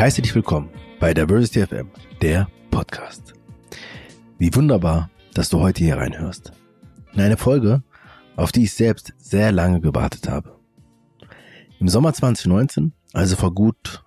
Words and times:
Ich 0.00 0.04
heiße 0.04 0.22
dich 0.22 0.34
willkommen 0.34 0.70
bei 0.98 1.12
Diversity 1.12 1.66
FM, 1.66 1.90
der 2.22 2.48
Podcast. 2.70 3.34
Wie 4.38 4.54
wunderbar, 4.54 5.10
dass 5.34 5.50
du 5.50 5.60
heute 5.60 5.84
hier 5.84 5.98
reinhörst. 5.98 6.52
In 7.12 7.20
eine 7.20 7.36
Folge, 7.36 7.82
auf 8.34 8.50
die 8.50 8.62
ich 8.62 8.72
selbst 8.72 9.12
sehr 9.18 9.52
lange 9.52 9.82
gewartet 9.82 10.26
habe. 10.26 10.58
Im 11.80 11.88
Sommer 11.88 12.14
2019, 12.14 12.94
also 13.12 13.36
vor 13.36 13.52
gut 13.52 14.02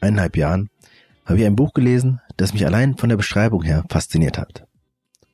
eineinhalb 0.00 0.36
Jahren, 0.36 0.68
habe 1.24 1.38
ich 1.38 1.46
ein 1.46 1.54
Buch 1.54 1.74
gelesen, 1.74 2.20
das 2.36 2.52
mich 2.52 2.66
allein 2.66 2.96
von 2.96 3.08
der 3.08 3.16
Beschreibung 3.16 3.62
her 3.62 3.84
fasziniert 3.88 4.38
hat. 4.38 4.66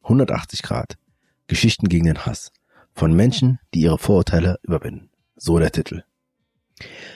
180 0.02 0.60
Grad. 0.60 0.98
Geschichten 1.46 1.88
gegen 1.88 2.04
den 2.04 2.26
Hass. 2.26 2.52
Von 2.92 3.14
Menschen, 3.14 3.60
die 3.72 3.80
ihre 3.80 3.96
Vorurteile 3.96 4.58
überwinden. 4.62 5.08
So 5.36 5.58
der 5.58 5.72
Titel. 5.72 6.04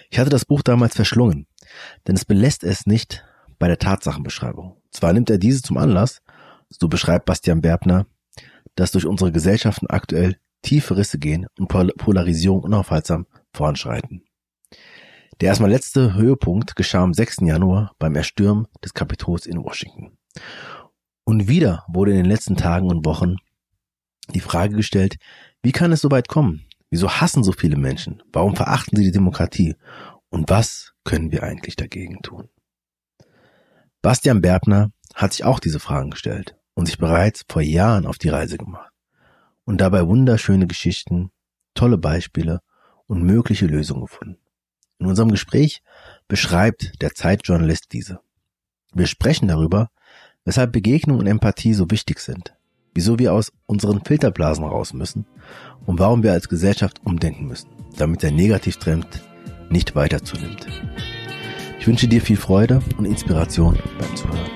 Ich 0.08 0.18
hatte 0.18 0.30
das 0.30 0.46
Buch 0.46 0.62
damals 0.62 0.94
verschlungen, 0.94 1.46
denn 2.06 2.16
es 2.16 2.24
belässt 2.24 2.64
es 2.64 2.86
nicht 2.86 3.24
bei 3.58 3.68
der 3.68 3.78
Tatsachenbeschreibung. 3.78 4.76
Zwar 4.90 5.12
nimmt 5.12 5.30
er 5.30 5.38
diese 5.38 5.62
zum 5.62 5.76
Anlass, 5.76 6.22
so 6.68 6.88
beschreibt 6.88 7.26
Bastian 7.26 7.60
Berbner, 7.60 8.06
dass 8.74 8.92
durch 8.92 9.06
unsere 9.06 9.32
Gesellschaften 9.32 9.86
aktuell 9.88 10.36
tiefe 10.62 10.96
Risse 10.96 11.18
gehen 11.18 11.46
und 11.58 11.68
Polarisierung 11.68 12.60
unaufhaltsam 12.60 13.26
voranschreiten. 13.52 14.24
Der 15.40 15.48
erstmal 15.48 15.70
letzte 15.70 16.14
Höhepunkt 16.14 16.76
geschah 16.76 17.02
am 17.02 17.12
6. 17.12 17.38
Januar 17.42 17.92
beim 17.98 18.16
Erstürmen 18.16 18.66
des 18.82 18.94
Kapitols 18.94 19.46
in 19.46 19.62
Washington. 19.62 20.16
Und 21.24 21.48
wieder 21.48 21.84
wurde 21.88 22.12
in 22.12 22.18
den 22.18 22.26
letzten 22.26 22.56
Tagen 22.56 22.88
und 22.88 23.04
Wochen 23.04 23.36
die 24.34 24.40
Frage 24.40 24.76
gestellt, 24.76 25.16
wie 25.62 25.72
kann 25.72 25.92
es 25.92 26.00
so 26.00 26.10
weit 26.10 26.28
kommen? 26.28 26.66
Wieso 26.90 27.10
hassen 27.10 27.44
so 27.44 27.52
viele 27.52 27.76
Menschen? 27.76 28.22
Warum 28.32 28.56
verachten 28.56 28.96
sie 28.96 29.04
die 29.04 29.12
Demokratie? 29.12 29.74
Und 30.30 30.50
was 30.50 30.92
können 31.04 31.32
wir 31.32 31.42
eigentlich 31.42 31.76
dagegen 31.76 32.22
tun? 32.22 32.48
Bastian 34.02 34.40
Berbner 34.40 34.92
hat 35.14 35.32
sich 35.32 35.44
auch 35.44 35.60
diese 35.60 35.80
Fragen 35.80 36.10
gestellt 36.10 36.56
und 36.74 36.86
sich 36.86 36.98
bereits 36.98 37.44
vor 37.48 37.62
Jahren 37.62 38.06
auf 38.06 38.18
die 38.18 38.28
Reise 38.28 38.58
gemacht 38.58 38.92
und 39.64 39.80
dabei 39.80 40.06
wunderschöne 40.06 40.66
Geschichten, 40.66 41.30
tolle 41.74 41.98
Beispiele 41.98 42.60
und 43.06 43.22
mögliche 43.22 43.66
Lösungen 43.66 44.02
gefunden. 44.02 44.38
In 44.98 45.06
unserem 45.06 45.30
Gespräch 45.30 45.82
beschreibt 46.28 47.02
der 47.02 47.14
Zeitjournalist 47.14 47.92
diese. 47.92 48.20
Wir 48.94 49.06
sprechen 49.06 49.48
darüber, 49.48 49.90
weshalb 50.44 50.72
Begegnung 50.72 51.18
und 51.18 51.26
Empathie 51.26 51.74
so 51.74 51.90
wichtig 51.90 52.20
sind, 52.20 52.54
wieso 52.94 53.18
wir 53.18 53.34
aus 53.34 53.52
unseren 53.66 54.04
Filterblasen 54.04 54.64
raus 54.64 54.94
müssen 54.94 55.26
und 55.84 55.98
warum 55.98 56.22
wir 56.22 56.32
als 56.32 56.48
Gesellschaft 56.48 57.04
umdenken 57.04 57.46
müssen, 57.46 57.68
damit 57.98 58.22
der 58.22 58.30
Negativtrend 58.30 59.22
nicht 59.70 59.94
weiter 59.94 60.22
zunimmt. 60.22 60.66
Ich 61.78 61.86
wünsche 61.86 62.08
dir 62.08 62.20
viel 62.20 62.36
Freude 62.36 62.80
und 62.98 63.04
Inspiration 63.04 63.78
beim 63.98 64.16
Zuhören. 64.16 64.50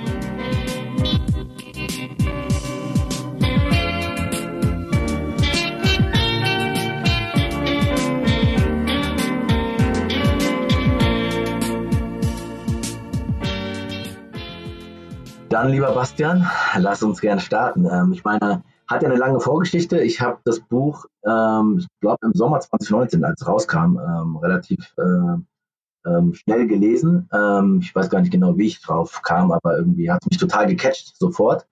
Dann, 15.50 15.70
lieber 15.70 15.92
Bastian, 15.92 16.48
lass 16.76 17.02
uns 17.02 17.20
gerne 17.20 17.40
starten. 17.40 17.86
Ähm, 17.90 18.12
ich 18.12 18.22
meine, 18.22 18.62
hat 18.90 19.02
ja 19.02 19.08
eine 19.08 19.18
lange 19.18 19.40
Vorgeschichte. 19.40 20.00
Ich 20.00 20.20
habe 20.20 20.40
das 20.44 20.60
Buch, 20.60 21.06
ähm, 21.24 21.76
ich 21.78 21.86
glaube, 22.00 22.18
im 22.26 22.32
Sommer 22.34 22.58
2019, 22.58 23.24
als 23.24 23.40
es 23.40 23.46
rauskam, 23.46 23.98
ähm, 23.98 24.36
relativ 24.36 24.92
äh, 24.98 26.08
ähm, 26.08 26.34
schnell 26.34 26.66
gelesen. 26.66 27.28
Ähm, 27.32 27.78
ich 27.82 27.94
weiß 27.94 28.10
gar 28.10 28.20
nicht 28.20 28.32
genau, 28.32 28.58
wie 28.58 28.66
ich 28.66 28.82
drauf 28.82 29.22
kam, 29.22 29.52
aber 29.52 29.78
irgendwie 29.78 30.10
hat 30.10 30.22
es 30.22 30.30
mich 30.30 30.38
total 30.38 30.66
gecatcht 30.66 31.16
sofort. 31.16 31.68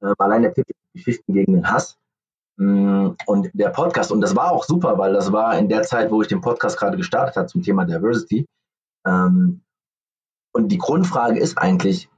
Ähm, 0.00 0.14
allein 0.18 0.42
der 0.42 0.54
Titel 0.54 0.72
Geschichten 0.92 1.32
gegen 1.32 1.54
den 1.54 1.68
Hass. 1.68 1.98
Mm, 2.56 3.10
und 3.26 3.50
der 3.52 3.70
Podcast, 3.70 4.12
und 4.12 4.20
das 4.20 4.36
war 4.36 4.52
auch 4.52 4.62
super, 4.62 4.96
weil 4.96 5.12
das 5.12 5.32
war 5.32 5.58
in 5.58 5.68
der 5.68 5.82
Zeit, 5.82 6.12
wo 6.12 6.22
ich 6.22 6.28
den 6.28 6.40
Podcast 6.40 6.78
gerade 6.78 6.96
gestartet 6.96 7.36
habe 7.36 7.48
zum 7.48 7.62
Thema 7.62 7.84
Diversity. 7.84 8.46
und 9.06 10.68
die 10.68 10.78
Grundfrage 10.78 11.38
ist 11.40 11.58
eigentlich, 11.58 12.08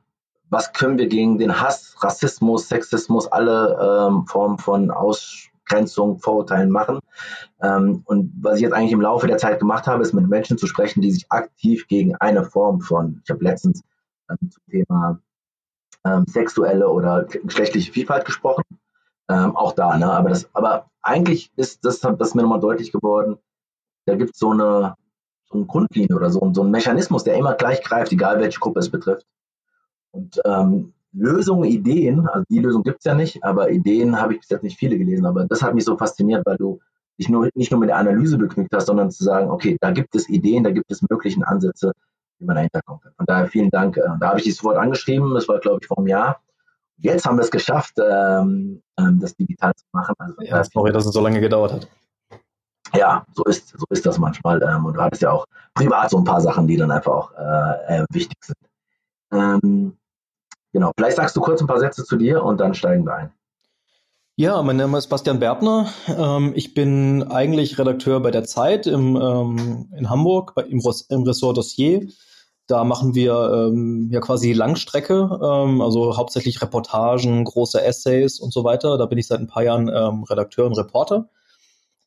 was 0.49 0.73
können 0.73 0.99
wir 0.99 1.09
gegen 1.09 1.39
den 1.39 1.61
Hass, 1.61 1.97
Rassismus, 2.01 2.69
Sexismus, 2.69 3.27
alle 3.31 4.09
ähm, 4.09 4.27
Formen 4.27 4.59
von 4.59 4.91
Ausgrenzung, 4.91 6.19
Vorurteilen 6.19 6.71
machen. 6.71 7.01
Ähm, 7.61 8.03
und 8.05 8.33
was 8.41 8.57
ich 8.57 8.63
jetzt 8.63 8.73
eigentlich 8.73 8.93
im 8.93 9.01
Laufe 9.01 9.27
der 9.27 9.39
Zeit 9.39 9.59
gemacht 9.59 9.87
habe, 9.87 10.03
ist 10.03 10.13
mit 10.13 10.29
Menschen 10.29 10.59
zu 10.59 10.67
sprechen, 10.67 11.01
die 11.01 11.11
sich 11.11 11.31
aktiv 11.31 11.89
gegen 11.89 12.15
eine 12.17 12.45
Form 12.45 12.81
von, 12.81 13.21
ich 13.25 13.31
habe 13.31 13.45
letztens 13.45 13.83
ähm, 14.31 14.51
zum 14.51 14.63
Thema 14.71 15.19
ähm, 16.05 16.25
sexuelle 16.29 16.89
oder 16.89 17.25
geschlechtliche 17.25 17.93
Vielfalt 17.93 18.25
gesprochen. 18.25 18.63
Ähm, 19.29 19.57
auch 19.57 19.73
da, 19.73 19.97
ne? 19.97 20.11
Aber 20.11 20.29
das, 20.29 20.49
aber 20.55 20.89
eigentlich 21.03 21.51
ist 21.57 21.85
das, 21.85 22.01
das 22.01 22.15
ist 22.21 22.35
mir 22.35 22.43
nochmal 22.43 22.61
deutlich 22.61 22.93
geworden, 22.93 23.39
da 24.07 24.15
gibt 24.15 24.35
es 24.35 24.39
so 24.39 24.51
eine, 24.51 24.95
so 25.47 25.57
eine 25.57 25.67
Grundlinie 25.67 26.15
oder 26.15 26.31
so, 26.31 26.49
so 26.53 26.63
einen 26.63 26.71
Mechanismus, 26.71 27.25
der 27.25 27.35
immer 27.35 27.55
gleich 27.55 27.83
greift, 27.83 28.13
egal 28.13 28.39
welche 28.39 28.61
Gruppe 28.61 28.79
es 28.79 28.91
betrifft. 28.91 29.27
Und 30.17 30.41
ähm, 30.45 30.93
Lösungen, 31.13 31.65
Ideen, 31.65 32.27
also 32.29 32.45
die 32.49 32.59
Lösung 32.59 32.83
gibt 32.83 32.99
es 32.99 33.05
ja 33.05 33.15
nicht, 33.15 33.43
aber 33.43 33.71
Ideen 33.71 34.21
habe 34.21 34.35
ich 34.35 34.41
bis 34.41 34.51
jetzt 34.51 34.63
nicht 34.63 34.79
viele 34.79 34.99
gelesen. 34.99 35.27
Aber 35.27 35.45
das 35.45 35.63
hat 35.63 35.75
mich 35.75 35.85
so 35.85 35.97
fasziniert, 35.97 36.45
weil 36.47 36.57
du 36.57 36.79
dich 37.19 37.29
nur, 37.29 37.49
nicht 37.55 37.71
nur 37.71 37.81
mit 37.81 37.89
der 37.89 37.97
Analyse 37.97 38.37
begnügt 38.37 38.73
hast, 38.75 38.87
sondern 38.87 39.11
zu 39.11 39.25
sagen, 39.25 39.51
okay, 39.51 39.77
da 39.81 39.91
gibt 39.91 40.15
es 40.15 40.29
Ideen, 40.29 40.65
da 40.65 40.71
gibt 40.71 40.91
es 40.91 41.03
möglichen 41.09 41.43
Ansätze, 41.43 41.93
wie 42.39 42.45
man 42.45 42.57
dahinter 42.57 42.81
kommt. 42.85 43.03
Von 43.17 43.27
daher 43.27 43.47
vielen 43.47 43.71
Dank. 43.71 43.97
Äh, 43.97 44.03
da 44.21 44.29
habe 44.29 44.39
ich 44.39 44.45
dich 44.45 44.57
sofort 44.57 44.77
angeschrieben, 44.77 45.33
das 45.35 45.49
war, 45.49 45.59
glaube 45.59 45.79
ich, 45.81 45.87
vor 45.87 45.99
einem 45.99 46.09
Jahr. 46.09 46.41
Jetzt 46.99 47.27
haben 47.27 47.37
wir 47.37 47.43
es 47.43 47.51
geschafft, 47.51 47.95
ähm, 47.99 48.83
ähm 48.99 49.21
das 49.21 49.37
digital 49.37 49.75
zu 49.75 49.85
machen. 49.93 50.15
Also, 50.19 50.35
ja, 50.41 50.65
sorry, 50.65 50.93
dass 50.93 51.07
es 51.07 51.13
so 51.13 51.21
lange 51.21 51.41
gedauert 51.41 51.73
hat. 51.73 51.89
Ja, 52.95 53.27
so 53.35 53.45
ist, 53.45 53.71
so 53.71 53.85
ist 53.91 54.07
das 54.07 54.19
manchmal. 54.19 54.63
Ähm, 54.63 54.87
und 54.87 54.95
du 54.95 55.01
hattest 55.01 55.23
ja 55.23 55.31
auch 55.31 55.47
privat 55.75 56.11
so 56.11 56.19
ein 56.19 56.25
paar 56.25 56.41
Sachen, 56.41 56.67
die 56.67 56.77
dann 56.77 56.91
einfach 56.91 57.13
auch 57.13 57.33
äh, 57.33 58.01
äh 58.01 58.07
wichtig 58.11 58.39
sind. 58.43 58.59
Ähm, 59.33 59.97
Genau, 60.77 60.93
vielleicht 60.95 61.17
sagst 61.17 61.35
du 61.35 61.41
kurz 61.41 61.63
ein 61.63 61.67
paar 61.67 61.81
Sätze 61.81 62.05
zu 62.05 62.17
dir 62.19 62.43
und 62.43 62.61
dann 62.61 62.75
steigen 62.75 63.07
wir 63.07 63.15
ein. 63.15 63.33
Ja, 64.37 64.63
mein 64.63 64.77
Name 64.77 64.99
ist 64.99 65.07
Bastian 65.07 65.39
Berbner. 65.39 65.89
Ähm, 66.07 66.53
ich 66.55 66.75
bin 66.75 67.23
eigentlich 67.23 67.79
Redakteur 67.79 68.21
bei 68.21 68.31
der 68.31 68.45
Zeit 68.45 68.87
ähm, 68.87 69.89
in 69.97 70.11
Hamburg 70.11 70.53
im, 70.69 70.83
Ressort 71.23 71.57
Dossier. 71.57 72.07
Da 72.67 72.85
machen 72.85 73.15
wir 73.15 73.71
ähm, 73.71 74.11
ja 74.13 74.21
quasi 74.21 74.53
Langstrecke, 74.53 75.31
also 75.41 76.19
hauptsächlich 76.19 76.61
Reportagen, 76.61 77.45
große 77.45 77.83
Essays 77.83 78.39
und 78.39 78.53
so 78.53 78.63
weiter. 78.63 78.99
Da 78.99 79.07
bin 79.07 79.17
ich 79.17 79.29
seit 79.29 79.41
ein 79.41 79.47
paar 79.47 79.63
Jahren 79.63 79.89
Redakteur 79.89 80.67
und 80.67 80.77
Reporter. 80.77 81.31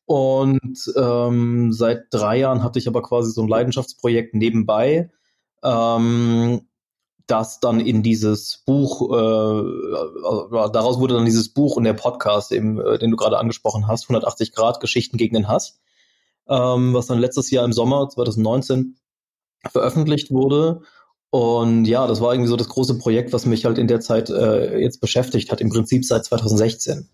Und 0.04 0.76
seit 0.76 2.04
drei 2.12 2.38
Jahren 2.38 2.62
hatte 2.62 2.78
ich 2.78 2.86
aber 2.86 3.02
quasi 3.02 3.32
so 3.32 3.42
ein 3.42 3.48
Leidenschaftsprojekt 3.48 4.34
nebenbei, 4.34 5.10
ähm, 5.64 6.60
das 7.30 7.60
dann 7.60 7.80
in 7.80 8.02
dieses 8.02 8.62
Buch, 8.66 9.10
äh, 9.12 9.60
äh, 9.60 10.70
daraus 10.72 10.98
wurde 10.98 11.14
dann 11.14 11.24
dieses 11.24 11.48
Buch 11.50 11.76
und 11.76 11.84
der 11.84 11.92
Podcast, 11.92 12.52
eben, 12.52 12.80
äh, 12.80 12.98
den 12.98 13.10
du 13.10 13.16
gerade 13.16 13.38
angesprochen 13.38 13.86
hast, 13.86 14.04
180 14.04 14.52
Grad 14.52 14.80
Geschichten 14.80 15.16
gegen 15.16 15.34
den 15.34 15.48
Hass, 15.48 15.78
ähm, 16.48 16.94
was 16.94 17.06
dann 17.06 17.18
letztes 17.18 17.50
Jahr 17.50 17.64
im 17.64 17.72
Sommer 17.72 18.08
2019 18.08 18.96
veröffentlicht 19.70 20.30
wurde. 20.30 20.82
Und 21.30 21.84
ja, 21.84 22.06
das 22.06 22.20
war 22.20 22.32
irgendwie 22.34 22.50
so 22.50 22.56
das 22.56 22.68
große 22.68 22.98
Projekt, 22.98 23.32
was 23.32 23.46
mich 23.46 23.64
halt 23.64 23.78
in 23.78 23.86
der 23.86 24.00
Zeit 24.00 24.30
äh, 24.30 24.78
jetzt 24.78 25.00
beschäftigt 25.00 25.52
hat, 25.52 25.60
im 25.60 25.70
Prinzip 25.70 26.04
seit 26.04 26.24
2016. 26.24 27.08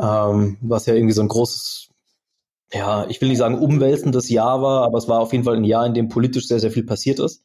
Ähm, 0.00 0.58
was 0.60 0.86
ja 0.86 0.94
irgendwie 0.94 1.14
so 1.14 1.22
ein 1.22 1.28
großes, 1.28 1.88
ja, 2.72 3.06
ich 3.08 3.20
will 3.20 3.28
nicht 3.28 3.38
sagen 3.38 3.58
umwälzendes 3.58 4.28
Jahr 4.28 4.60
war, 4.60 4.84
aber 4.84 4.98
es 4.98 5.08
war 5.08 5.20
auf 5.20 5.32
jeden 5.32 5.44
Fall 5.44 5.56
ein 5.56 5.64
Jahr, 5.64 5.86
in 5.86 5.94
dem 5.94 6.10
politisch 6.10 6.46
sehr, 6.46 6.60
sehr 6.60 6.70
viel 6.70 6.84
passiert 6.84 7.18
ist 7.20 7.42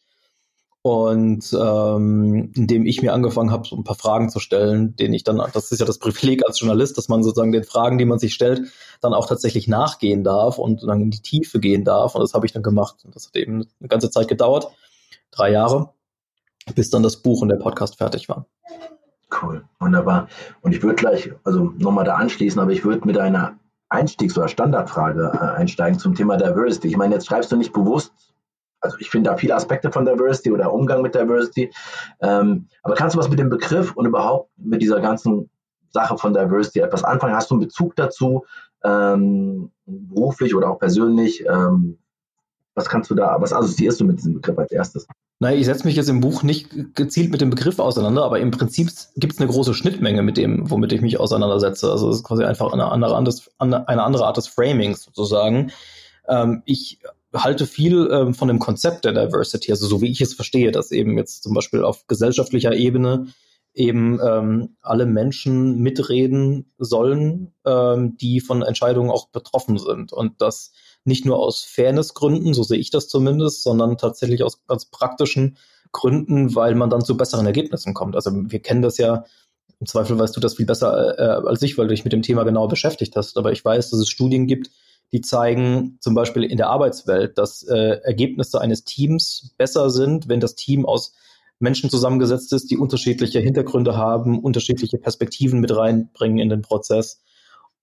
und 0.84 1.58
ähm, 1.58 2.52
indem 2.56 2.86
ich 2.86 3.02
mir 3.02 3.14
angefangen 3.14 3.52
habe, 3.52 3.66
so 3.66 3.78
ein 3.78 3.86
paar 3.86 3.96
Fragen 3.96 4.30
zu 4.30 4.40
stellen, 4.40 4.98
denen 4.98 5.14
ich 5.14 5.24
dann, 5.24 5.42
das 5.54 5.72
ist 5.72 5.80
ja 5.80 5.86
das 5.86 5.98
Privileg 5.98 6.46
als 6.46 6.60
Journalist, 6.60 6.98
dass 6.98 7.08
man 7.08 7.24
sozusagen 7.24 7.54
den 7.54 7.64
Fragen, 7.64 7.98
die 7.98 8.04
man 8.04 8.20
sich 8.20 8.34
stellt, 8.34 8.68
dann 9.00 9.14
auch 9.14 9.26
tatsächlich 9.26 9.70
nachgehen 9.70 10.26
darf 10.26 10.58
und 10.60 10.84
dann 10.84 11.00
in 11.00 11.10
die 11.10 11.22
Tiefe 11.22 11.62
gehen 11.62 11.86
darf. 11.86 12.16
Und 12.16 12.22
das 12.22 12.34
habe 12.34 12.46
ich 12.46 12.52
dann 12.52 12.64
gemacht. 12.64 12.98
Und 13.06 13.16
das 13.16 13.28
hat 13.28 13.38
eben 13.38 13.66
eine 13.80 13.88
ganze 13.88 14.12
Zeit 14.12 14.28
gedauert, 14.28 14.68
drei 15.32 15.52
Jahre, 15.52 15.94
bis 16.76 16.90
dann 16.90 17.02
das 17.02 17.16
Buch 17.16 17.42
und 17.42 17.48
der 17.48 17.56
Podcast 17.56 17.98
fertig 17.98 18.28
waren. 18.28 18.44
Cool, 19.42 19.64
wunderbar. 19.80 20.28
Und 20.64 20.76
ich 20.76 20.84
würde 20.84 20.96
gleich, 20.96 21.32
also 21.46 21.72
nochmal 21.78 22.04
da 22.04 22.16
anschließen, 22.16 22.60
aber 22.60 22.74
ich 22.74 22.84
würde 22.84 23.08
mit 23.08 23.18
einer 23.18 23.58
Einstiegs- 23.88 24.38
oder 24.38 24.50
Standardfrage 24.50 25.32
äh, 25.34 25.60
einsteigen 25.60 25.98
zum 25.98 26.14
Thema 26.14 26.36
Diversity. 26.36 26.90
Ich 26.90 26.98
meine, 26.98 27.16
jetzt 27.16 27.28
schreibst 27.28 27.54
du 27.54 27.56
nicht 27.56 27.72
bewusst 27.72 28.12
also 28.84 28.98
ich 29.00 29.10
finde 29.10 29.30
da 29.30 29.38
viele 29.38 29.56
Aspekte 29.56 29.92
von 29.92 30.06
Diversity 30.06 30.52
oder 30.52 30.74
Umgang 30.74 31.02
mit 31.02 31.16
Diversity. 31.16 31.72
Ähm, 32.22 32.68
aber 32.84 32.96
kannst 32.96 33.16
du 33.16 33.20
was 33.20 33.30
mit 33.30 33.40
dem 33.40 33.50
Begriff 33.50 33.96
und 33.96 34.06
überhaupt 34.06 34.52
mit 34.58 34.82
dieser 34.82 35.00
ganzen 35.02 35.50
Sache 35.90 36.18
von 36.18 36.34
Diversity 36.34 36.80
etwas 36.80 37.04
anfangen? 37.04 37.36
Hast 37.36 37.50
du 37.50 37.56
einen 37.56 37.64
Bezug 37.64 37.96
dazu, 37.96 38.46
ähm, 38.84 39.72
beruflich 39.86 40.54
oder 40.54 40.70
auch 40.70 40.80
persönlich? 40.80 41.46
Ähm, 41.48 41.98
Was 42.76 42.90
kannst 42.90 43.10
du 43.12 43.16
da, 43.16 43.38
was 43.40 43.54
assoziierst 43.54 44.02
du 44.02 44.06
mit 44.06 44.18
diesem 44.18 44.34
Begriff 44.34 44.58
als 44.58 44.72
erstes? 44.72 45.08
Naja, 45.40 45.58
ich 45.58 45.66
setze 45.66 45.86
mich 45.86 45.96
jetzt 45.96 46.10
im 46.10 46.22
Buch 46.22 46.42
nicht 46.42 46.96
gezielt 46.96 47.32
mit 47.32 47.42
dem 47.42 47.50
Begriff 47.50 47.80
auseinander, 47.80 48.24
aber 48.24 48.40
im 48.40 48.52
Prinzip 48.52 48.90
gibt 49.16 49.34
es 49.34 49.40
eine 49.40 49.50
große 49.50 49.74
Schnittmenge 49.74 50.24
mit 50.24 50.38
dem, 50.38 50.70
womit 50.70 50.92
ich 50.94 51.02
mich 51.02 51.20
auseinandersetze. 51.20 51.92
Also 51.92 52.10
es 52.10 52.18
ist 52.18 52.24
quasi 52.24 52.44
einfach 52.44 52.72
eine 52.74 52.92
andere, 52.92 53.16
eine 53.58 54.04
andere 54.04 54.26
Art 54.26 54.38
des 54.38 54.48
Framings 54.48 55.04
sozusagen. 55.04 55.72
Ähm, 56.28 56.64
ich 56.66 57.00
halte 57.34 57.66
viel 57.66 58.10
ähm, 58.12 58.34
von 58.34 58.48
dem 58.48 58.60
Konzept 58.60 59.06
der 59.06 59.14
Diversity, 59.14 59.72
also 59.72 59.88
so 59.88 60.02
wie 60.02 60.12
ich 60.12 60.22
es 60.22 60.34
verstehe, 60.34 60.72
dass 60.72 60.92
eben 60.92 61.18
jetzt 61.18 61.44
zum 61.44 61.54
Beispiel 61.54 61.84
auf 61.84 62.08
gesellschaftlicher 62.08 62.74
Ebene 62.74 63.28
eben 63.74 64.20
ähm, 64.24 64.76
alle 64.82 65.06
Menschen 65.06 65.80
mitreden 65.80 66.72
sollen, 66.78 67.54
ähm, 67.66 68.18
die 68.18 68.40
von 68.40 68.62
Entscheidungen 68.62 69.10
auch 69.10 69.30
betroffen 69.30 69.80
sind. 69.80 70.14
Und 70.14 70.42
das 70.42 70.72
nicht 71.06 71.26
nur 71.26 71.40
aus 71.40 71.64
Fairnessgründen, 71.64 72.54
so 72.54 72.64
sehe 72.64 72.78
ich 72.78 72.92
das 72.92 73.08
zumindest, 73.08 73.64
sondern 73.64 73.98
tatsächlich 73.98 74.44
aus 74.44 74.64
ganz 74.68 74.86
praktischen 74.86 75.58
Gründen, 75.92 76.56
weil 76.56 76.76
man 76.76 76.90
dann 76.90 77.04
zu 77.04 77.18
besseren 77.18 77.46
Ergebnissen 77.46 77.94
kommt. 77.94 78.16
Also 78.16 78.32
wir 78.34 78.60
kennen 78.60 78.82
das 78.82 78.98
ja, 78.98 79.26
im 79.80 79.88
Zweifel 79.88 80.18
weißt 80.18 80.36
du 80.36 80.40
das 80.40 80.56
viel 80.56 80.66
besser 80.66 81.18
äh, 81.20 81.48
als 81.48 81.62
ich, 81.62 81.78
weil 81.78 81.88
du 81.88 81.94
dich 81.94 82.04
mit 82.04 82.14
dem 82.14 82.22
Thema 82.22 82.44
genau 82.44 82.68
beschäftigt 82.68 83.16
hast. 83.16 83.38
Aber 83.38 83.52
ich 83.52 83.66
weiß, 83.66 83.90
dass 83.90 84.00
es 84.00 84.10
Studien 84.10 84.48
gibt, 84.48 84.70
die 85.14 85.22
zeigen 85.22 85.98
zum 86.02 86.16
Beispiel 86.16 86.44
in 86.44 86.58
der 86.58 86.70
Arbeitswelt, 86.70 87.38
dass 87.38 87.62
äh, 87.64 88.00
Ergebnisse 88.04 88.60
eines 88.60 88.84
Teams 88.84 89.54
besser 89.58 89.92
sind, 89.92 90.28
wenn 90.28 90.40
das 90.40 90.56
Team 90.56 90.86
aus 90.86 91.14
Menschen 91.60 91.92
zusammengesetzt 91.92 92.52
ist, 92.52 92.72
die 92.72 92.78
unterschiedliche 92.78 93.40
Hintergründe 93.40 93.96
haben, 93.96 94.40
unterschiedliche 94.40 94.98
Perspektiven 94.98 95.60
mit 95.60 95.76
reinbringen 95.76 96.40
in 96.40 96.50
den 96.50 96.64
Prozess. 96.64 97.22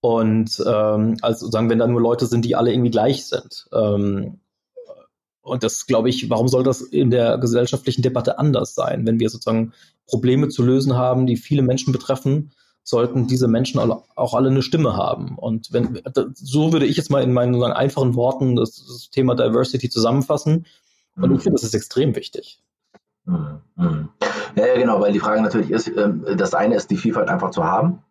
Und 0.00 0.62
ähm, 0.66 1.18
also 1.22 1.50
sagen, 1.50 1.70
wenn 1.70 1.78
da 1.78 1.86
nur 1.86 2.00
Leute 2.00 2.26
sind, 2.26 2.44
die 2.44 2.56
alle 2.56 2.72
irgendwie 2.72 2.90
gleich 2.90 3.26
sind. 3.26 3.68
Ähm, 3.72 4.40
und 5.42 5.62
das 5.62 5.86
glaube 5.86 6.08
ich, 6.08 6.28
warum 6.30 6.48
soll 6.48 6.64
das 6.64 6.80
in 6.80 7.10
der 7.10 7.38
gesellschaftlichen 7.38 8.02
Debatte 8.02 8.38
anders 8.38 8.74
sein? 8.74 9.06
Wenn 9.06 9.20
wir 9.20 9.30
sozusagen 9.30 9.72
Probleme 10.06 10.48
zu 10.48 10.62
lösen 10.62 10.96
haben, 10.96 11.26
die 11.26 11.36
viele 11.36 11.62
Menschen 11.62 11.92
betreffen, 11.92 12.52
sollten 12.82 13.26
diese 13.26 13.48
Menschen 13.48 13.78
auch 13.78 14.34
alle 14.34 14.48
eine 14.48 14.62
Stimme 14.62 14.96
haben. 14.96 15.36
Und 15.36 15.72
wenn, 15.72 16.00
so 16.34 16.72
würde 16.72 16.86
ich 16.86 16.96
jetzt 16.96 17.10
mal 17.10 17.22
in 17.22 17.32
meinen 17.32 17.62
einfachen 17.62 18.14
Worten 18.14 18.56
das, 18.56 18.84
das 18.86 19.10
Thema 19.10 19.34
Diversity 19.34 19.88
zusammenfassen. 19.90 20.66
Und 21.16 21.34
ich 21.34 21.42
finde, 21.42 21.56
das 21.56 21.64
ist 21.64 21.74
extrem 21.74 22.16
wichtig. 22.16 22.62
Mhm. 23.24 23.60
Mhm. 23.76 24.08
Ja, 24.56 24.74
genau, 24.74 25.00
weil 25.00 25.12
die 25.12 25.20
Frage 25.20 25.42
natürlich 25.42 25.70
ist, 25.70 25.88
ähm, 25.88 26.24
das 26.36 26.54
eine 26.54 26.74
ist, 26.74 26.90
die 26.90 26.96
Vielfalt 26.96 27.28
einfach 27.28 27.50
zu 27.50 27.64
haben. 27.64 28.02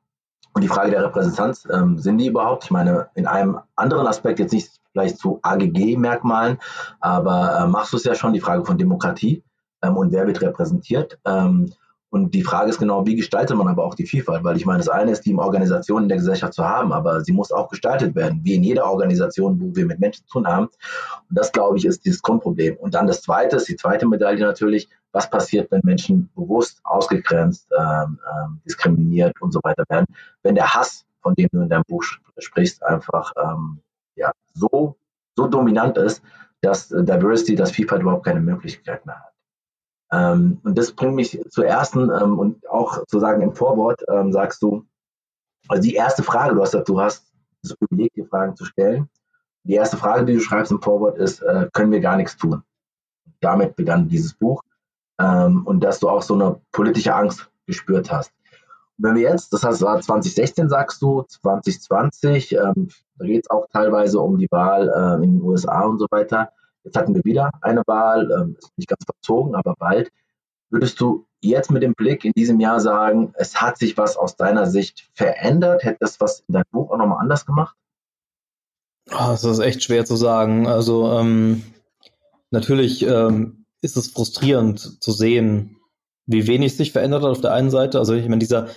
Und 0.53 0.63
die 0.63 0.67
Frage 0.67 0.91
der 0.91 1.03
Repräsentanz, 1.03 1.67
ähm, 1.71 1.99
sind 1.99 2.17
die 2.17 2.27
überhaupt? 2.27 2.65
Ich 2.65 2.71
meine, 2.71 3.09
in 3.15 3.27
einem 3.27 3.59
anderen 3.75 4.07
Aspekt, 4.07 4.39
jetzt 4.39 4.53
nicht 4.53 4.69
vielleicht 4.91 5.19
zu 5.19 5.39
AGG-Merkmalen, 5.43 6.57
aber 6.99 7.59
äh, 7.59 7.67
machst 7.67 7.93
du 7.93 7.97
es 7.97 8.03
ja 8.03 8.15
schon, 8.15 8.33
die 8.33 8.39
Frage 8.39 8.65
von 8.65 8.77
Demokratie 8.77 9.43
ähm, 9.83 9.97
und 9.97 10.11
wer 10.11 10.25
wird 10.25 10.41
repräsentiert. 10.41 11.19
Ähm, 11.25 11.71
und 12.11 12.33
die 12.33 12.41
Frage 12.41 12.71
ist 12.71 12.79
genau, 12.79 13.05
wie 13.05 13.15
gestaltet 13.15 13.55
man 13.55 13.67
aber 13.67 13.85
auch 13.85 13.93
die 13.93 14.07
Vielfalt? 14.07 14.43
Weil 14.43 14.57
ich 14.57 14.65
meine, 14.65 14.79
das 14.79 14.89
eine 14.89 15.11
ist, 15.11 15.25
die 15.25 15.31
im 15.31 15.37
Organisation 15.37 16.03
in 16.03 16.09
der 16.09 16.17
Gesellschaft 16.17 16.53
zu 16.53 16.67
haben, 16.67 16.91
aber 16.91 17.21
sie 17.21 17.33
muss 17.33 17.51
auch 17.51 17.69
gestaltet 17.69 18.15
werden, 18.15 18.41
wie 18.43 18.55
in 18.55 18.63
jeder 18.63 18.89
Organisation, 18.89 19.59
wo 19.61 19.75
wir 19.75 19.85
mit 19.85 19.99
Menschen 19.99 20.25
zu 20.25 20.39
tun 20.39 20.47
haben. 20.47 20.65
Und 20.65 21.37
das, 21.37 21.51
glaube 21.51 21.77
ich, 21.77 21.85
ist 21.85 22.05
dieses 22.05 22.23
Grundproblem. 22.23 22.77
Und 22.77 22.95
dann 22.95 23.05
das 23.05 23.21
zweite 23.21 23.57
ist, 23.57 23.67
die 23.67 23.75
zweite 23.75 24.07
Medaille 24.07 24.43
natürlich, 24.43 24.89
was 25.11 25.29
passiert, 25.29 25.69
wenn 25.71 25.81
Menschen 25.83 26.31
bewusst 26.35 26.79
ausgegrenzt, 26.83 27.67
ähm, 27.77 28.19
ähm, 28.33 28.61
diskriminiert 28.65 29.39
und 29.39 29.51
so 29.51 29.59
weiter 29.61 29.83
werden, 29.89 30.07
wenn 30.41 30.55
der 30.55 30.73
Hass, 30.73 31.05
von 31.21 31.35
dem 31.35 31.47
du 31.51 31.61
in 31.61 31.69
deinem 31.69 31.83
Buch 31.87 32.03
sprichst, 32.39 32.83
einfach 32.83 33.33
ähm, 33.37 33.81
ja, 34.15 34.31
so, 34.55 34.95
so 35.35 35.47
dominant 35.47 35.97
ist, 35.97 36.23
dass 36.61 36.89
Diversity, 36.89 37.55
dass 37.55 37.71
Vielfalt 37.71 38.01
überhaupt 38.01 38.25
keine 38.25 38.41
Möglichkeit 38.41 39.05
mehr 39.05 39.15
hat. 39.15 39.33
Ähm, 40.11 40.59
und 40.63 40.77
das 40.77 40.91
bringt 40.91 41.15
mich 41.15 41.39
zur 41.49 41.65
ersten 41.65 42.09
ähm, 42.09 42.39
und 42.39 42.67
auch 42.69 43.05
zu 43.05 43.19
sagen 43.19 43.41
im 43.41 43.53
Vorwort 43.53 44.03
ähm, 44.09 44.31
sagst 44.31 44.61
du, 44.61 44.85
also 45.67 45.83
die 45.83 45.95
erste 45.95 46.23
Frage, 46.23 46.55
du 46.55 46.61
hast, 46.61 46.73
du 46.73 47.01
hast 47.01 47.31
das 47.61 47.75
Privileg, 47.75 48.13
die 48.13 48.23
Fragen 48.23 48.55
zu 48.55 48.65
stellen. 48.65 49.09
Die 49.63 49.73
erste 49.73 49.97
Frage, 49.97 50.25
die 50.25 50.33
du 50.33 50.39
schreibst 50.39 50.71
im 50.71 50.81
Vorwort 50.81 51.17
ist, 51.17 51.41
äh, 51.41 51.69
können 51.73 51.91
wir 51.91 51.99
gar 51.99 52.15
nichts 52.15 52.37
tun? 52.37 52.63
Damit 53.39 53.75
begann 53.75 54.07
dieses 54.07 54.33
Buch 54.33 54.63
ähm, 55.19 55.65
und 55.65 55.81
dass 55.83 55.99
du 55.99 56.09
auch 56.09 56.21
so 56.21 56.33
eine 56.33 56.59
politische 56.71 57.13
Angst 57.13 57.49
gespürt 57.67 58.11
hast. 58.11 58.31
Und 58.97 59.05
wenn 59.05 59.15
wir 59.15 59.29
jetzt, 59.29 59.53
das 59.53 59.63
heißt, 59.63 59.81
war 59.81 60.01
2016 60.01 60.69
sagst 60.69 61.01
du, 61.01 61.23
2020, 61.23 62.53
ähm, 62.53 62.89
da 63.17 63.25
geht 63.25 63.43
es 63.43 63.49
auch 63.49 63.67
teilweise 63.71 64.19
um 64.19 64.37
die 64.37 64.49
Wahl 64.49 64.89
äh, 64.89 65.23
in 65.23 65.37
den 65.37 65.41
USA 65.41 65.81
und 65.81 65.99
so 65.99 66.07
weiter. 66.09 66.51
Jetzt 66.83 66.97
hatten 66.97 67.13
wir 67.13 67.23
wieder 67.23 67.51
eine 67.61 67.83
Wahl, 67.87 68.29
ähm, 68.31 68.55
ist 68.57 68.77
nicht 68.77 68.89
ganz 68.89 69.03
verzogen, 69.05 69.55
aber 69.55 69.75
bald. 69.77 70.11
Würdest 70.69 70.99
du 71.01 71.25
jetzt 71.41 71.71
mit 71.71 71.83
dem 71.83 71.93
Blick 71.93 72.25
in 72.25 72.33
diesem 72.33 72.59
Jahr 72.59 72.79
sagen, 72.79 73.33
es 73.35 73.61
hat 73.61 73.77
sich 73.77 73.97
was 73.97 74.17
aus 74.17 74.35
deiner 74.35 74.67
Sicht 74.67 75.09
verändert? 75.13 75.83
Hätte 75.83 75.97
das 76.01 76.19
was 76.19 76.43
in 76.47 76.53
deinem 76.53 76.65
Buch 76.71 76.91
auch 76.91 76.97
nochmal 76.97 77.19
anders 77.21 77.45
gemacht? 77.45 77.75
Oh, 79.11 79.29
das 79.29 79.43
ist 79.43 79.59
echt 79.59 79.83
schwer 79.83 80.05
zu 80.05 80.15
sagen. 80.15 80.67
Also 80.67 81.11
ähm, 81.13 81.63
natürlich 82.51 83.03
ähm, 83.03 83.65
ist 83.81 83.97
es 83.97 84.09
frustrierend 84.09 85.01
zu 85.01 85.11
sehen, 85.11 85.77
wie 86.25 86.45
wenig 86.45 86.77
sich 86.77 86.91
verändert 86.91 87.23
hat 87.23 87.31
auf 87.31 87.41
der 87.41 87.53
einen 87.53 87.71
Seite. 87.71 87.97
Also 87.97 88.13
ich 88.13 88.27
meine, 88.27 88.39
dieser, 88.39 88.67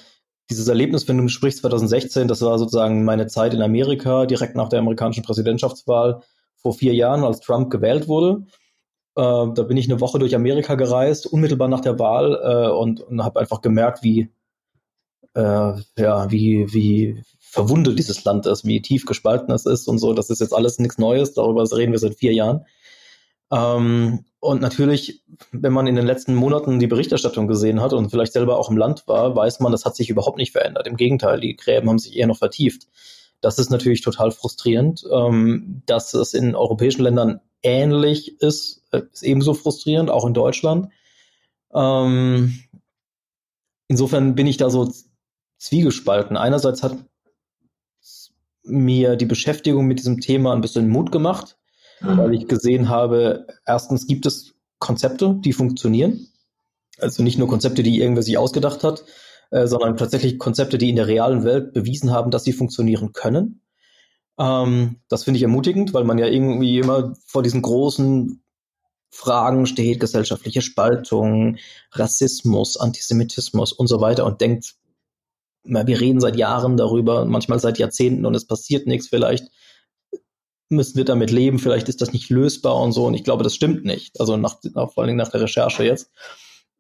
dieses 0.49 0.69
Erlebnis, 0.69 1.07
wenn 1.09 1.19
du 1.19 1.29
sprichst 1.29 1.61
2016, 1.61 2.29
das 2.29 2.41
war 2.41 2.59
sozusagen 2.59 3.05
meine 3.05 3.27
Zeit 3.27 3.53
in 3.53 3.61
Amerika, 3.61 4.25
direkt 4.25 4.57
nach 4.57 4.71
der 4.71 4.79
amerikanischen 4.79 5.23
Präsidentschaftswahl 5.23 6.23
vor 6.63 6.73
vier 6.73 6.95
Jahren, 6.95 7.25
als 7.25 7.41
Trump 7.41 7.71
gewählt 7.71 8.09
wurde. 8.09 8.47
Äh, 9.17 9.21
da 9.55 9.63
bin 9.63 9.77
ich 9.77 9.91
eine 9.91 10.01
Woche 10.01 10.19
durch 10.19 10.35
Amerika 10.35 10.75
gereist, 10.75 11.27
unmittelbar 11.27 11.69
nach 11.69 11.81
der 11.81 11.99
Wahl 11.99 12.41
äh, 12.43 12.71
und, 12.71 13.01
und 13.01 13.23
habe 13.23 13.41
einfach 13.41 13.61
gemerkt, 13.61 14.03
wie, 14.03 14.31
äh, 15.35 15.73
ja, 15.99 16.31
wie, 16.31 16.73
wie 16.73 17.23
verwundet 17.41 17.99
dieses 17.99 18.25
Land 18.25 18.47
ist, 18.47 18.65
wie 18.65 18.81
tief 18.81 19.05
gespalten 19.05 19.53
es 19.53 19.67
ist 19.67 19.87
und 19.89 19.99
so. 19.99 20.15
Das 20.15 20.31
ist 20.31 20.41
jetzt 20.41 20.55
alles 20.55 20.79
nichts 20.79 20.99
Neues, 20.99 21.35
darüber 21.35 21.65
reden 21.77 21.93
wir 21.93 21.99
seit 21.99 22.15
vier 22.15 22.33
Jahren. 22.33 22.65
Ähm, 23.53 24.25
und 24.41 24.61
natürlich, 24.63 25.23
wenn 25.53 25.73
man 25.73 25.87
in 25.87 25.95
den 25.95 26.07
letzten 26.07 26.35
Monaten 26.35 26.79
die 26.79 26.87
Berichterstattung 26.87 27.47
gesehen 27.47 27.81
hat 27.81 27.93
und 27.93 28.11
vielleicht 28.11 28.33
selber 28.33 28.59
auch 28.59 28.71
im 28.71 28.79
Land 28.79 29.07
war, 29.07 29.37
weiß 29.37 29.61
man, 29.61 29.71
das 29.71 29.85
hat 29.85 29.95
sich 29.95 30.09
überhaupt 30.09 30.39
nicht 30.39 30.53
verändert. 30.53 30.87
Im 30.87 30.97
Gegenteil, 30.97 31.39
die 31.39 31.55
Gräben 31.55 31.89
haben 31.89 31.99
sich 31.99 32.17
eher 32.17 32.27
noch 32.27 32.39
vertieft. 32.39 32.89
Das 33.43 33.59
ist 33.59 33.71
natürlich 33.71 34.01
total 34.01 34.31
frustrierend. 34.31 35.05
Ähm, 35.13 35.83
dass 35.85 36.15
es 36.15 36.33
in 36.33 36.55
europäischen 36.55 37.03
Ländern 37.03 37.41
ähnlich 37.63 38.41
ist, 38.41 38.83
äh, 38.93 39.03
ist 39.13 39.23
ebenso 39.23 39.53
frustrierend, 39.53 40.11
auch 40.11 40.25
in 40.25 40.33
Deutschland. 40.33 40.89
Ähm, 41.75 42.61
insofern 43.89 44.35
bin 44.35 44.47
ich 44.47 44.57
da 44.57 44.71
so 44.71 44.91
zwiegespalten. 45.59 46.37
Einerseits 46.37 46.83
hat 46.83 46.97
mir 48.65 49.17
die 49.17 49.27
Beschäftigung 49.27 49.87
mit 49.87 49.99
diesem 49.99 50.21
Thema 50.21 50.53
ein 50.53 50.61
bisschen 50.61 50.89
Mut 50.89 51.11
gemacht, 51.11 51.59
mhm. 52.01 52.19
weil 52.19 52.35
ich 52.35 52.47
gesehen 52.47 52.89
habe, 52.89 53.47
erstens 53.67 54.07
gibt 54.07 54.25
es 54.25 54.55
Konzepte, 54.79 55.37
die 55.45 55.53
funktionieren. 55.53 56.29
Also 56.99 57.23
nicht 57.25 57.39
nur 57.39 57.49
Konzepte, 57.49 57.83
die 57.83 58.01
irgendwer 58.01 58.23
sich 58.23 58.39
ausgedacht 58.39 58.85
hat, 58.85 59.05
äh, 59.53 59.67
sondern 59.67 59.99
tatsächlich 59.99 60.39
Konzepte, 60.39 60.79
die 60.79 60.89
in 60.89 60.97
der 60.97 61.07
realen 61.07 61.45
Welt 61.45 61.75
bewiesen 61.75 62.11
haben, 62.11 62.31
dass 62.31 62.43
sie 62.43 62.55
funktionieren 62.55 63.13
können. 63.13 63.61
Ähm, 64.39 65.01
das 65.09 65.25
finde 65.25 65.37
ich 65.37 65.43
ermutigend, 65.43 65.93
weil 65.93 66.05
man 66.05 66.19
ja 66.19 66.27
irgendwie 66.27 66.79
immer 66.79 67.13
vor 67.27 67.43
diesen 67.43 67.61
großen 67.61 68.43
Fragen 69.11 69.67
steht, 69.67 70.01
gesellschaftliche 70.01 70.63
Spaltung, 70.63 71.59
Rassismus, 71.93 72.79
Antisemitismus 72.79 73.75
und 73.75 73.89
so 73.89 74.01
weiter 74.01 74.25
und 74.25 74.41
denkt, 74.41 74.75
na, 75.65 75.87
wir 75.87 76.01
reden 76.01 76.21
seit 76.21 76.37
Jahren 76.37 76.79
darüber, 76.79 77.27
manchmal 77.27 77.61
seit 77.61 77.79
Jahrzehnten 77.79 78.25
und 78.25 78.35
es 78.35 78.47
passiert 78.47 78.87
nichts, 78.87 79.09
vielleicht. 79.09 79.45
Müssen 80.71 80.97
wir 80.97 81.05
damit 81.05 81.31
leben, 81.31 81.59
vielleicht 81.59 81.91
ist 81.91 82.01
das 82.01 82.15
nicht 82.15 82.31
lösbar 82.31 82.81
und 82.81 82.93
so. 82.93 83.05
Und 83.05 83.13
ich 83.13 83.25
glaube, 83.25 83.45
das 83.45 83.55
stimmt 83.55 83.85
nicht, 83.85 84.19
also 84.19 84.39
nach, 84.39 84.61
vor 84.63 84.93
allen 84.97 85.09
Dingen 85.09 85.19
nach 85.19 85.31
der 85.31 85.43
Recherche 85.43 85.85
jetzt 85.85 86.11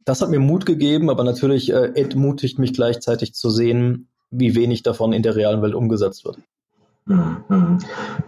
das 0.04 0.22
hat 0.22 0.30
mir 0.30 0.40
Mut 0.40 0.66
gegeben, 0.66 1.10
aber 1.10 1.24
natürlich 1.24 1.72
äh, 1.72 1.92
entmutigt 1.94 2.58
mich 2.58 2.72
gleichzeitig 2.72 3.34
zu 3.34 3.50
sehen, 3.50 4.08
wie 4.30 4.54
wenig 4.54 4.82
davon 4.82 5.12
in 5.12 5.22
der 5.22 5.36
realen 5.36 5.62
Welt 5.62 5.74
umgesetzt 5.74 6.24
wird. 6.24 6.38
Mhm. 7.04 7.36
mhm. 7.48 7.78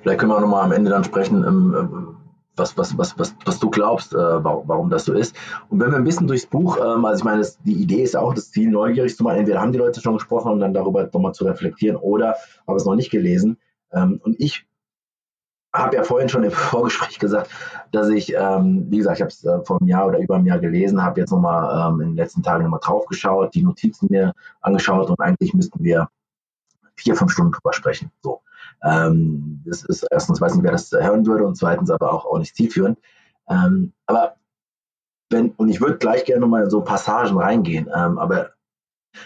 Vielleicht 0.03 0.21
können 0.21 0.33
wir 0.33 0.41
nochmal 0.41 0.65
am 0.65 0.73
Ende 0.73 0.91
dann 0.91 1.05
sprechen, 1.05 1.45
ähm, 1.45 1.75
äh, 1.75 2.15
was, 2.57 2.77
was, 2.79 2.97
was, 2.97 3.19
was, 3.19 3.35
was 3.45 3.59
du 3.59 3.71
glaubst, 3.71 4.15
äh, 4.15 4.17
warum, 4.45 4.69
warum 4.69 4.91
das 4.91 5.07
so 5.07 5.13
ist. 5.13 5.35
Und 5.69 5.81
wenn 5.81 5.91
wir 5.91 5.97
ein 5.97 6.05
bisschen 6.05 6.27
durchs 6.27 6.47
Buch, 6.47 6.79
ähm, 6.79 7.05
also 7.05 7.21
ich 7.21 7.25
meine, 7.25 7.39
das, 7.39 7.59
die 7.63 7.75
Idee 7.75 8.03
ist 8.03 8.17
auch, 8.17 8.35
das 8.35 8.51
Ziel 8.51 8.71
neugierig 8.71 9.17
zu 9.17 9.25
machen. 9.25 9.39
Entweder 9.39 9.61
haben 9.61 9.73
die 9.73 9.79
Leute 9.79 10.01
schon 10.01 10.15
gesprochen, 10.15 10.53
um 10.53 10.61
dann 10.61 10.75
darüber 10.75 11.09
nochmal 11.13 11.35
zu 11.35 11.45
reflektieren, 11.45 11.97
oder 11.97 12.37
haben 12.67 12.77
es 12.77 12.85
noch 12.85 12.95
nicht 12.95 13.11
gelesen. 13.11 13.59
Ähm, 13.93 14.21
und 14.23 14.39
ich 14.39 14.67
habe 15.75 15.97
ja 15.97 16.05
vorhin 16.05 16.29
schon 16.29 16.45
im 16.45 16.51
Vorgespräch 16.53 17.19
gesagt, 17.19 17.51
dass 17.93 18.09
ich, 18.09 18.35
ähm, 18.35 18.87
wie 18.89 18.99
gesagt, 18.99 19.19
ich 19.19 19.23
habe 19.23 19.31
es 19.31 19.45
äh, 19.45 19.65
vor 19.65 19.81
einem 19.81 19.89
Jahr 19.89 20.07
oder 20.07 20.19
über 20.19 20.37
einem 20.37 20.47
Jahr 20.47 20.59
gelesen, 20.59 21.03
habe 21.03 21.21
jetzt 21.21 21.31
nochmal 21.31 21.93
ähm, 21.93 22.01
in 22.01 22.09
den 22.11 22.17
letzten 22.17 22.43
Tagen 22.43 22.65
nochmal 22.65 22.81
drauf 22.83 23.07
geschaut, 23.07 23.55
die 23.55 23.63
Notizen 23.63 24.07
mir 24.11 24.33
angeschaut 24.61 25.11
und 25.11 25.21
eigentlich 25.21 25.53
müssten 25.53 25.83
wir 25.83 26.09
vier, 26.97 27.17
fünf 27.17 27.33
Stunden 27.33 27.53
drüber 27.53 27.73
sprechen. 27.73 28.11
So. 28.23 28.41
Ähm, 28.83 29.63
das 29.67 29.85
ist 29.85 30.07
erstens, 30.11 30.41
weiß 30.41 30.55
nicht, 30.55 30.65
wer 30.65 30.73
das 30.73 30.93
hören 30.93 31.27
würde 31.27 31.47
und 31.47 31.57
zweitens 31.57 31.91
aber 31.91 32.13
auch, 32.13 32.25
auch 32.25 32.39
nicht 32.39 32.55
zielführend. 32.55 32.99
Ähm, 33.49 33.93
aber 34.07 34.37
wenn, 35.31 35.51
und 35.51 35.69
ich 35.69 35.81
würde 35.81 35.99
gleich 35.99 36.25
gerne 36.25 36.43
nochmal 36.43 36.65
in 36.65 36.71
so 36.71 36.83
Passagen 36.83 37.37
reingehen, 37.37 37.89
ähm, 37.95 38.19
aber 38.19 38.51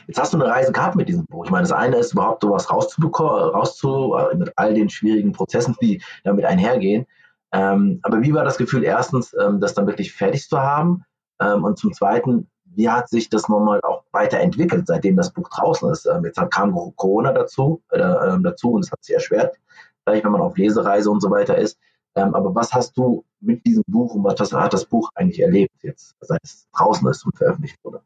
jetzt 0.06 0.18
hast 0.20 0.32
du 0.32 0.38
eine 0.38 0.48
Reise 0.48 0.72
gehabt 0.72 0.96
mit 0.96 1.08
diesem 1.08 1.24
Buch. 1.26 1.44
Ich 1.44 1.50
meine, 1.50 1.62
das 1.62 1.72
eine 1.72 1.96
ist 1.96 2.12
überhaupt 2.12 2.42
sowas 2.42 2.70
rauszubekommen, 2.70 3.50
rauszu, 3.50 4.14
äh, 4.14 4.36
mit 4.36 4.52
all 4.56 4.74
den 4.74 4.88
schwierigen 4.88 5.32
Prozessen, 5.32 5.76
die 5.80 6.02
damit 6.24 6.44
einhergehen. 6.44 7.06
Ähm, 7.52 8.00
aber 8.02 8.22
wie 8.22 8.34
war 8.34 8.44
das 8.44 8.58
Gefühl, 8.58 8.84
erstens, 8.84 9.34
ähm, 9.40 9.60
das 9.60 9.74
dann 9.74 9.86
wirklich 9.86 10.12
fertig 10.12 10.48
zu 10.48 10.60
haben? 10.60 11.04
Ähm, 11.40 11.64
und 11.64 11.78
zum 11.78 11.92
Zweiten, 11.92 12.48
wie 12.64 12.88
hat 12.88 13.08
sich 13.08 13.30
das 13.30 13.48
nochmal 13.48 13.80
auch 13.82 14.04
weiterentwickelt, 14.12 14.86
seitdem 14.86 15.16
das 15.16 15.32
Buch 15.32 15.48
draußen 15.48 15.90
ist? 15.90 16.06
Ähm, 16.06 16.24
jetzt 16.24 16.40
kam 16.50 16.74
Corona 16.96 17.32
dazu, 17.32 17.82
äh, 17.90 17.98
dazu 17.98 18.72
und 18.72 18.84
es 18.84 18.92
hat 18.92 19.02
sich 19.02 19.14
erschwert, 19.14 19.56
vielleicht 20.04 20.24
wenn 20.24 20.32
man 20.32 20.42
auf 20.42 20.56
Lesereise 20.56 21.10
und 21.10 21.20
so 21.20 21.30
weiter 21.30 21.56
ist. 21.56 21.78
Ähm, 22.14 22.34
aber 22.34 22.54
was 22.54 22.72
hast 22.72 22.96
du 22.96 23.24
mit 23.40 23.64
diesem 23.64 23.84
Buch 23.86 24.14
und 24.14 24.24
was 24.24 24.52
hat 24.52 24.72
das 24.72 24.84
Buch 24.84 25.10
eigentlich 25.14 25.40
erlebt 25.40 25.74
jetzt, 25.82 26.14
seit 26.20 26.40
es 26.42 26.68
draußen 26.76 27.08
ist 27.08 27.24
und 27.24 27.36
veröffentlicht 27.36 27.76
wurde? 27.82 28.02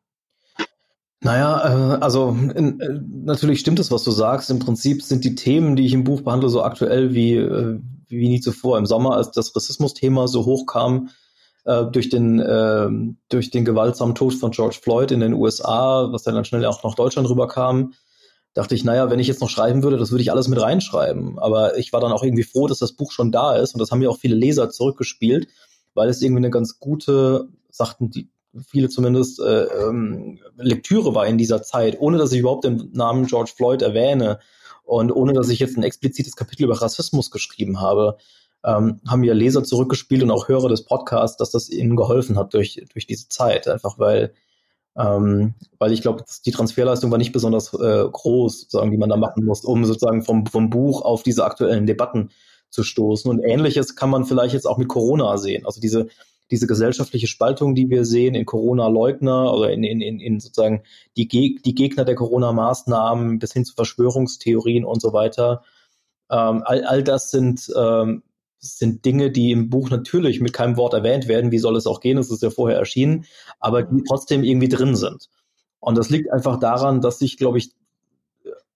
Naja, 1.24 1.94
äh, 1.94 1.98
also 2.00 2.36
äh, 2.54 2.72
natürlich 3.24 3.60
stimmt 3.60 3.78
es, 3.78 3.92
was 3.92 4.02
du 4.02 4.10
sagst. 4.10 4.50
Im 4.50 4.58
Prinzip 4.58 5.02
sind 5.02 5.24
die 5.24 5.36
Themen, 5.36 5.76
die 5.76 5.86
ich 5.86 5.94
im 5.94 6.02
Buch 6.02 6.22
behandle, 6.22 6.48
so 6.48 6.62
aktuell 6.62 7.14
wie, 7.14 7.36
äh, 7.36 7.78
wie 8.08 8.28
nie 8.28 8.40
zuvor. 8.40 8.76
Im 8.76 8.86
Sommer, 8.86 9.14
als 9.16 9.30
das 9.30 9.54
Rassismus-Thema 9.54 10.26
so 10.26 10.44
hochkam, 10.44 11.10
äh, 11.64 11.84
durch 11.84 12.08
den 12.08 12.40
äh, 12.40 12.88
durch 13.28 13.50
den 13.50 13.64
gewaltsamen 13.64 14.16
Tod 14.16 14.34
von 14.34 14.50
George 14.50 14.78
Floyd 14.82 15.12
in 15.12 15.20
den 15.20 15.34
USA, 15.34 16.08
was 16.10 16.24
dann, 16.24 16.34
dann 16.34 16.44
schnell 16.44 16.64
auch 16.64 16.82
nach 16.82 16.96
Deutschland 16.96 17.28
rüberkam, 17.28 17.92
dachte 18.54 18.74
ich, 18.74 18.82
naja, 18.82 19.08
wenn 19.08 19.20
ich 19.20 19.28
jetzt 19.28 19.40
noch 19.40 19.48
schreiben 19.48 19.84
würde, 19.84 19.98
das 19.98 20.10
würde 20.10 20.22
ich 20.22 20.32
alles 20.32 20.48
mit 20.48 20.60
reinschreiben. 20.60 21.38
Aber 21.38 21.78
ich 21.78 21.92
war 21.92 22.00
dann 22.00 22.10
auch 22.10 22.24
irgendwie 22.24 22.42
froh, 22.42 22.66
dass 22.66 22.80
das 22.80 22.94
Buch 22.94 23.12
schon 23.12 23.30
da 23.30 23.54
ist 23.54 23.74
und 23.74 23.78
das 23.78 23.92
haben 23.92 24.02
ja 24.02 24.08
auch 24.08 24.18
viele 24.18 24.34
Leser 24.34 24.70
zurückgespielt, 24.70 25.46
weil 25.94 26.08
es 26.08 26.20
irgendwie 26.20 26.40
eine 26.40 26.50
ganz 26.50 26.80
gute, 26.80 27.48
sagten 27.70 28.10
die 28.10 28.28
viele 28.68 28.88
zumindest, 28.88 29.40
äh, 29.40 29.64
ähm, 29.64 30.38
Lektüre 30.56 31.14
war 31.14 31.26
in 31.26 31.38
dieser 31.38 31.62
Zeit, 31.62 32.00
ohne 32.00 32.18
dass 32.18 32.32
ich 32.32 32.40
überhaupt 32.40 32.64
den 32.64 32.90
Namen 32.92 33.26
George 33.26 33.52
Floyd 33.56 33.82
erwähne 33.82 34.40
und 34.84 35.10
ohne 35.12 35.32
dass 35.32 35.48
ich 35.48 35.58
jetzt 35.58 35.76
ein 35.76 35.82
explizites 35.82 36.36
Kapitel 36.36 36.64
über 36.64 36.80
Rassismus 36.80 37.30
geschrieben 37.30 37.80
habe 37.80 38.18
ähm, 38.64 39.00
haben 39.06 39.20
mir 39.20 39.34
Leser 39.34 39.64
zurückgespielt 39.64 40.22
und 40.22 40.30
auch 40.30 40.48
Hörer 40.48 40.68
des 40.68 40.84
Podcasts, 40.84 41.36
dass 41.36 41.50
das 41.50 41.68
ihnen 41.68 41.96
geholfen 41.96 42.38
hat 42.38 42.54
durch, 42.54 42.82
durch 42.92 43.06
diese 43.06 43.28
Zeit. 43.28 43.66
Einfach 43.68 43.98
weil, 43.98 44.34
ähm, 44.96 45.54
weil 45.78 45.92
ich 45.92 46.02
glaube, 46.02 46.24
die 46.46 46.52
Transferleistung 46.52 47.10
war 47.10 47.18
nicht 47.18 47.32
besonders 47.32 47.74
äh, 47.74 48.04
groß, 48.10 48.62
sozusagen, 48.62 48.90
die 48.90 48.98
man 48.98 49.08
da 49.08 49.16
machen 49.16 49.44
muss, 49.44 49.64
um 49.64 49.84
sozusagen 49.84 50.22
vom, 50.22 50.46
vom 50.46 50.70
Buch 50.70 51.02
auf 51.02 51.22
diese 51.22 51.44
aktuellen 51.44 51.86
Debatten 51.86 52.30
zu 52.70 52.84
stoßen. 52.84 53.30
Und 53.30 53.40
ähnliches 53.40 53.96
kann 53.96 54.10
man 54.10 54.24
vielleicht 54.24 54.54
jetzt 54.54 54.66
auch 54.66 54.78
mit 54.78 54.88
Corona 54.88 55.36
sehen. 55.38 55.66
Also 55.66 55.80
diese, 55.80 56.08
diese 56.52 56.68
gesellschaftliche 56.68 57.26
Spaltung, 57.26 57.74
die 57.74 57.90
wir 57.90 58.04
sehen 58.04 58.34
in 58.34 58.44
Corona-Leugner 58.44 59.52
oder 59.52 59.72
in, 59.72 59.82
in, 59.82 60.00
in, 60.00 60.20
in 60.20 60.38
sozusagen 60.38 60.82
die, 61.16 61.26
Geg 61.26 61.62
die 61.64 61.74
Gegner 61.74 62.04
der 62.04 62.14
Corona-Maßnahmen 62.14 63.40
bis 63.40 63.52
hin 63.52 63.64
zu 63.64 63.74
Verschwörungstheorien 63.74 64.84
und 64.84 65.02
so 65.02 65.12
weiter. 65.12 65.64
Ähm, 66.30 66.62
all, 66.64 66.84
all 66.84 67.02
das 67.02 67.30
sind 67.30 67.72
ähm, 67.74 68.22
sind 68.62 69.04
Dinge, 69.04 69.32
die 69.32 69.50
im 69.50 69.70
Buch 69.70 69.90
natürlich 69.90 70.40
mit 70.40 70.52
keinem 70.52 70.76
Wort 70.76 70.94
erwähnt 70.94 71.26
werden. 71.26 71.50
Wie 71.50 71.58
soll 71.58 71.76
es 71.76 71.88
auch 71.88 72.00
gehen? 72.00 72.16
Es 72.16 72.30
ist 72.30 72.44
ja 72.44 72.50
vorher 72.50 72.78
erschienen, 72.78 73.24
aber 73.58 73.82
die 73.82 74.04
trotzdem 74.06 74.44
irgendwie 74.44 74.68
drin 74.68 74.94
sind. 74.94 75.28
Und 75.80 75.98
das 75.98 76.10
liegt 76.10 76.30
einfach 76.30 76.60
daran, 76.60 77.00
dass 77.00 77.20
ich, 77.22 77.36
glaube 77.36 77.58
ich, 77.58 77.72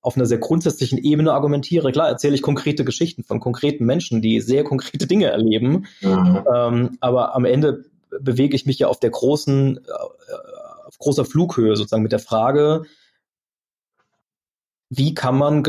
auf 0.07 0.17
einer 0.17 0.27
sehr 0.27 0.39
grundsätzlichen 0.39 0.99
Ebene 0.99 1.33
argumentiere. 1.33 1.91
Klar 1.91 2.09
erzähle 2.09 2.37
ich 2.37 2.43
konkrete 2.43 2.85
Geschichten 2.85 3.25
von 3.25 3.41
konkreten 3.41 3.85
Menschen, 3.85 4.23
die 4.23 4.41
sehr 4.41 4.63
konkrete 4.63 5.09
Dinge 5.09 5.27
erleben. 5.27 5.87
Mhm. 6.01 6.45
Ähm, 6.55 6.99
aber 7.01 7.35
am 7.35 7.45
Ende 7.45 7.87
bewege 8.21 8.55
ich 8.55 8.67
mich 8.67 8.79
ja 8.79 8.87
auf 8.87 9.01
der 9.01 9.11
großen, 9.11 9.79
äh, 9.79 10.87
auf 10.87 10.97
großer 10.99 11.25
Flughöhe 11.25 11.75
sozusagen 11.75 12.05
mit 12.05 12.13
der 12.13 12.21
Frage, 12.21 12.85
wie 14.91 15.13
kann 15.13 15.37
man 15.37 15.65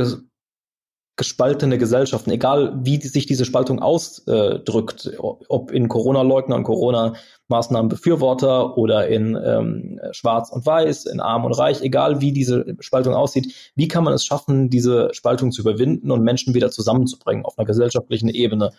gespaltene 1.17 1.77
Gesellschaften, 1.79 2.29
egal 2.29 2.77
wie 2.83 3.01
sich 3.01 3.25
diese 3.25 3.43
Spaltung 3.43 3.81
ausdrückt, 3.81 5.11
ob 5.17 5.71
in 5.71 5.89
Corona-Leugner 5.89 6.55
und 6.55 6.63
Corona-Maßnahmen-Befürworter 6.63 8.77
oder 8.77 9.07
in 9.07 9.35
ähm, 9.35 9.99
Schwarz 10.11 10.51
und 10.51 10.63
Weiß, 10.65 11.07
in 11.07 11.19
Arm 11.19 11.45
und 11.45 11.53
Reich, 11.53 11.81
egal 11.81 12.21
wie 12.21 12.31
diese 12.31 12.77
Spaltung 12.81 13.15
aussieht, 13.15 13.71
wie 13.75 13.87
kann 13.87 14.03
man 14.03 14.13
es 14.13 14.25
schaffen, 14.25 14.69
diese 14.69 15.09
Spaltung 15.13 15.51
zu 15.51 15.61
überwinden 15.61 16.11
und 16.11 16.21
Menschen 16.21 16.53
wieder 16.53 16.69
zusammenzubringen 16.69 17.45
auf 17.45 17.57
einer 17.57 17.65
gesellschaftlichen 17.65 18.29
Ebene? 18.29 18.69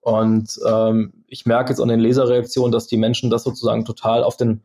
Und 0.00 0.58
ähm, 0.66 1.12
ich 1.28 1.44
merke 1.44 1.68
jetzt 1.70 1.80
an 1.80 1.88
den 1.88 2.00
Leserreaktionen, 2.00 2.72
dass 2.72 2.86
die 2.86 2.96
Menschen 2.96 3.28
das 3.28 3.44
sozusagen 3.44 3.84
total 3.84 4.24
auf 4.24 4.38
den 4.38 4.62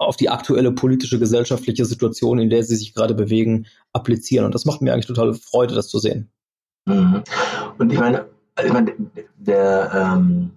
auf 0.00 0.16
die 0.16 0.30
aktuelle 0.30 0.72
politische, 0.72 1.18
gesellschaftliche 1.18 1.84
Situation, 1.84 2.38
in 2.38 2.48
der 2.48 2.64
sie 2.64 2.74
sich 2.74 2.94
gerade 2.94 3.14
bewegen, 3.14 3.66
applizieren. 3.92 4.46
Und 4.46 4.54
das 4.54 4.64
macht 4.64 4.80
mir 4.80 4.92
eigentlich 4.92 5.06
totale 5.06 5.34
Freude, 5.34 5.74
das 5.74 5.88
zu 5.88 5.98
sehen. 5.98 6.30
Mhm. 6.86 7.22
Und 7.78 7.92
ich 7.92 8.00
meine, 8.00 8.24
ich 8.64 8.72
meine 8.72 8.94
der, 9.36 9.90
ähm, 9.94 10.52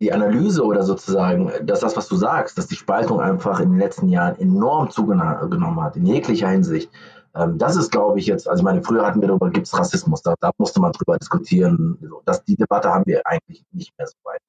die 0.00 0.12
Analyse 0.12 0.64
oder 0.64 0.82
sozusagen, 0.82 1.52
dass 1.62 1.80
das, 1.80 1.96
was 1.96 2.08
du 2.08 2.16
sagst, 2.16 2.58
dass 2.58 2.66
die 2.66 2.74
Spaltung 2.74 3.20
einfach 3.20 3.60
in 3.60 3.70
den 3.70 3.78
letzten 3.78 4.08
Jahren 4.08 4.36
enorm 4.38 4.90
zugenommen 4.90 5.80
hat, 5.80 5.96
in 5.96 6.04
jeglicher 6.04 6.48
Hinsicht. 6.48 6.90
Ähm, 7.32 7.58
das 7.58 7.76
ist, 7.76 7.92
glaube 7.92 8.18
ich, 8.18 8.26
jetzt, 8.26 8.48
also 8.48 8.60
ich 8.60 8.64
meine, 8.64 8.82
früher 8.82 9.06
hatten 9.06 9.20
wir 9.20 9.28
darüber, 9.28 9.50
gibt 9.50 9.68
es 9.68 9.78
Rassismus, 9.78 10.22
da, 10.22 10.34
da, 10.40 10.50
musste 10.58 10.80
man 10.80 10.90
drüber 10.90 11.16
diskutieren. 11.16 11.96
Das, 12.24 12.44
die 12.44 12.56
Debatte 12.56 12.92
haben 12.92 13.06
wir 13.06 13.24
eigentlich 13.24 13.64
nicht 13.70 13.96
mehr 13.96 14.08
so 14.08 14.16
weit. 14.24 14.40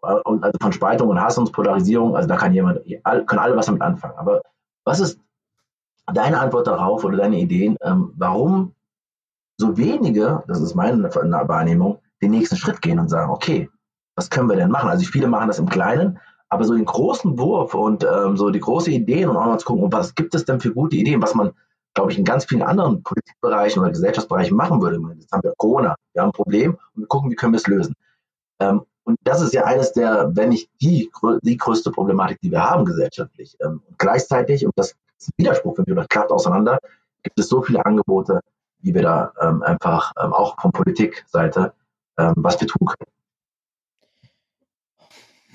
So, 0.00 0.22
und 0.24 0.44
also 0.44 0.56
von 0.60 0.72
Spaltung 0.72 1.08
und 1.08 1.20
Hass 1.20 1.38
und 1.38 1.52
Polarisierung, 1.52 2.16
also 2.16 2.28
da 2.28 2.36
kann 2.36 2.54
jemand, 2.54 2.80
können 3.04 3.38
alle 3.38 3.56
was 3.56 3.66
damit 3.66 3.82
anfangen. 3.82 4.16
Aber 4.16 4.42
was 4.84 5.00
ist 5.00 5.18
deine 6.12 6.40
Antwort 6.40 6.66
darauf 6.66 7.04
oder 7.04 7.18
deine 7.18 7.38
Ideen, 7.38 7.76
ähm, 7.82 8.12
warum 8.16 8.74
so 9.58 9.76
wenige, 9.76 10.42
das 10.48 10.60
ist 10.60 10.74
meine 10.74 11.02
Wahrnehmung, 11.04 11.98
den 12.20 12.32
nächsten 12.32 12.56
Schritt 12.56 12.82
gehen 12.82 12.98
und 12.98 13.08
sagen, 13.08 13.30
okay, 13.30 13.68
was 14.16 14.30
können 14.30 14.48
wir 14.48 14.56
denn 14.56 14.70
machen? 14.70 14.90
Also 14.90 15.04
viele 15.04 15.28
machen 15.28 15.48
das 15.48 15.58
im 15.58 15.68
Kleinen, 15.68 16.18
aber 16.48 16.64
so 16.64 16.74
den 16.74 16.84
großen 16.84 17.38
Wurf 17.38 17.74
und 17.74 18.04
ähm, 18.04 18.36
so 18.36 18.50
die 18.50 18.60
große 18.60 18.90
Ideen 18.90 19.28
und 19.28 19.36
auch 19.36 19.46
mal 19.46 19.58
zu 19.58 19.66
gucken, 19.66 19.92
was 19.92 20.14
gibt 20.14 20.34
es 20.34 20.44
denn 20.44 20.60
für 20.60 20.72
gute 20.72 20.96
Ideen, 20.96 21.22
was 21.22 21.34
man, 21.34 21.52
glaube 21.94 22.12
ich, 22.12 22.18
in 22.18 22.24
ganz 22.24 22.44
vielen 22.44 22.62
anderen 22.62 23.02
Politikbereichen 23.02 23.80
oder 23.80 23.90
Gesellschaftsbereichen 23.90 24.56
machen 24.56 24.82
würde. 24.82 25.00
Jetzt 25.18 25.32
haben 25.32 25.42
wir 25.42 25.54
Corona, 25.56 25.94
wir 26.12 26.22
haben 26.22 26.28
ein 26.28 26.32
Problem 26.32 26.78
und 26.94 27.02
wir 27.02 27.06
gucken, 27.06 27.30
wie 27.30 27.36
können 27.36 27.52
wir 27.52 27.58
es 27.58 27.66
lösen. 27.66 27.94
Ähm, 28.60 28.82
und 29.04 29.18
das 29.24 29.40
ist 29.40 29.52
ja 29.52 29.64
eines 29.64 29.92
der, 29.92 30.30
wenn 30.34 30.50
nicht 30.50 30.70
die, 30.80 31.10
die 31.42 31.56
größte 31.56 31.90
Problematik, 31.90 32.40
die 32.40 32.50
wir 32.50 32.62
haben 32.62 32.84
gesellschaftlich. 32.84 33.56
Ähm, 33.64 33.82
gleichzeitig, 33.98 34.64
und 34.64 34.72
das 34.76 34.94
ist 35.18 35.28
ein 35.28 35.32
Widerspruch 35.38 35.76
für 35.76 35.82
mich, 35.86 35.94
das 35.94 36.08
klappt 36.08 36.30
auseinander, 36.30 36.78
gibt 37.22 37.38
es 37.38 37.48
so 37.48 37.62
viele 37.62 37.84
Angebote, 37.84 38.40
wie 38.80 38.94
wir 38.94 39.02
da 39.02 39.32
ähm, 39.40 39.62
einfach 39.62 40.12
ähm, 40.22 40.32
auch 40.32 40.60
von 40.60 40.72
Politikseite, 40.72 41.72
ähm, 42.18 42.34
was 42.36 42.60
wir 42.60 42.68
tun 42.68 42.86
können. 42.86 43.10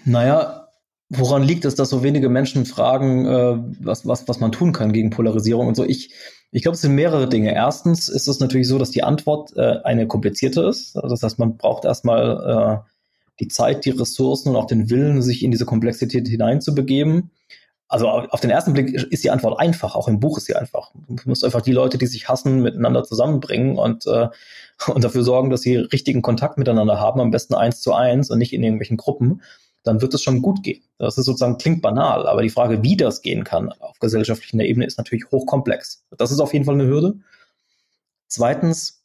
Naja, 0.06 0.70
woran 1.10 1.44
liegt 1.44 1.66
es, 1.66 1.76
dass 1.76 1.90
so 1.90 2.04
wenige 2.04 2.30
Menschen 2.30 2.66
fragen, 2.66 3.26
äh, 3.26 3.58
was, 3.82 4.08
was, 4.08 4.28
was 4.28 4.40
man 4.40 4.52
tun 4.52 4.72
kann 4.72 4.94
gegen 4.94 5.10
Polarisierung 5.10 5.68
und 5.68 5.76
so? 5.76 5.84
Ich, 5.84 6.14
ich 6.52 6.62
glaube, 6.62 6.76
es 6.76 6.82
sind 6.82 6.96
mehrere 6.96 7.28
Dinge. 7.28 7.54
Erstens 7.54 8.08
ist 8.08 8.28
es 8.28 8.40
natürlich 8.40 8.68
so, 8.68 8.78
dass 8.78 8.92
die 8.92 9.04
Antwort 9.04 9.56
äh, 9.56 9.80
eine 9.84 10.08
komplizierte 10.08 10.64
ist. 10.64 10.96
Das 10.96 11.24
heißt, 11.24 11.40
man 11.40 11.58
braucht 11.58 11.86
erstmal 11.86 12.84
äh, 12.86 12.97
die 13.40 13.48
Zeit, 13.48 13.86
die 13.86 13.92
Ressourcen 13.92 14.50
und 14.50 14.56
auch 14.56 14.66
den 14.66 14.90
Willen, 14.90 15.22
sich 15.22 15.44
in 15.44 15.52
diese 15.52 15.66
Komplexität 15.66 16.28
hineinzubegeben. 16.28 17.32
Also 17.90 18.10
auf 18.10 18.42
den 18.42 18.50
ersten 18.50 18.74
Blick 18.74 18.94
ist 18.94 19.24
die 19.24 19.32
Antwort 19.32 19.60
einfach, 19.60 19.96
auch 19.96 20.10
im 20.10 20.20
Buch 20.20 20.38
ist 20.38 20.46
sie 20.46 20.56
einfach. 20.56 20.92
Du 21.08 21.16
musst 21.26 21.46
einfach 21.46 21.62
die 21.62 21.72
Leute, 21.72 21.98
die 21.98 22.08
sich 22.08 22.28
hassen, 22.28 22.62
miteinander 22.62 23.04
zusammenbringen 23.06 23.78
und, 23.78 24.06
äh, 24.08 24.28
und 24.88 25.04
dafür 25.04 25.24
sorgen, 25.24 25.50
dass 25.50 25.62
sie 25.62 25.78
richtigen 25.78 26.22
Kontakt 26.22 26.58
miteinander 26.58 27.00
haben, 27.00 27.22
am 27.22 27.32
besten 27.32 27.54
eins 27.54 27.82
zu 27.82 27.94
eins 27.94 28.30
und 28.30 28.40
nicht 28.40 28.54
in 28.54 28.64
irgendwelchen 28.64 28.98
Gruppen. 28.98 29.42
Dann 29.84 30.02
wird 30.02 30.14
es 30.14 30.22
schon 30.22 30.42
gut 30.42 30.64
gehen. 30.64 30.84
Das 30.98 31.18
ist 31.18 31.26
sozusagen, 31.26 31.58
klingt 31.58 31.82
banal, 31.82 32.28
aber 32.28 32.42
die 32.42 32.50
Frage, 32.50 32.84
wie 32.84 32.98
das 32.98 33.22
gehen 33.22 33.46
kann 33.46 33.72
auf 33.80 34.00
gesellschaftlicher 34.00 34.66
Ebene, 34.66 34.86
ist 34.86 34.98
natürlich 34.98 35.32
hochkomplex. 35.32 36.04
Das 36.18 36.32
ist 36.32 36.42
auf 36.42 36.52
jeden 36.52 36.66
Fall 36.66 36.76
eine 36.76 36.88
Hürde. 36.88 37.20
Zweitens, 38.28 39.02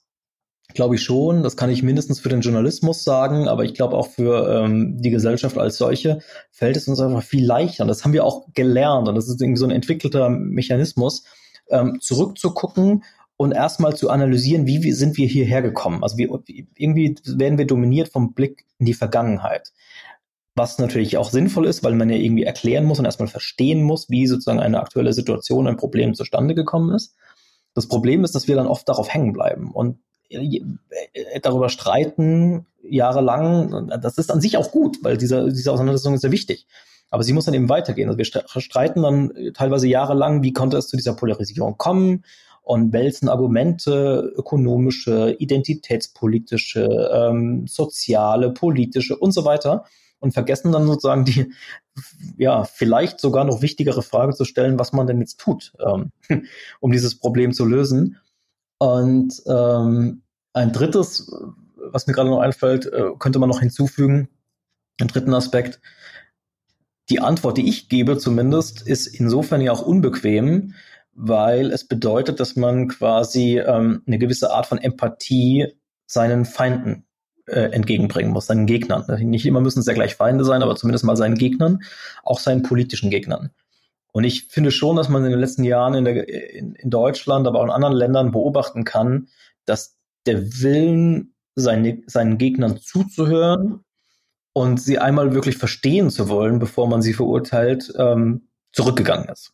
Glaube 0.74 0.94
ich 0.94 1.02
schon. 1.02 1.42
Das 1.42 1.56
kann 1.56 1.70
ich 1.70 1.82
mindestens 1.82 2.20
für 2.20 2.28
den 2.28 2.40
Journalismus 2.40 3.04
sagen, 3.04 3.48
aber 3.48 3.64
ich 3.64 3.74
glaube 3.74 3.96
auch 3.96 4.08
für 4.08 4.48
ähm, 4.48 5.00
die 5.00 5.10
Gesellschaft 5.10 5.58
als 5.58 5.76
solche 5.76 6.20
fällt 6.50 6.76
es 6.76 6.88
uns 6.88 7.00
einfach 7.00 7.22
viel 7.22 7.44
leichter. 7.44 7.84
Und 7.84 7.88
das 7.88 8.04
haben 8.04 8.12
wir 8.12 8.24
auch 8.24 8.46
gelernt. 8.54 9.08
Und 9.08 9.14
das 9.14 9.28
ist 9.28 9.40
irgendwie 9.40 9.58
so 9.58 9.66
ein 9.66 9.70
entwickelter 9.70 10.30
Mechanismus, 10.30 11.24
ähm, 11.70 11.98
zurückzugucken 12.00 13.04
und 13.36 13.52
erstmal 13.52 13.96
zu 13.96 14.08
analysieren, 14.08 14.66
wie, 14.66 14.82
wie 14.82 14.92
sind 14.92 15.16
wir 15.16 15.26
hierher 15.26 15.62
gekommen. 15.62 16.02
Also 16.02 16.16
wie, 16.16 16.30
irgendwie 16.76 17.16
werden 17.26 17.58
wir 17.58 17.66
dominiert 17.66 18.08
vom 18.08 18.34
Blick 18.34 18.64
in 18.78 18.86
die 18.86 18.94
Vergangenheit. 18.94 19.72
Was 20.54 20.78
natürlich 20.78 21.16
auch 21.16 21.30
sinnvoll 21.30 21.66
ist, 21.66 21.82
weil 21.82 21.94
man 21.94 22.10
ja 22.10 22.16
irgendwie 22.16 22.44
erklären 22.44 22.84
muss 22.84 22.98
und 22.98 23.04
erstmal 23.04 23.28
verstehen 23.28 23.82
muss, 23.82 24.10
wie 24.10 24.26
sozusagen 24.26 24.60
eine 24.60 24.80
aktuelle 24.80 25.12
Situation, 25.12 25.66
ein 25.66 25.76
Problem 25.76 26.14
zustande 26.14 26.54
gekommen 26.54 26.94
ist. 26.94 27.16
Das 27.74 27.88
Problem 27.88 28.22
ist, 28.22 28.34
dass 28.34 28.48
wir 28.48 28.56
dann 28.56 28.66
oft 28.66 28.88
darauf 28.88 29.12
hängen 29.12 29.32
bleiben 29.32 29.72
und 29.72 29.98
darüber 31.42 31.68
streiten 31.68 32.66
jahrelang. 32.82 33.90
Das 34.00 34.18
ist 34.18 34.30
an 34.30 34.40
sich 34.40 34.56
auch 34.56 34.70
gut, 34.70 34.98
weil 35.02 35.16
diese, 35.16 35.52
diese 35.52 35.72
Auseinandersetzung 35.72 36.14
ist 36.14 36.22
sehr 36.22 36.32
wichtig. 36.32 36.66
Aber 37.10 37.22
sie 37.22 37.32
muss 37.32 37.44
dann 37.44 37.54
eben 37.54 37.68
weitergehen. 37.68 38.08
Also 38.08 38.18
wir 38.18 38.24
streiten 38.24 39.02
dann 39.02 39.32
teilweise 39.54 39.86
jahrelang, 39.86 40.42
wie 40.42 40.52
konnte 40.52 40.78
es 40.78 40.88
zu 40.88 40.96
dieser 40.96 41.14
Polarisierung 41.14 41.76
kommen 41.76 42.24
und 42.62 42.92
wälzen 42.92 43.28
Argumente, 43.28 44.32
ökonomische, 44.36 45.36
identitätspolitische, 45.38 47.10
ähm, 47.12 47.66
soziale, 47.66 48.52
politische 48.52 49.16
und 49.16 49.32
so 49.32 49.44
weiter 49.44 49.84
und 50.20 50.32
vergessen 50.32 50.70
dann 50.70 50.86
sozusagen 50.86 51.24
die, 51.24 51.52
ja, 52.38 52.64
vielleicht 52.64 53.20
sogar 53.20 53.44
noch 53.44 53.60
wichtigere 53.60 54.02
Frage 54.02 54.34
zu 54.34 54.44
stellen, 54.44 54.78
was 54.78 54.92
man 54.92 55.06
denn 55.06 55.20
jetzt 55.20 55.38
tut, 55.40 55.72
ähm, 55.84 56.12
um 56.80 56.92
dieses 56.92 57.18
Problem 57.18 57.52
zu 57.52 57.64
lösen. 57.64 58.18
Und 58.78 59.42
ähm, 59.46 60.21
ein 60.52 60.72
drittes, 60.72 61.32
was 61.76 62.06
mir 62.06 62.12
gerade 62.12 62.30
noch 62.30 62.40
einfällt, 62.40 62.86
äh, 62.86 63.10
könnte 63.18 63.38
man 63.38 63.48
noch 63.48 63.60
hinzufügen, 63.60 64.28
einen 65.00 65.08
dritten 65.08 65.34
Aspekt. 65.34 65.80
Die 67.08 67.20
Antwort, 67.20 67.58
die 67.58 67.68
ich 67.68 67.88
gebe 67.88 68.18
zumindest, 68.18 68.86
ist 68.86 69.06
insofern 69.06 69.60
ja 69.60 69.72
auch 69.72 69.82
unbequem, 69.82 70.74
weil 71.14 71.70
es 71.72 71.86
bedeutet, 71.86 72.40
dass 72.40 72.56
man 72.56 72.88
quasi 72.88 73.58
ähm, 73.58 74.02
eine 74.06 74.18
gewisse 74.18 74.52
Art 74.52 74.66
von 74.66 74.78
Empathie 74.78 75.74
seinen 76.06 76.44
Feinden 76.44 77.04
äh, 77.46 77.70
entgegenbringen 77.72 78.32
muss, 78.32 78.46
seinen 78.46 78.66
Gegnern. 78.66 79.04
Nicht 79.20 79.46
immer 79.46 79.60
müssen 79.60 79.80
es 79.80 79.86
ja 79.86 79.94
gleich 79.94 80.14
Feinde 80.14 80.44
sein, 80.44 80.62
aber 80.62 80.76
zumindest 80.76 81.04
mal 81.04 81.16
seinen 81.16 81.36
Gegnern, 81.36 81.80
auch 82.22 82.38
seinen 82.38 82.62
politischen 82.62 83.10
Gegnern. 83.10 83.50
Und 84.12 84.24
ich 84.24 84.44
finde 84.48 84.70
schon, 84.70 84.96
dass 84.96 85.08
man 85.08 85.24
in 85.24 85.30
den 85.30 85.40
letzten 85.40 85.64
Jahren 85.64 85.94
in, 85.94 86.04
der, 86.04 86.28
in, 86.28 86.74
in 86.74 86.90
Deutschland, 86.90 87.46
aber 87.46 87.60
auch 87.60 87.64
in 87.64 87.70
anderen 87.70 87.96
Ländern 87.96 88.30
beobachten 88.30 88.84
kann, 88.84 89.28
dass 89.64 89.96
der 90.26 90.42
Willen, 90.60 91.34
seine, 91.54 92.02
seinen 92.06 92.38
Gegnern 92.38 92.78
zuzuhören 92.78 93.80
und 94.52 94.80
sie 94.80 94.98
einmal 94.98 95.34
wirklich 95.34 95.56
verstehen 95.56 96.10
zu 96.10 96.28
wollen, 96.28 96.58
bevor 96.58 96.88
man 96.88 97.02
sie 97.02 97.14
verurteilt, 97.14 97.92
ähm, 97.98 98.48
zurückgegangen 98.72 99.28
ist 99.28 99.52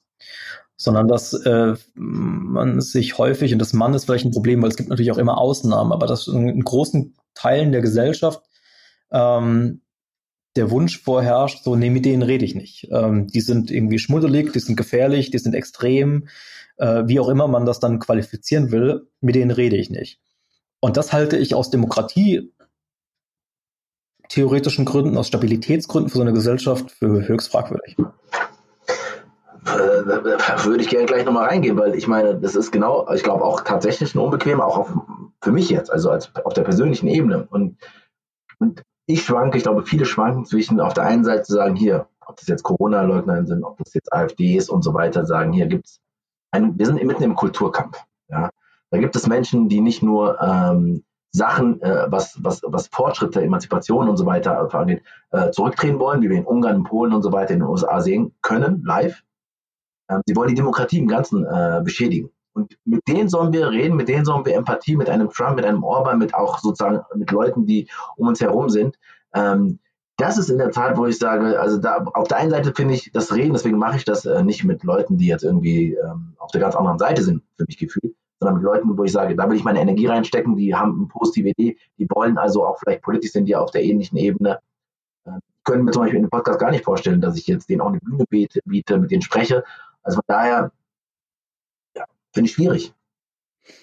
sondern 0.78 1.08
dass 1.08 1.32
äh, 1.34 1.74
man 1.94 2.80
sich 2.80 3.18
häufig, 3.18 3.52
und 3.52 3.58
das 3.58 3.72
Mann 3.72 3.94
ist 3.94 4.04
vielleicht 4.04 4.24
ein 4.24 4.30
Problem, 4.30 4.62
weil 4.62 4.70
es 4.70 4.76
gibt 4.76 4.88
natürlich 4.88 5.10
auch 5.10 5.18
immer 5.18 5.38
Ausnahmen, 5.38 5.92
aber 5.92 6.06
dass 6.06 6.28
in 6.28 6.62
großen 6.62 7.16
Teilen 7.34 7.72
der 7.72 7.82
Gesellschaft 7.82 8.42
ähm, 9.10 9.82
der 10.54 10.70
Wunsch 10.70 11.02
vorherrscht, 11.02 11.64
so, 11.64 11.74
nee, 11.74 11.90
mit 11.90 12.04
denen 12.04 12.22
rede 12.22 12.44
ich 12.44 12.54
nicht. 12.54 12.88
Ähm, 12.92 13.26
die 13.26 13.40
sind 13.40 13.72
irgendwie 13.72 13.98
schmuddelig, 13.98 14.52
die 14.52 14.60
sind 14.60 14.76
gefährlich, 14.76 15.32
die 15.32 15.38
sind 15.38 15.54
extrem, 15.54 16.28
äh, 16.76 17.02
wie 17.06 17.18
auch 17.18 17.28
immer 17.28 17.48
man 17.48 17.66
das 17.66 17.80
dann 17.80 17.98
qualifizieren 17.98 18.70
will, 18.70 19.08
mit 19.20 19.34
denen 19.34 19.50
rede 19.50 19.76
ich 19.76 19.90
nicht. 19.90 20.20
Und 20.80 20.96
das 20.96 21.12
halte 21.12 21.36
ich 21.36 21.54
aus 21.54 21.70
Demokratie 21.70 22.52
theoretischen 24.28 24.84
Gründen, 24.84 25.16
aus 25.16 25.28
Stabilitätsgründen 25.28 26.10
für 26.10 26.18
so 26.18 26.22
eine 26.22 26.32
Gesellschaft 26.32 26.90
für 26.90 27.26
höchst 27.26 27.50
fragwürdig. 27.50 27.96
Äh, 27.98 28.04
da 29.64 30.64
würde 30.64 30.82
ich 30.82 30.88
gerne 30.88 31.06
gleich 31.06 31.24
nochmal 31.24 31.48
reingehen, 31.48 31.76
weil 31.76 31.94
ich 31.94 32.06
meine, 32.06 32.38
das 32.38 32.54
ist 32.54 32.70
genau, 32.70 33.10
ich 33.12 33.22
glaube 33.22 33.44
auch 33.44 33.62
tatsächlich 33.62 34.14
ein 34.14 34.18
unbequem, 34.18 34.60
auch 34.60 34.78
auf, 34.78 34.92
für 35.42 35.52
mich 35.52 35.70
jetzt, 35.70 35.90
also 35.90 36.10
als, 36.10 36.34
auf 36.44 36.54
der 36.54 36.62
persönlichen 36.62 37.08
Ebene. 37.08 37.46
Und, 37.50 37.78
und 38.58 38.82
ich 39.06 39.22
schwanke, 39.22 39.56
ich 39.56 39.64
glaube, 39.64 39.84
viele 39.84 40.04
schwanken 40.04 40.44
zwischen 40.44 40.80
auf 40.80 40.94
der 40.94 41.04
einen 41.04 41.24
Seite 41.24 41.42
zu 41.42 41.54
sagen, 41.54 41.76
hier, 41.76 42.06
ob 42.26 42.36
das 42.36 42.46
jetzt 42.46 42.62
Corona-Leugner 42.62 43.46
sind, 43.46 43.64
ob 43.64 43.78
das 43.78 43.94
jetzt 43.94 44.12
AfD 44.12 44.56
ist 44.56 44.68
und 44.68 44.82
so 44.82 44.94
weiter, 44.94 45.24
sagen, 45.24 45.52
hier 45.52 45.66
gibt 45.66 45.86
es, 45.86 46.00
wir 46.52 46.86
sind 46.86 47.02
mitten 47.02 47.22
im 47.22 47.34
Kulturkampf. 47.34 47.98
Ja? 48.28 48.50
Da 48.90 48.98
gibt 48.98 49.16
es 49.16 49.26
Menschen, 49.26 49.68
die 49.68 49.80
nicht 49.80 50.02
nur 50.02 50.40
ähm, 50.40 51.04
Sachen, 51.30 51.80
äh, 51.82 52.06
was, 52.08 52.42
was, 52.42 52.62
was 52.64 52.88
Fortschritte, 52.88 53.42
Emanzipation 53.42 54.08
und 54.08 54.16
so 54.16 54.24
weiter 54.24 54.72
angeht, 54.74 55.02
äh, 55.30 55.50
zurückdrehen 55.50 55.98
wollen, 55.98 56.22
wie 56.22 56.30
wir 56.30 56.38
in 56.38 56.46
Ungarn, 56.46 56.76
in 56.76 56.84
Polen 56.84 57.12
und 57.12 57.22
so 57.22 57.32
weiter 57.32 57.52
in 57.52 57.60
den 57.60 57.68
USA 57.68 58.00
sehen 58.00 58.34
können, 58.40 58.82
live, 58.84 59.22
ähm, 60.08 60.22
sie 60.26 60.34
wollen 60.36 60.48
die 60.48 60.54
Demokratie 60.54 60.98
im 60.98 61.08
Ganzen 61.08 61.44
äh, 61.44 61.80
beschädigen. 61.84 62.30
Und 62.54 62.76
mit 62.84 63.06
denen 63.06 63.28
sollen 63.28 63.52
wir 63.52 63.70
reden, 63.70 63.96
mit 63.96 64.08
denen 64.08 64.24
sollen 64.24 64.44
wir 64.44 64.56
Empathie, 64.56 64.96
mit 64.96 65.08
einem 65.08 65.30
Trump, 65.30 65.56
mit 65.56 65.64
einem 65.64 65.84
Orban, 65.84 66.18
mit 66.18 66.34
auch 66.34 66.58
sozusagen 66.58 67.00
mit 67.14 67.30
Leuten, 67.30 67.66
die 67.66 67.88
um 68.16 68.28
uns 68.28 68.40
herum 68.40 68.68
sind. 68.68 68.98
Ähm, 69.34 69.78
das 70.16 70.36
ist 70.38 70.50
in 70.50 70.58
der 70.58 70.72
Tat, 70.72 70.96
wo 70.96 71.06
ich 71.06 71.18
sage, 71.18 71.60
also 71.60 71.78
da 71.78 71.98
auf 72.14 72.26
der 72.26 72.38
einen 72.38 72.50
Seite 72.50 72.74
finde 72.74 72.94
ich 72.94 73.12
das 73.12 73.32
Reden, 73.32 73.52
deswegen 73.52 73.78
mache 73.78 73.96
ich 73.96 74.04
das 74.04 74.24
äh, 74.24 74.42
nicht 74.42 74.64
mit 74.64 74.82
Leuten, 74.82 75.18
die 75.18 75.28
jetzt 75.28 75.44
irgendwie 75.44 75.94
ähm, 75.94 76.34
auf 76.38 76.50
der 76.50 76.60
ganz 76.60 76.74
anderen 76.74 76.98
Seite 76.98 77.22
sind, 77.22 77.44
für 77.56 77.64
mich 77.68 77.78
gefühlt, 77.78 78.16
sondern 78.40 78.56
mit 78.56 78.64
Leuten, 78.64 78.96
wo 78.96 79.04
ich 79.04 79.12
sage, 79.12 79.34
da 79.34 79.48
will 79.48 79.56
ich 79.56 79.64
meine 79.64 79.80
Energie 79.80 80.06
reinstecken, 80.06 80.56
die 80.56 80.74
haben 80.74 80.96
eine 80.96 81.06
positive 81.06 81.48
Idee, 81.48 81.76
die 81.98 82.08
wollen 82.10 82.38
also 82.38 82.66
auch 82.66 82.78
vielleicht 82.78 83.02
politisch 83.02 83.32
sind, 83.32 83.46
die 83.46 83.56
auf 83.56 83.70
der 83.70 83.82
ähnlichen 83.82 84.18
Ebene. 84.18 84.58
Äh, 85.24 85.32
können 85.64 85.84
mir 85.84 85.90
zum 85.90 86.02
Beispiel 86.02 86.18
in 86.18 86.26
dem 86.26 86.30
Podcast 86.30 86.58
gar 86.58 86.70
nicht 86.70 86.84
vorstellen, 86.84 87.20
dass 87.20 87.36
ich 87.36 87.46
jetzt 87.46 87.68
denen 87.68 87.80
auch 87.80 87.88
eine 87.88 88.00
Bühne 88.00 88.24
biete, 88.28 88.60
biete 88.64 88.98
mit 88.98 89.10
denen 89.10 89.22
spreche, 89.22 89.64
also 90.02 90.16
von 90.16 90.24
daher, 90.26 90.72
ja, 91.96 92.04
finde 92.32 92.48
ich 92.48 92.54
schwierig. 92.54 92.94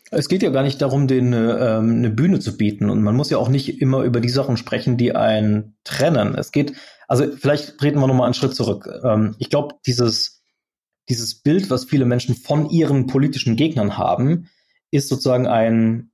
Es 0.09 0.27
geht 0.27 0.41
ja 0.41 0.49
gar 0.49 0.63
nicht 0.63 0.81
darum, 0.81 1.07
den 1.07 1.33
ähm, 1.33 1.97
eine 1.97 2.09
Bühne 2.09 2.39
zu 2.39 2.57
bieten. 2.57 2.89
Und 2.89 3.03
man 3.03 3.15
muss 3.15 3.29
ja 3.29 3.37
auch 3.37 3.49
nicht 3.49 3.81
immer 3.81 4.01
über 4.03 4.19
die 4.19 4.29
Sachen 4.29 4.57
sprechen, 4.57 4.97
die 4.97 5.15
einen 5.15 5.77
trennen. 5.83 6.35
Es 6.35 6.51
geht, 6.51 6.73
also 7.07 7.25
vielleicht 7.37 7.77
treten 7.77 7.99
wir 7.99 8.07
nochmal 8.07 8.25
einen 8.25 8.33
Schritt 8.33 8.55
zurück. 8.55 8.89
Ähm, 9.03 9.35
ich 9.37 9.51
glaube, 9.51 9.75
dieses, 9.85 10.34
dieses 11.09 11.35
Bild, 11.35 11.69
was 11.69 11.85
viele 11.85 12.05
Menschen 12.05 12.35
von 12.35 12.69
ihren 12.69 13.07
politischen 13.07 13.55
Gegnern 13.55 13.97
haben, 13.97 14.49
ist 14.91 15.09
sozusagen 15.09 15.47
ein 15.47 16.11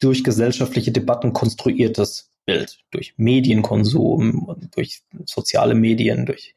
durch 0.00 0.24
gesellschaftliche 0.24 0.92
Debatten 0.92 1.32
konstruiertes 1.32 2.30
Bild. 2.46 2.78
Durch 2.90 3.14
Medienkonsum, 3.16 4.68
durch 4.74 5.02
soziale 5.24 5.74
Medien, 5.74 6.26
durch 6.26 6.54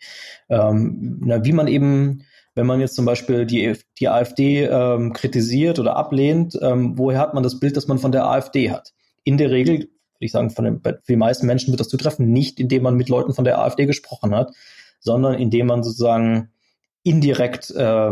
ähm, 0.49 1.21
na, 1.23 1.45
wie 1.45 1.53
man 1.53 1.67
eben 1.67 2.23
wenn 2.57 2.65
man 2.65 2.79
jetzt 2.79 2.95
zum 2.95 3.05
Beispiel 3.05 3.45
die, 3.45 3.75
die 3.99 4.09
AfD 4.09 4.63
ähm, 4.63 5.13
kritisiert 5.13 5.77
oder 5.77 5.95
ablehnt, 5.95 6.57
ähm, 6.59 6.97
woher 6.97 7.19
hat 7.19 7.35
man 7.35 7.43
das 7.43 7.59
Bild, 7.59 7.77
das 7.77 7.87
man 7.87 7.99
von 7.99 8.11
der 8.11 8.25
AfD 8.25 8.71
hat? 8.71 8.95
In 9.23 9.37
der 9.37 9.51
Regel, 9.51 9.77
würde 9.77 9.89
ich 10.21 10.31
sagen, 10.31 10.49
von 10.49 10.65
den, 10.65 10.81
für 10.81 10.99
die 11.07 11.17
meisten 11.17 11.45
Menschen 11.45 11.71
wird 11.71 11.79
das 11.79 11.87
zutreffen, 11.87 12.31
nicht 12.31 12.59
indem 12.59 12.81
man 12.81 12.95
mit 12.95 13.09
Leuten 13.09 13.35
von 13.35 13.45
der 13.45 13.59
AfD 13.59 13.85
gesprochen 13.85 14.33
hat, 14.33 14.53
sondern 14.99 15.35
indem 15.35 15.67
man 15.67 15.83
sozusagen 15.83 16.49
indirekt 17.07 17.71
äh, 17.71 18.11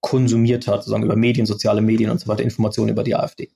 konsumiert 0.00 0.68
hat, 0.68 0.82
sozusagen 0.82 1.02
über 1.02 1.16
Medien, 1.16 1.46
soziale 1.46 1.80
Medien 1.80 2.10
und 2.10 2.20
so 2.20 2.28
weiter, 2.28 2.42
Informationen 2.42 2.90
über 2.90 3.02
die 3.02 3.16
AfD. 3.16 3.50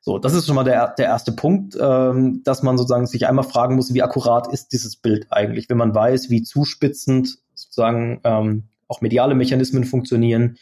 So, 0.00 0.18
das 0.18 0.34
ist 0.34 0.46
schon 0.46 0.54
mal 0.54 0.64
der, 0.64 0.94
der 0.98 1.06
erste 1.06 1.32
Punkt, 1.32 1.76
ähm, 1.80 2.42
dass 2.44 2.62
man 2.62 2.76
sozusagen 2.76 3.06
sich 3.06 3.26
einmal 3.26 3.44
fragen 3.44 3.76
muss, 3.76 3.94
wie 3.94 4.02
akkurat 4.02 4.52
ist 4.52 4.72
dieses 4.72 4.96
Bild 4.96 5.26
eigentlich, 5.30 5.70
wenn 5.70 5.78
man 5.78 5.94
weiß, 5.94 6.28
wie 6.28 6.42
zuspitzend 6.42 7.38
sozusagen 7.54 8.20
ähm, 8.24 8.64
auch 8.88 9.00
mediale 9.00 9.34
Mechanismen 9.34 9.84
funktionieren, 9.84 10.58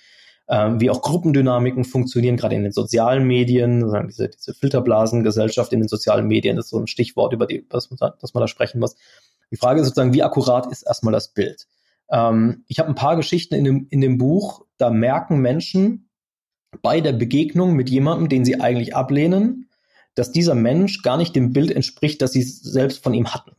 äh, 0.46 0.70
wie 0.78 0.90
auch 0.90 1.02
Gruppendynamiken 1.02 1.84
funktionieren, 1.84 2.36
gerade 2.36 2.54
in 2.54 2.62
den 2.62 2.72
sozialen 2.72 3.26
Medien, 3.26 3.80
diese, 4.06 4.28
diese 4.28 4.54
Filterblasengesellschaft 4.54 5.72
in 5.72 5.80
den 5.80 5.88
sozialen 5.88 6.26
Medien 6.26 6.58
ist 6.58 6.68
so 6.68 6.78
ein 6.78 6.86
Stichwort, 6.86 7.32
über 7.32 7.46
die, 7.46 7.66
das, 7.68 7.88
das 7.88 8.34
man 8.34 8.40
da 8.40 8.48
sprechen 8.48 8.78
muss. 8.78 8.94
Die 9.50 9.56
Frage 9.56 9.80
ist 9.80 9.88
sozusagen, 9.88 10.14
wie 10.14 10.22
akkurat 10.22 10.70
ist 10.70 10.82
erstmal 10.82 11.12
das 11.12 11.28
Bild? 11.28 11.66
Ähm, 12.10 12.64
ich 12.68 12.78
habe 12.78 12.88
ein 12.88 12.94
paar 12.94 13.16
Geschichten 13.16 13.54
in 13.54 13.64
dem, 13.64 13.86
in 13.90 14.00
dem 14.00 14.18
Buch, 14.18 14.64
da 14.78 14.90
merken 14.90 15.38
Menschen 15.38 16.10
bei 16.82 17.00
der 17.00 17.12
Begegnung 17.12 17.74
mit 17.74 17.90
jemandem, 17.90 18.28
den 18.28 18.44
sie 18.44 18.60
eigentlich 18.60 18.94
ablehnen, 18.94 19.70
dass 20.14 20.32
dieser 20.32 20.54
Mensch 20.54 21.02
gar 21.02 21.16
nicht 21.16 21.34
dem 21.34 21.52
Bild 21.52 21.70
entspricht, 21.70 22.22
das 22.22 22.32
sie 22.32 22.42
selbst 22.42 23.02
von 23.02 23.14
ihm 23.14 23.34
hatten. 23.34 23.52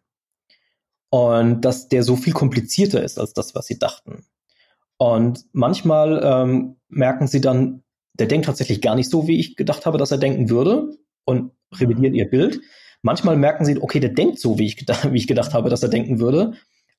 Und 1.10 1.62
dass 1.62 1.88
der 1.88 2.04
so 2.04 2.16
viel 2.16 2.34
komplizierter 2.34 3.04
ist 3.04 3.20
als 3.20 3.34
das, 3.34 3.56
was 3.56 3.68
sie 3.68 3.80
dachten. 3.80 4.26
Und 4.98 5.46
manchmal 5.52 6.22
ähm, 6.24 6.78
merken 6.88 7.28
sie 7.28 7.42
dann, 7.42 7.84
der 8.14 8.28
denkt 8.28 8.46
tatsächlich 8.46 8.82
gar 8.82 8.96
nicht 8.96 9.10
so, 9.10 9.28
wie 9.28 9.40
ich 9.40 9.56
gedacht 9.56 9.86
habe, 9.86 9.98
dass 9.98 10.12
er 10.12 10.18
denken 10.18 10.50
würde 10.50 10.98
und 11.26 11.52
revidieren 11.74 12.14
ihr 12.14 12.30
Bild. 12.30 12.62
Manchmal 13.02 13.36
merken 13.36 13.66
sie, 13.66 13.82
okay, 13.82 14.00
der 14.00 14.12
denkt 14.12 14.40
so, 14.40 14.58
wie 14.58 14.66
ich, 14.66 14.78
wie 15.12 15.18
ich 15.18 15.28
gedacht 15.28 15.54
habe, 15.54 15.70
dass 15.70 15.84
er 15.84 15.90
denken 15.90 16.20
würde. 16.20 16.54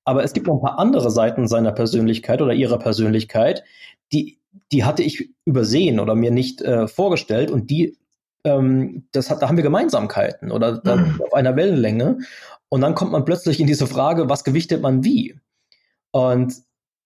Aber 0.07 0.23
es 0.23 0.33
gibt 0.33 0.47
noch 0.47 0.55
ein 0.55 0.61
paar 0.61 0.79
andere 0.79 1.11
Seiten 1.11 1.49
seiner 1.49 1.73
Persönlichkeit 1.73 2.40
oder 2.40 2.55
ihrer 2.55 2.79
Persönlichkeit, 2.79 3.64
die, 4.12 4.38
die 4.71 4.85
hatte 4.85 5.03
ich 5.03 5.31
übersehen 5.45 5.99
oder 5.99 6.14
mir 6.14 6.31
nicht 6.31 6.62
äh, 6.62 6.87
vorgestellt 6.87 7.51
und 7.51 7.71
die, 7.71 7.99
ähm, 8.45 9.09
das 9.11 9.31
hat, 9.31 9.42
da 9.42 9.49
haben 9.49 9.57
wir 9.57 9.64
Gemeinsamkeiten 9.64 10.53
oder 10.53 10.81
mhm. 10.85 11.21
auf 11.21 11.35
einer 11.35 11.57
Wellenlänge. 11.57 12.19
Und 12.69 12.81
dann 12.83 12.95
kommt 12.95 13.12
man 13.12 13.25
plötzlich 13.25 13.59
in 13.59 13.66
diese 13.66 13.88
Frage, 13.88 14.29
was 14.29 14.45
gewichtet 14.45 14.81
man 14.81 15.03
wie? 15.03 15.40
Und 16.12 16.55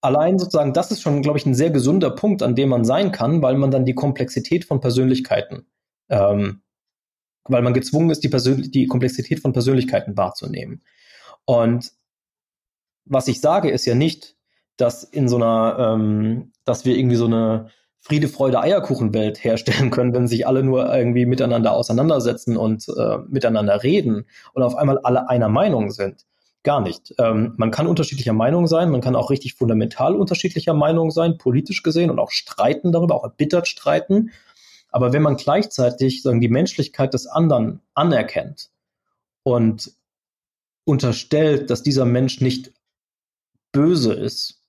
allein 0.02 0.38
sozusagen, 0.38 0.74
das 0.74 0.90
ist 0.90 1.00
schon, 1.00 1.22
glaube 1.22 1.38
ich, 1.38 1.46
ein 1.46 1.54
sehr 1.54 1.70
gesunder 1.70 2.10
Punkt, 2.10 2.42
an 2.42 2.54
dem 2.54 2.68
man 2.68 2.84
sein 2.84 3.12
kann, 3.12 3.40
weil 3.40 3.56
man 3.56 3.70
dann 3.70 3.86
die 3.86 3.94
Komplexität 3.94 4.66
von 4.66 4.80
Persönlichkeiten, 4.80 5.66
ähm, 6.10 6.60
weil 7.44 7.62
man 7.62 7.72
gezwungen 7.72 8.10
ist, 8.10 8.22
die, 8.24 8.28
Persön 8.28 8.70
die 8.70 8.86
Komplexität 8.86 9.40
von 9.40 9.54
Persönlichkeiten 9.54 10.18
wahrzunehmen. 10.18 10.82
Und 11.46 11.92
was 13.10 13.28
ich 13.28 13.40
sage, 13.40 13.70
ist 13.70 13.84
ja 13.84 13.94
nicht, 13.94 14.36
dass 14.76 15.04
in 15.04 15.28
so 15.28 15.36
einer, 15.36 15.76
ähm, 15.78 16.52
dass 16.64 16.84
wir 16.84 16.96
irgendwie 16.96 17.16
so 17.16 17.26
eine 17.26 17.68
Friede, 17.98 18.28
Freude, 18.28 18.60
Eierkuchenwelt 18.60 19.44
herstellen 19.44 19.90
können, 19.90 20.14
wenn 20.14 20.26
sich 20.26 20.46
alle 20.46 20.62
nur 20.62 20.94
irgendwie 20.94 21.26
miteinander 21.26 21.72
auseinandersetzen 21.72 22.56
und 22.56 22.86
äh, 22.88 23.18
miteinander 23.28 23.82
reden 23.82 24.26
und 24.54 24.62
auf 24.62 24.76
einmal 24.76 24.98
alle 25.00 25.28
einer 25.28 25.48
Meinung 25.48 25.90
sind. 25.90 26.24
Gar 26.62 26.80
nicht. 26.80 27.14
Ähm, 27.18 27.54
man 27.56 27.70
kann 27.70 27.86
unterschiedlicher 27.86 28.32
Meinung 28.32 28.66
sein, 28.66 28.90
man 28.90 29.00
kann 29.00 29.16
auch 29.16 29.30
richtig 29.30 29.54
fundamental 29.54 30.14
unterschiedlicher 30.14 30.74
Meinung 30.74 31.10
sein, 31.10 31.36
politisch 31.36 31.82
gesehen 31.82 32.10
und 32.10 32.18
auch 32.18 32.30
streiten 32.30 32.92
darüber, 32.92 33.16
auch 33.16 33.24
erbittert 33.24 33.66
streiten. 33.66 34.30
Aber 34.90 35.12
wenn 35.12 35.22
man 35.22 35.36
gleichzeitig 35.36 36.22
sagen, 36.22 36.40
die 36.40 36.48
Menschlichkeit 36.48 37.14
des 37.14 37.26
anderen 37.26 37.80
anerkennt 37.94 38.70
und 39.42 39.92
unterstellt, 40.84 41.70
dass 41.70 41.82
dieser 41.82 42.04
Mensch 42.04 42.40
nicht 42.40 42.72
böse 43.72 44.12
ist, 44.12 44.60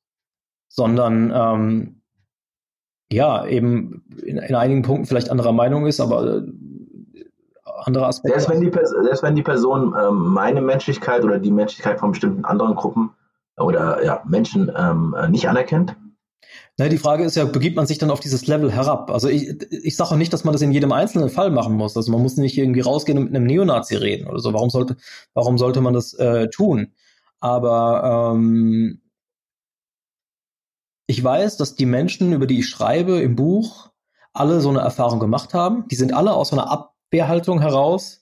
sondern 0.67 1.31
ähm, 1.33 2.01
ja, 3.11 3.45
eben 3.45 4.05
in, 4.23 4.37
in, 4.37 4.55
einigen 4.55 4.83
Punkten 4.83 5.05
vielleicht 5.05 5.29
anderer 5.29 5.51
Meinung 5.51 5.85
ist, 5.85 5.99
aber 5.99 6.37
äh, 6.37 6.43
andere 7.83 8.07
Aspekte. 8.07 8.39
Selbst 8.39 8.49
wenn 8.49 8.61
die, 8.61 8.71
selbst 9.03 9.23
wenn 9.23 9.35
die 9.35 9.43
Person 9.43 9.93
ähm, 9.99 10.29
meine 10.29 10.61
Menschlichkeit 10.61 11.23
oder 11.23 11.39
die 11.39 11.51
Menschlichkeit 11.51 11.99
von 11.99 12.11
bestimmten 12.11 12.45
anderen 12.45 12.75
Gruppen 12.75 13.11
oder 13.57 14.03
ja, 14.03 14.23
Menschen 14.25 14.71
ähm, 14.75 15.15
nicht 15.29 15.49
anerkennt? 15.49 15.95
Na, 16.77 16.87
die 16.87 16.97
Frage 16.97 17.23
ist 17.25 17.35
ja, 17.35 17.45
begibt 17.45 17.75
man 17.75 17.85
sich 17.85 17.97
dann 17.97 18.11
auf 18.11 18.21
dieses 18.21 18.47
Level 18.47 18.71
herab? 18.71 19.11
Also 19.11 19.27
ich, 19.27 19.61
ich 19.71 19.95
sage 19.95 20.11
auch 20.11 20.17
nicht, 20.17 20.31
dass 20.31 20.45
man 20.45 20.53
das 20.53 20.61
in 20.61 20.71
jedem 20.71 20.91
einzelnen 20.91 21.29
Fall 21.29 21.51
machen 21.51 21.75
muss. 21.75 21.97
Also 21.97 22.11
man 22.11 22.21
muss 22.21 22.37
nicht 22.37 22.57
irgendwie 22.57 22.79
rausgehen 22.79 23.17
und 23.17 23.25
mit 23.25 23.35
einem 23.35 23.45
Neonazi 23.45 23.95
reden 23.95 24.27
oder 24.27 24.39
so. 24.39 24.53
Warum 24.53 24.69
sollte, 24.69 24.95
warum 25.33 25.57
sollte 25.57 25.81
man 25.81 25.93
das 25.93 26.13
äh, 26.13 26.49
tun? 26.49 26.93
Aber 27.41 28.33
ähm, 28.35 29.01
ich 31.07 31.21
weiß, 31.21 31.57
dass 31.57 31.75
die 31.75 31.85
Menschen, 31.85 32.31
über 32.31 32.47
die 32.47 32.59
ich 32.59 32.69
schreibe 32.69 33.19
im 33.19 33.35
Buch, 33.35 33.89
alle 34.31 34.61
so 34.61 34.69
eine 34.69 34.79
Erfahrung 34.79 35.19
gemacht 35.19 35.53
haben. 35.53 35.87
Die 35.89 35.95
sind 35.95 36.13
alle 36.13 36.33
aus 36.33 36.49
so 36.49 36.55
einer 36.55 36.71
Abwehrhaltung 36.71 37.59
heraus 37.59 38.21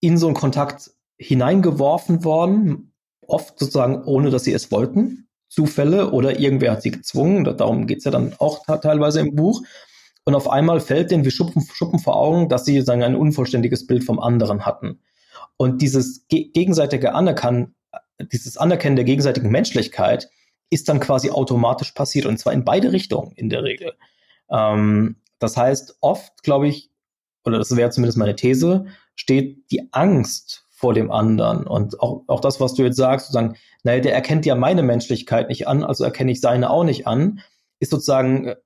in 0.00 0.16
so 0.16 0.26
einen 0.26 0.36
Kontakt 0.36 0.92
hineingeworfen 1.18 2.24
worden, 2.24 2.94
oft 3.26 3.58
sozusagen 3.58 4.02
ohne, 4.04 4.30
dass 4.30 4.44
sie 4.44 4.54
es 4.54 4.72
wollten. 4.72 5.28
Zufälle 5.48 6.12
oder 6.12 6.38
irgendwer 6.38 6.72
hat 6.72 6.82
sie 6.82 6.92
gezwungen. 6.92 7.44
Darum 7.44 7.86
geht 7.86 7.98
es 7.98 8.04
ja 8.04 8.10
dann 8.10 8.34
auch 8.38 8.64
teilweise 8.80 9.20
im 9.20 9.34
Buch. 9.34 9.62
Und 10.24 10.34
auf 10.34 10.48
einmal 10.48 10.80
fällt 10.80 11.10
denen 11.10 11.24
wie 11.24 11.30
Schuppen, 11.30 11.66
Schuppen 11.72 11.98
vor 11.98 12.16
Augen, 12.16 12.48
dass 12.48 12.64
sie 12.64 12.80
sagen, 12.82 13.02
ein 13.02 13.16
unvollständiges 13.16 13.86
Bild 13.86 14.04
vom 14.04 14.20
anderen 14.20 14.64
hatten. 14.64 15.00
Und 15.56 15.82
dieses 15.82 16.26
gegenseitige 16.28 17.14
Anerkennen, 17.14 17.74
dieses 18.32 18.56
Anerkennen 18.56 18.96
der 18.96 19.04
gegenseitigen 19.04 19.50
Menschlichkeit 19.50 20.30
ist 20.70 20.88
dann 20.88 21.00
quasi 21.00 21.30
automatisch 21.30 21.92
passiert 21.92 22.26
und 22.26 22.38
zwar 22.38 22.52
in 22.52 22.64
beide 22.64 22.92
Richtungen 22.92 23.32
in 23.32 23.48
der 23.48 23.64
Regel. 23.64 23.92
Ähm, 24.50 25.16
das 25.38 25.56
heißt, 25.56 25.98
oft, 26.00 26.42
glaube 26.42 26.68
ich, 26.68 26.90
oder 27.44 27.58
das 27.58 27.74
wäre 27.74 27.90
zumindest 27.90 28.18
meine 28.18 28.36
These, 28.36 28.86
steht 29.16 29.70
die 29.70 29.88
Angst 29.92 30.66
vor 30.70 30.94
dem 30.94 31.10
anderen. 31.10 31.66
Und 31.66 32.00
auch, 32.00 32.24
auch 32.26 32.40
das, 32.40 32.60
was 32.60 32.74
du 32.74 32.82
jetzt 32.82 32.96
sagst, 32.96 33.26
sozusagen, 33.26 33.56
naja, 33.82 34.00
der 34.00 34.14
erkennt 34.14 34.46
ja 34.46 34.54
meine 34.54 34.82
Menschlichkeit 34.82 35.48
nicht 35.48 35.68
an, 35.68 35.84
also 35.84 36.04
erkenne 36.04 36.32
ich 36.32 36.40
seine 36.40 36.70
auch 36.70 36.84
nicht 36.84 37.06
an, 37.06 37.40
ist 37.80 37.90
sozusagen, 37.90 38.48
äh, 38.48 38.56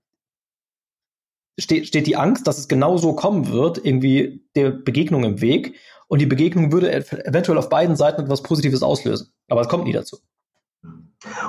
steht, 1.58 1.86
steht 1.86 2.06
die 2.06 2.16
Angst, 2.16 2.46
dass 2.46 2.58
es 2.58 2.68
genau 2.68 2.96
so 2.98 3.14
kommen 3.14 3.48
wird, 3.48 3.84
irgendwie 3.84 4.44
der 4.54 4.70
Begegnung 4.70 5.24
im 5.24 5.40
Weg. 5.40 5.76
Und 6.14 6.20
die 6.20 6.26
Begegnung 6.26 6.70
würde 6.70 6.94
eventuell 6.94 7.58
auf 7.58 7.68
beiden 7.68 7.96
Seiten 7.96 8.22
etwas 8.22 8.40
Positives 8.40 8.84
auslösen. 8.84 9.32
Aber 9.48 9.62
es 9.62 9.68
kommt 9.68 9.82
nie 9.82 9.92
dazu. 9.92 10.18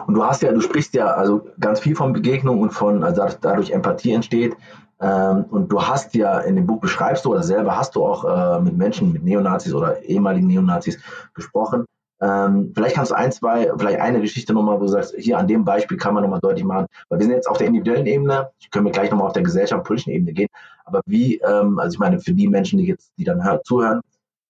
Und 0.07 0.15
du 0.15 0.23
hast 0.23 0.41
ja, 0.41 0.51
du 0.51 0.59
sprichst 0.59 0.95
ja 0.95 1.05
also 1.05 1.47
ganz 1.59 1.81
viel 1.81 1.95
von 1.95 2.13
Begegnung 2.13 2.61
und 2.61 2.71
von, 2.71 3.03
also 3.03 3.27
dadurch 3.41 3.69
Empathie 3.69 4.13
entsteht. 4.13 4.57
Ähm, 4.99 5.45
und 5.51 5.71
du 5.71 5.83
hast 5.83 6.15
ja 6.15 6.39
in 6.39 6.55
dem 6.55 6.65
Buch 6.65 6.79
beschreibst 6.79 7.25
du 7.25 7.33
oder 7.33 7.43
selber 7.43 7.77
hast 7.77 7.95
du 7.95 8.03
auch 8.03 8.25
äh, 8.25 8.59
mit 8.59 8.75
Menschen, 8.75 9.13
mit 9.13 9.23
Neonazis 9.23 9.71
oder 9.71 10.01
ehemaligen 10.01 10.47
Neonazis 10.47 10.97
gesprochen. 11.35 11.85
Ähm, 12.19 12.71
vielleicht 12.73 12.95
kannst 12.95 13.11
du 13.11 13.15
ein, 13.15 13.31
zwei, 13.31 13.71
vielleicht 13.77 13.99
eine 13.99 14.19
Geschichte 14.19 14.51
nochmal, 14.51 14.77
wo 14.79 14.85
du 14.85 14.87
sagst, 14.87 15.13
hier 15.15 15.37
an 15.37 15.47
dem 15.47 15.63
Beispiel 15.63 15.97
kann 15.97 16.15
man 16.15 16.23
nochmal 16.23 16.39
deutlich 16.39 16.65
machen, 16.65 16.87
weil 17.09 17.19
wir 17.19 17.25
sind 17.27 17.35
jetzt 17.35 17.47
auf 17.47 17.59
der 17.59 17.67
individuellen 17.67 18.07
Ebene, 18.07 18.49
können 18.71 18.85
wir 18.85 18.91
gleich 18.91 19.11
nochmal 19.11 19.27
auf 19.27 19.33
der 19.33 19.43
gesellschaftlichen 19.43 20.09
Ebene 20.09 20.33
gehen, 20.33 20.49
aber 20.85 21.01
wie, 21.05 21.35
ähm, 21.37 21.77
also 21.77 21.93
ich 21.93 21.99
meine, 21.99 22.19
für 22.19 22.33
die 22.33 22.47
Menschen, 22.47 22.79
die 22.79 22.87
jetzt, 22.87 23.11
die 23.19 23.25
dann 23.25 23.43
zuhören, 23.63 24.01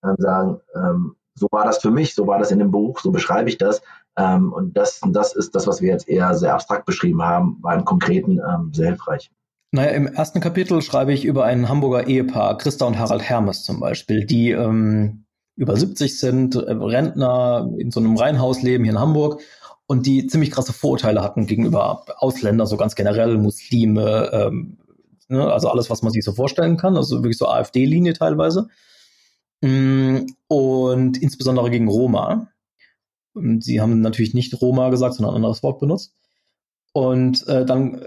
ähm, 0.05 0.15
sagen, 0.17 0.61
ähm, 0.75 1.15
so 1.33 1.47
war 1.51 1.65
das 1.65 1.79
für 1.79 1.91
mich, 1.91 2.15
so 2.15 2.27
war 2.27 2.39
das 2.39 2.51
in 2.51 2.59
dem 2.59 2.71
Buch, 2.71 2.99
so 3.01 3.11
beschreibe 3.11 3.49
ich 3.49 3.57
das, 3.57 3.81
ähm, 4.17 4.53
und 4.53 4.77
das, 4.77 5.01
das 5.09 5.35
ist 5.35 5.55
das, 5.55 5.67
was 5.67 5.81
wir 5.81 5.89
jetzt 5.89 6.07
eher 6.07 6.33
sehr 6.35 6.53
abstrakt 6.53 6.85
beschrieben 6.85 7.21
haben, 7.21 7.57
war 7.61 7.75
im 7.75 7.85
Konkreten 7.85 8.39
ähm, 8.39 8.71
sehr 8.73 8.87
hilfreich. 8.87 9.29
Naja, 9.71 9.91
im 9.91 10.07
ersten 10.07 10.39
Kapitel 10.39 10.81
schreibe 10.81 11.11
ich 11.11 11.25
über 11.25 11.43
ein 11.43 11.67
Hamburger 11.67 12.07
Ehepaar, 12.07 12.57
Christa 12.57 12.85
und 12.85 12.97
Harald 12.97 13.23
Hermes 13.23 13.63
zum 13.63 13.81
Beispiel, 13.81 14.25
die 14.25 14.51
ähm, 14.51 15.25
über 15.57 15.75
70 15.75 16.17
sind, 16.17 16.55
äh, 16.55 16.71
Rentner 16.71 17.69
in 17.77 17.91
so 17.91 17.99
einem 17.99 18.15
Reihenhaus 18.15 18.61
leben 18.61 18.85
hier 18.85 18.93
in 18.93 18.99
Hamburg 18.99 19.41
und 19.87 20.05
die 20.05 20.27
ziemlich 20.27 20.51
krasse 20.51 20.71
Vorurteile 20.71 21.21
hatten 21.21 21.45
gegenüber 21.45 22.05
Ausländern, 22.17 22.67
so 22.67 22.77
ganz 22.77 22.95
generell, 22.95 23.37
Muslime, 23.37 24.29
ähm, 24.31 24.77
ne, 25.27 25.51
also 25.51 25.69
alles, 25.69 25.89
was 25.89 26.01
man 26.01 26.13
sich 26.13 26.23
so 26.23 26.31
vorstellen 26.31 26.77
kann, 26.77 26.95
also 26.95 27.17
wirklich 27.17 27.37
so 27.37 27.47
AfD-Linie 27.47 28.13
teilweise. 28.13 28.69
Mm, 29.61 30.25
und 30.47 31.21
insbesondere 31.21 31.69
gegen 31.69 31.87
Roma. 31.87 32.49
Sie 33.59 33.81
haben 33.81 34.01
natürlich 34.01 34.33
nicht 34.33 34.61
Roma 34.61 34.89
gesagt, 34.89 35.15
sondern 35.15 35.33
ein 35.33 35.37
anderes 35.37 35.63
Wort 35.63 35.79
benutzt. 35.79 36.13
Und 36.93 37.45
äh, 37.47 37.65
dann 37.65 38.05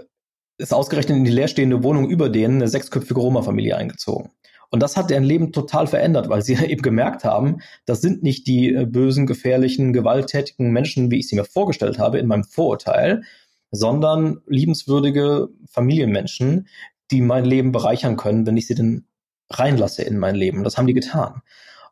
ist 0.57 0.73
ausgerechnet 0.73 1.17
in 1.17 1.23
die 1.23 1.31
leerstehende 1.31 1.83
Wohnung 1.83 2.09
über 2.09 2.29
denen 2.29 2.55
eine 2.55 2.67
sechsköpfige 2.67 3.19
Roma-Familie 3.19 3.77
eingezogen. 3.77 4.31
Und 4.71 4.83
das 4.83 4.97
hat 4.97 5.09
deren 5.09 5.23
Leben 5.23 5.51
total 5.51 5.87
verändert, 5.87 6.29
weil 6.29 6.41
sie 6.41 6.53
eben 6.65 6.81
gemerkt 6.81 7.23
haben, 7.23 7.57
das 7.85 8.01
sind 8.01 8.23
nicht 8.23 8.47
die 8.47 8.73
äh, 8.73 8.85
bösen, 8.85 9.27
gefährlichen, 9.27 9.93
gewalttätigen 9.93 10.71
Menschen, 10.71 11.11
wie 11.11 11.19
ich 11.19 11.27
sie 11.27 11.35
mir 11.35 11.45
vorgestellt 11.45 11.99
habe 11.99 12.19
in 12.19 12.27
meinem 12.27 12.43
Vorurteil, 12.43 13.23
sondern 13.71 14.41
liebenswürdige 14.47 15.49
Familienmenschen, 15.69 16.67
die 17.11 17.21
mein 17.21 17.45
Leben 17.45 17.71
bereichern 17.71 18.17
können, 18.17 18.45
wenn 18.45 18.57
ich 18.57 18.67
sie 18.67 18.75
denn 18.75 19.05
reinlasse 19.49 20.03
in 20.03 20.17
mein 20.17 20.35
Leben. 20.35 20.63
Das 20.63 20.77
haben 20.77 20.87
die 20.87 20.93
getan. 20.93 21.41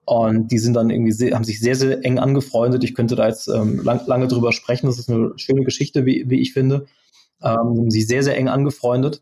Und 0.05 0.51
die 0.51 0.57
sind 0.57 0.73
dann 0.73 0.89
irgendwie 0.89 1.11
sehr, 1.11 1.35
haben 1.35 1.43
sich 1.43 1.59
sehr, 1.59 1.75
sehr 1.75 2.05
eng 2.05 2.17
angefreundet. 2.17 2.83
Ich 2.85 2.95
könnte 2.95 3.15
da 3.15 3.27
jetzt 3.27 3.49
ähm, 3.49 3.83
lang, 3.83 4.01
lange 4.07 4.27
drüber 4.27 4.53
sprechen. 4.53 4.87
Das 4.87 4.99
ist 4.99 5.09
eine 5.09 5.33
schöne 5.35 5.65
Geschichte, 5.65 6.05
wie, 6.05 6.29
wie 6.29 6.39
ich 6.39 6.53
finde. 6.53 6.85
Ähm, 7.43 7.91
sich 7.91 8.07
sehr, 8.07 8.23
sehr 8.23 8.37
eng 8.37 8.47
angefreundet. 8.47 9.21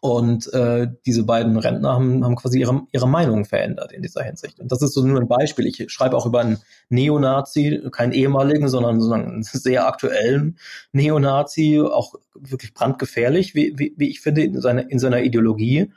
Und 0.00 0.52
äh, 0.52 0.86
diese 1.06 1.24
beiden 1.24 1.56
Rentner 1.56 1.94
haben, 1.94 2.24
haben 2.24 2.36
quasi 2.36 2.60
ihre, 2.60 2.82
ihre 2.92 3.08
Meinung 3.08 3.44
verändert 3.44 3.90
in 3.90 4.02
dieser 4.02 4.22
Hinsicht. 4.22 4.60
Und 4.60 4.70
das 4.70 4.80
ist 4.80 4.94
so 4.94 5.04
nur 5.04 5.20
ein 5.20 5.26
Beispiel. 5.26 5.66
Ich 5.66 5.90
schreibe 5.90 6.16
auch 6.16 6.26
über 6.26 6.40
einen 6.40 6.58
Neonazi, 6.90 7.80
keinen 7.90 8.12
ehemaligen, 8.12 8.68
sondern, 8.68 9.00
sondern 9.00 9.26
einen 9.26 9.42
sehr 9.42 9.88
aktuellen 9.88 10.58
Neonazi, 10.92 11.80
auch 11.80 12.14
wirklich 12.34 12.74
brandgefährlich, 12.74 13.56
wie, 13.56 13.76
wie, 13.76 13.94
wie 13.96 14.08
ich 14.08 14.20
finde, 14.20 14.44
in, 14.44 14.60
seine, 14.60 14.82
in 14.82 15.00
seiner 15.00 15.22
Ideologie 15.22 15.90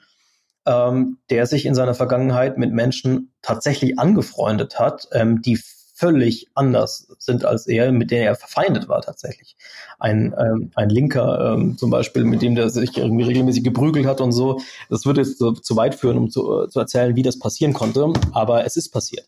ähm, 0.65 1.17
der 1.29 1.45
sich 1.45 1.65
in 1.65 1.75
seiner 1.75 1.93
Vergangenheit 1.93 2.57
mit 2.57 2.71
Menschen 2.71 3.31
tatsächlich 3.41 3.99
angefreundet 3.99 4.79
hat, 4.79 5.07
ähm, 5.13 5.41
die 5.41 5.59
völlig 5.99 6.47
anders 6.55 7.09
sind 7.19 7.43
als 7.43 7.67
er, 7.67 7.91
mit 7.91 8.09
denen 8.09 8.23
er 8.23 8.35
verfeindet 8.35 8.87
war 8.87 9.01
tatsächlich. 9.01 9.57
Ein, 9.99 10.33
ähm, 10.39 10.71
ein 10.75 10.89
Linker 10.89 11.53
ähm, 11.53 11.77
zum 11.77 11.89
Beispiel, 11.89 12.23
mit 12.23 12.41
dem 12.41 12.55
der 12.55 12.69
sich 12.69 12.97
irgendwie 12.97 13.25
regelmäßig 13.25 13.65
geprügelt 13.65 14.05
hat 14.05 14.21
und 14.21 14.31
so. 14.31 14.61
Das 14.89 15.05
würde 15.05 15.21
jetzt 15.21 15.39
so, 15.39 15.51
zu 15.51 15.75
weit 15.75 15.95
führen, 15.95 16.17
um 16.17 16.29
zu, 16.29 16.67
zu 16.67 16.79
erzählen, 16.79 17.17
wie 17.17 17.21
das 17.21 17.37
passieren 17.37 17.73
konnte, 17.73 18.13
aber 18.31 18.65
es 18.65 18.77
ist 18.77 18.91
passiert. 18.91 19.27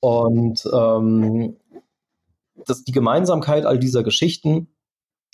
Und 0.00 0.68
ähm, 0.72 1.56
das, 2.66 2.82
die 2.82 2.92
Gemeinsamkeit 2.92 3.64
all 3.64 3.78
dieser 3.78 4.02
Geschichten 4.02 4.66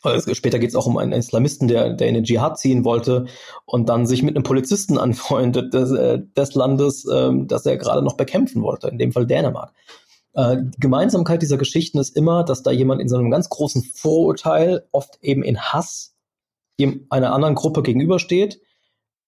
also 0.03 0.33
später 0.35 0.59
geht 0.59 0.71
es 0.71 0.77
auch 0.77 0.87
um 0.87 0.97
einen 0.97 1.13
Islamisten, 1.13 1.67
der, 1.67 1.93
der 1.93 2.09
in 2.09 2.15
den 2.15 2.25
Dschihad 2.25 2.59
ziehen 2.59 2.85
wollte 2.85 3.27
und 3.65 3.89
dann 3.89 4.07
sich 4.07 4.23
mit 4.23 4.37
einem 4.37 4.45
Polizisten 4.45 4.99
anfreundet 4.99 5.75
des, 5.75 5.91
äh, 5.91 6.21
des 6.37 6.55
Landes, 6.55 7.05
äh, 7.05 7.31
das 7.47 7.67
er 7.67 7.77
gerade 7.77 8.03
noch 8.03 8.17
bekämpfen 8.17 8.63
wollte, 8.63 8.89
in 8.89 8.99
dem 8.99 9.13
Fall 9.13 9.27
Dänemark. 9.27 9.73
Äh, 10.35 10.59
die 10.61 10.81
Gemeinsamkeit 10.81 11.43
dieser 11.43 11.59
Geschichten 11.59 11.99
ist 11.99 12.17
immer, 12.17 12.45
dass 12.45 12.63
da 12.63 12.71
jemand 12.71 13.01
in 13.01 13.09
so 13.09 13.17
einem 13.17 13.31
ganz 13.31 13.49
großen 13.49 13.83
Vorurteil, 13.83 14.87
oft 14.93 15.19
eben 15.23 15.43
in 15.43 15.59
Hass, 15.61 16.15
einer 17.11 17.33
anderen 17.33 17.57
Gruppe 17.57 17.83
gegenübersteht, 17.83 18.61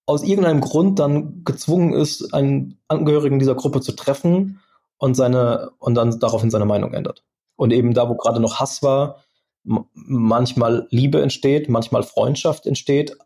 aus 0.07 0.23
irgendeinem 0.23 0.61
Grund 0.61 1.01
dann 1.01 1.43
gezwungen 1.45 1.93
ist, 1.93 2.33
einen 2.33 2.79
Angehörigen 2.87 3.41
dieser 3.41 3.57
Gruppe 3.57 3.81
zu 3.81 3.93
treffen 3.93 4.61
und 4.99 5.15
seine 5.15 5.71
und 5.79 5.97
dann 5.97 6.21
daraufhin 6.21 6.51
seine 6.51 6.65
Meinung 6.65 6.95
ändert. 6.95 7.25
Und 7.57 7.73
eben 7.73 7.93
da, 7.93 8.09
wo 8.09 8.15
gerade 8.15 8.39
noch 8.39 8.61
Hass 8.61 8.85
war, 8.85 9.25
manchmal 9.65 10.87
Liebe 10.91 11.23
entsteht, 11.23 11.69
manchmal 11.69 12.03
Freundschaft 12.03 12.67
entsteht, 12.67 13.17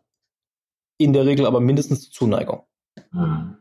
in 0.97 1.13
der 1.13 1.25
Regel 1.25 1.45
aber 1.45 1.59
mindestens 1.59 2.09
Zuneigung. 2.09 2.63
Hm. 3.11 3.57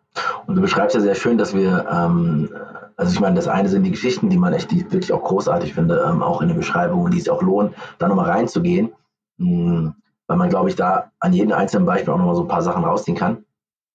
Und 0.46 0.54
du 0.54 0.60
beschreibst 0.60 0.94
ja 0.94 1.00
sehr 1.00 1.14
schön, 1.14 1.38
dass 1.38 1.54
wir, 1.54 1.86
ähm, 1.90 2.54
also 2.96 3.12
ich 3.12 3.20
meine, 3.20 3.34
das 3.34 3.48
eine 3.48 3.68
sind 3.68 3.82
die 3.82 3.90
Geschichten, 3.90 4.30
die 4.30 4.36
man 4.36 4.52
echt 4.52 4.70
die 4.70 4.84
wirklich 4.92 5.12
auch 5.12 5.24
großartig 5.24 5.74
finde, 5.74 6.04
ähm, 6.06 6.22
auch 6.22 6.40
in 6.40 6.48
den 6.48 6.56
Beschreibungen, 6.56 7.10
die 7.10 7.18
es 7.18 7.28
auch 7.28 7.42
lohnt, 7.42 7.74
da 7.98 8.08
nochmal 8.08 8.30
reinzugehen. 8.30 8.92
Hm. 9.38 9.94
weil 10.28 10.36
man, 10.36 10.48
glaube 10.48 10.68
ich, 10.68 10.76
da 10.76 11.10
an 11.18 11.32
jedem 11.32 11.52
einzelnen 11.52 11.86
Beispiel 11.86 12.12
auch 12.12 12.18
nochmal 12.18 12.36
so 12.36 12.42
ein 12.42 12.48
paar 12.48 12.62
Sachen 12.62 12.84
rausziehen 12.84 13.16
kann. 13.16 13.44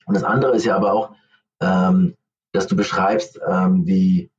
Und 0.05 0.15
das 0.15 0.23
andere 0.23 0.55
ist 0.55 0.65
ja 0.65 0.75
aber 0.75 0.93
auch, 0.93 1.11
ähm, 1.61 2.15
dass 2.51 2.67
du 2.67 2.75
beschreibst, 2.75 3.39
ähm, 3.47 3.85
wie, 3.85 4.29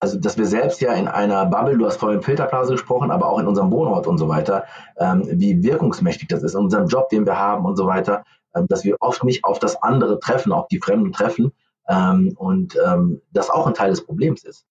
also 0.00 0.18
dass 0.18 0.38
wir 0.38 0.46
selbst 0.46 0.80
ja 0.80 0.92
in 0.92 1.08
einer 1.08 1.46
Bubble, 1.46 1.76
du 1.76 1.86
hast 1.86 1.96
vorhin 1.96 2.22
Filterblase 2.22 2.72
gesprochen, 2.72 3.10
aber 3.10 3.28
auch 3.28 3.38
in 3.38 3.46
unserem 3.46 3.70
Wohnort 3.70 4.06
und 4.06 4.18
so 4.18 4.28
weiter, 4.28 4.64
ähm, 4.98 5.22
wie 5.26 5.62
wirkungsmächtig 5.62 6.28
das 6.28 6.42
ist, 6.42 6.54
in 6.54 6.60
unserem 6.60 6.86
Job, 6.86 7.08
den 7.08 7.26
wir 7.26 7.38
haben 7.38 7.64
und 7.64 7.76
so 7.76 7.86
weiter, 7.86 8.24
ähm, 8.54 8.66
dass 8.68 8.84
wir 8.84 8.96
oft 9.00 9.24
nicht 9.24 9.44
auf 9.44 9.58
das 9.58 9.82
andere 9.82 10.20
treffen, 10.20 10.52
auf 10.52 10.68
die 10.68 10.78
Fremden 10.78 11.12
treffen 11.12 11.52
ähm, 11.88 12.34
und 12.36 12.78
ähm, 12.86 13.20
das 13.32 13.50
auch 13.50 13.66
ein 13.66 13.74
Teil 13.74 13.90
des 13.90 14.04
Problems 14.04 14.44
ist. 14.44 14.64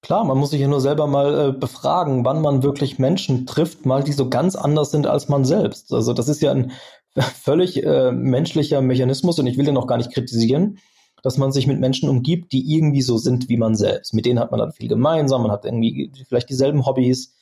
Klar, 0.00 0.24
man 0.24 0.38
muss 0.38 0.50
sich 0.50 0.60
ja 0.60 0.68
nur 0.68 0.80
selber 0.80 1.06
mal 1.06 1.48
äh, 1.48 1.52
befragen, 1.52 2.24
wann 2.24 2.40
man 2.40 2.62
wirklich 2.62 2.98
Menschen 2.98 3.46
trifft, 3.46 3.84
mal 3.84 4.04
die 4.04 4.12
so 4.12 4.30
ganz 4.30 4.54
anders 4.54 4.92
sind 4.92 5.06
als 5.06 5.28
man 5.28 5.44
selbst. 5.44 5.92
Also 5.92 6.12
das 6.12 6.28
ist 6.28 6.40
ja 6.40 6.52
ein 6.52 6.72
völlig 7.20 7.82
äh, 7.82 8.12
menschlicher 8.12 8.80
Mechanismus 8.80 9.38
und 9.38 9.46
ich 9.46 9.58
will 9.58 9.66
den 9.66 9.76
auch 9.76 9.88
gar 9.88 9.98
nicht 9.98 10.12
kritisieren, 10.12 10.78
dass 11.22 11.38
man 11.38 11.52
sich 11.52 11.66
mit 11.66 11.80
Menschen 11.80 12.08
umgibt, 12.08 12.52
die 12.52 12.74
irgendwie 12.74 13.02
so 13.02 13.18
sind 13.18 13.48
wie 13.48 13.56
man 13.56 13.74
selbst. 13.74 14.14
Mit 14.14 14.26
denen 14.26 14.38
hat 14.38 14.50
man 14.50 14.60
dann 14.60 14.72
viel 14.72 14.88
gemeinsam, 14.88 15.42
man 15.42 15.50
hat 15.50 15.64
irgendwie 15.64 16.12
vielleicht 16.28 16.50
dieselben 16.50 16.86
Hobbys, 16.86 17.34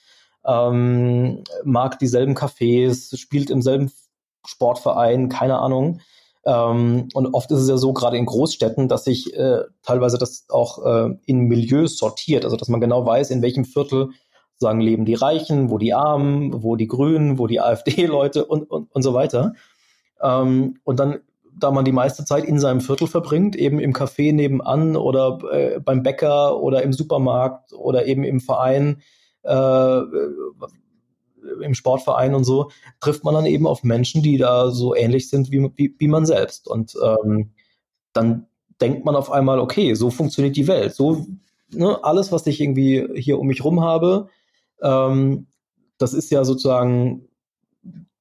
ähm, 0.46 1.42
mag 1.64 1.98
dieselben 1.98 2.34
Cafés, 2.34 3.16
spielt 3.16 3.50
im 3.50 3.62
selben 3.62 3.90
Sportverein, 4.46 5.28
keine 5.28 5.58
Ahnung. 5.58 6.00
Ähm, 6.44 7.08
und 7.12 7.34
oft 7.34 7.50
ist 7.50 7.58
es 7.58 7.68
ja 7.68 7.76
so, 7.76 7.92
gerade 7.92 8.16
in 8.16 8.26
Großstädten, 8.26 8.88
dass 8.88 9.04
sich 9.04 9.34
äh, 9.34 9.62
teilweise 9.82 10.16
das 10.16 10.46
auch 10.48 10.84
äh, 10.84 11.16
in 11.26 11.40
Milieus 11.40 11.98
sortiert, 11.98 12.44
also 12.44 12.56
dass 12.56 12.68
man 12.68 12.80
genau 12.80 13.04
weiß, 13.04 13.30
in 13.30 13.42
welchem 13.42 13.64
Viertel 13.64 14.10
sagen, 14.56 14.80
leben 14.80 15.04
die 15.04 15.14
Reichen, 15.14 15.70
wo 15.70 15.78
die 15.78 15.92
Armen, 15.92 16.62
wo 16.62 16.76
die 16.76 16.86
Grünen, 16.86 17.38
wo 17.38 17.48
die 17.48 17.60
AfD-Leute 17.60 18.44
und, 18.46 18.70
und, 18.70 18.94
und 18.94 19.02
so 19.02 19.12
weiter. 19.12 19.54
Ähm, 20.22 20.78
und 20.84 21.00
dann, 21.00 21.18
da 21.58 21.70
man 21.70 21.84
die 21.84 21.92
meiste 21.92 22.24
Zeit 22.24 22.44
in 22.44 22.58
seinem 22.58 22.80
Viertel 22.80 23.06
verbringt, 23.06 23.56
eben 23.56 23.80
im 23.80 23.92
Café 23.92 24.32
nebenan 24.32 24.96
oder 24.96 25.38
äh, 25.50 25.80
beim 25.80 26.02
Bäcker 26.02 26.60
oder 26.60 26.82
im 26.82 26.92
Supermarkt 26.92 27.72
oder 27.72 28.06
eben 28.06 28.24
im 28.24 28.40
Verein, 28.40 29.02
äh, 29.42 30.00
im 31.62 31.74
Sportverein 31.74 32.34
und 32.34 32.44
so, 32.44 32.70
trifft 33.00 33.24
man 33.24 33.34
dann 33.34 33.46
eben 33.46 33.66
auf 33.66 33.84
Menschen, 33.84 34.22
die 34.22 34.36
da 34.36 34.70
so 34.70 34.94
ähnlich 34.94 35.30
sind 35.30 35.50
wie, 35.50 35.70
wie, 35.76 35.94
wie 35.98 36.08
man 36.08 36.26
selbst. 36.26 36.68
Und 36.68 36.94
ähm, 37.02 37.52
dann 38.12 38.46
denkt 38.80 39.04
man 39.04 39.16
auf 39.16 39.30
einmal, 39.30 39.58
okay, 39.60 39.94
so 39.94 40.10
funktioniert 40.10 40.56
die 40.56 40.68
Welt. 40.68 40.94
So, 40.94 41.26
ne, 41.72 42.02
alles, 42.04 42.32
was 42.32 42.46
ich 42.46 42.60
irgendwie 42.60 43.06
hier 43.14 43.38
um 43.38 43.46
mich 43.46 43.64
rum 43.64 43.80
habe, 43.80 44.28
ähm, 44.82 45.46
das 45.98 46.12
ist 46.12 46.30
ja 46.30 46.44
sozusagen, 46.44 47.28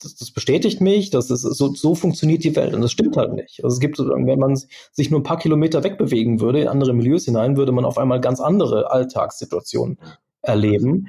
das, 0.02 0.16
das 0.16 0.32
bestätigt 0.32 0.82
mich, 0.82 1.10
dass 1.10 1.30
es 1.30 1.42
so, 1.42 1.74
so 1.74 1.96
funktioniert 1.96 2.44
die 2.44 2.56
Welt. 2.56 2.74
Und 2.74 2.82
das 2.82 2.92
stimmt 2.92 3.18
halt 3.18 3.34
nicht. 3.34 3.64
Also 3.64 3.76
es 3.76 3.80
gibt, 3.80 3.98
wenn 4.00 4.40
man 4.40 4.60
sich 4.92 5.10
nur 5.10 5.20
ein 5.20 5.24
paar 5.24 5.40
Kilometer 5.40 5.84
wegbewegen 5.84 6.42
würde, 6.42 6.62
in 6.62 6.68
andere 6.68 6.94
Milieus 6.94 7.26
hinein, 7.26 7.58
würde 7.58 7.72
man 7.72 7.86
auf 7.86 7.98
einmal 7.98 8.20
ganz 8.20 8.40
andere 8.40 8.92
Alltagssituationen 8.92 9.98
erleben. 10.42 11.08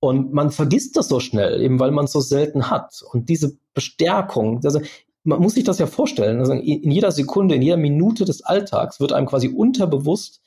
Und 0.00 0.32
man 0.32 0.50
vergisst 0.50 0.96
das 0.96 1.08
so 1.08 1.20
schnell, 1.20 1.62
eben 1.62 1.78
weil 1.80 1.90
man 1.90 2.04
es 2.04 2.12
so 2.12 2.20
selten 2.20 2.70
hat. 2.70 3.02
Und 3.12 3.28
diese 3.28 3.56
Bestärkung, 3.72 4.60
also 4.64 4.80
man 5.22 5.40
muss 5.40 5.54
sich 5.54 5.64
das 5.64 5.78
ja 5.78 5.86
vorstellen, 5.86 6.40
also 6.40 6.52
in 6.52 6.90
jeder 6.90 7.10
Sekunde, 7.10 7.54
in 7.54 7.62
jeder 7.62 7.78
Minute 7.78 8.26
des 8.26 8.42
Alltags 8.42 9.00
wird 9.00 9.12
einem 9.12 9.26
quasi 9.26 9.48
unterbewusst 9.48 10.42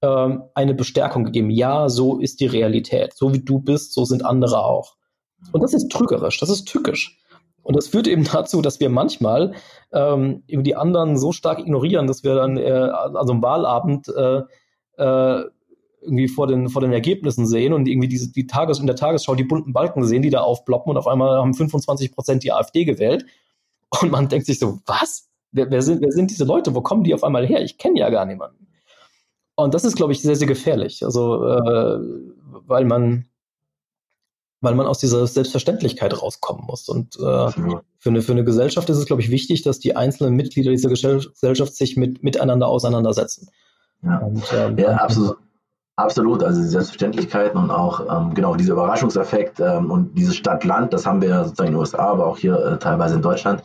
ähm, 0.00 0.44
eine 0.54 0.74
Bestärkung 0.74 1.24
gegeben. 1.24 1.50
Ja, 1.50 1.90
so 1.90 2.18
ist 2.18 2.40
die 2.40 2.46
Realität. 2.46 3.12
So 3.14 3.34
wie 3.34 3.40
du 3.40 3.58
bist, 3.58 3.92
so 3.92 4.04
sind 4.06 4.24
andere 4.24 4.64
auch. 4.64 4.96
Und 5.52 5.62
das 5.62 5.74
ist 5.74 5.90
trügerisch, 5.90 6.40
das 6.40 6.48
ist 6.50 6.64
tückisch. 6.64 7.18
Und 7.64 7.76
das 7.76 7.88
führt 7.88 8.06
eben 8.06 8.24
dazu, 8.32 8.62
dass 8.62 8.78
wir 8.78 8.88
manchmal 8.88 9.54
ähm, 9.92 10.44
die 10.46 10.76
anderen 10.76 11.18
so 11.18 11.32
stark 11.32 11.58
ignorieren, 11.58 12.06
dass 12.06 12.22
wir 12.22 12.36
dann 12.36 12.56
äh, 12.56 12.70
an 12.70 13.26
so 13.26 13.32
einem 13.32 13.42
Wahlabend 13.42 14.08
äh, 14.08 14.42
äh, 14.98 15.44
irgendwie 16.02 16.28
vor 16.28 16.46
den, 16.46 16.68
vor 16.68 16.82
den 16.82 16.92
Ergebnissen 16.92 17.46
sehen 17.46 17.72
und 17.72 17.88
irgendwie 17.88 18.08
diese, 18.08 18.30
die 18.30 18.46
Tages, 18.46 18.78
in 18.78 18.86
der 18.86 18.96
Tagesschau 18.96 19.34
die 19.34 19.44
bunten 19.44 19.72
Balken 19.72 20.04
sehen, 20.04 20.22
die 20.22 20.30
da 20.30 20.42
aufploppen 20.42 20.90
und 20.90 20.98
auf 20.98 21.08
einmal 21.08 21.38
haben 21.38 21.54
25 21.54 22.12
Prozent 22.12 22.44
die 22.44 22.52
AfD 22.52 22.84
gewählt. 22.84 23.24
Und 24.00 24.12
man 24.12 24.28
denkt 24.28 24.46
sich 24.46 24.58
so, 24.58 24.80
was? 24.86 25.28
Wer, 25.52 25.70
wer, 25.70 25.82
sind, 25.82 26.02
wer 26.02 26.10
sind 26.10 26.30
diese 26.30 26.44
Leute? 26.44 26.74
Wo 26.74 26.82
kommen 26.82 27.04
die 27.04 27.14
auf 27.14 27.24
einmal 27.24 27.46
her? 27.46 27.62
Ich 27.62 27.78
kenne 27.78 27.98
ja 27.98 28.10
gar 28.10 28.26
niemanden. 28.26 28.66
Und 29.56 29.72
das 29.72 29.84
ist, 29.84 29.96
glaube 29.96 30.12
ich, 30.12 30.20
sehr, 30.20 30.36
sehr 30.36 30.48
gefährlich. 30.48 31.04
Also, 31.04 31.46
äh, 31.46 31.98
weil 32.66 32.84
man, 32.84 33.26
weil 34.64 34.74
man 34.74 34.86
aus 34.86 34.98
dieser 34.98 35.26
Selbstverständlichkeit 35.26 36.20
rauskommen 36.20 36.64
muss. 36.66 36.88
Und 36.88 37.16
äh, 37.16 37.50
für, 37.50 38.10
eine, 38.10 38.22
für 38.22 38.32
eine 38.32 38.44
Gesellschaft 38.44 38.88
ist 38.90 38.96
es, 38.96 39.06
glaube 39.06 39.22
ich, 39.22 39.30
wichtig, 39.30 39.62
dass 39.62 39.78
die 39.78 39.94
einzelnen 39.94 40.34
Mitglieder 40.34 40.70
dieser 40.70 40.88
Gesellschaft 40.88 41.76
sich 41.76 41.96
mit, 41.96 42.22
miteinander 42.22 42.68
auseinandersetzen. 42.68 43.50
Ja, 44.02 44.18
und, 44.18 44.42
ähm, 44.52 44.78
ja 44.78 44.88
absolut. 44.96 45.36
Absolut, 45.96 46.42
also 46.42 46.60
die 46.60 46.66
Selbstverständlichkeiten 46.66 47.56
und 47.56 47.70
auch 47.70 48.00
ähm, 48.10 48.34
genau 48.34 48.56
dieser 48.56 48.72
Überraschungseffekt 48.72 49.60
ähm, 49.60 49.92
und 49.92 50.18
dieses 50.18 50.34
Stadt-Land, 50.34 50.92
das 50.92 51.06
haben 51.06 51.22
wir 51.22 51.44
sozusagen 51.44 51.68
in 51.68 51.74
den 51.74 51.78
USA, 51.78 52.08
aber 52.08 52.26
auch 52.26 52.36
hier 52.36 52.58
äh, 52.58 52.78
teilweise 52.80 53.14
in 53.14 53.22
Deutschland. 53.22 53.62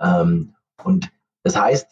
Ähm, 0.00 0.54
und 0.84 1.10
das 1.42 1.60
heißt, 1.60 1.88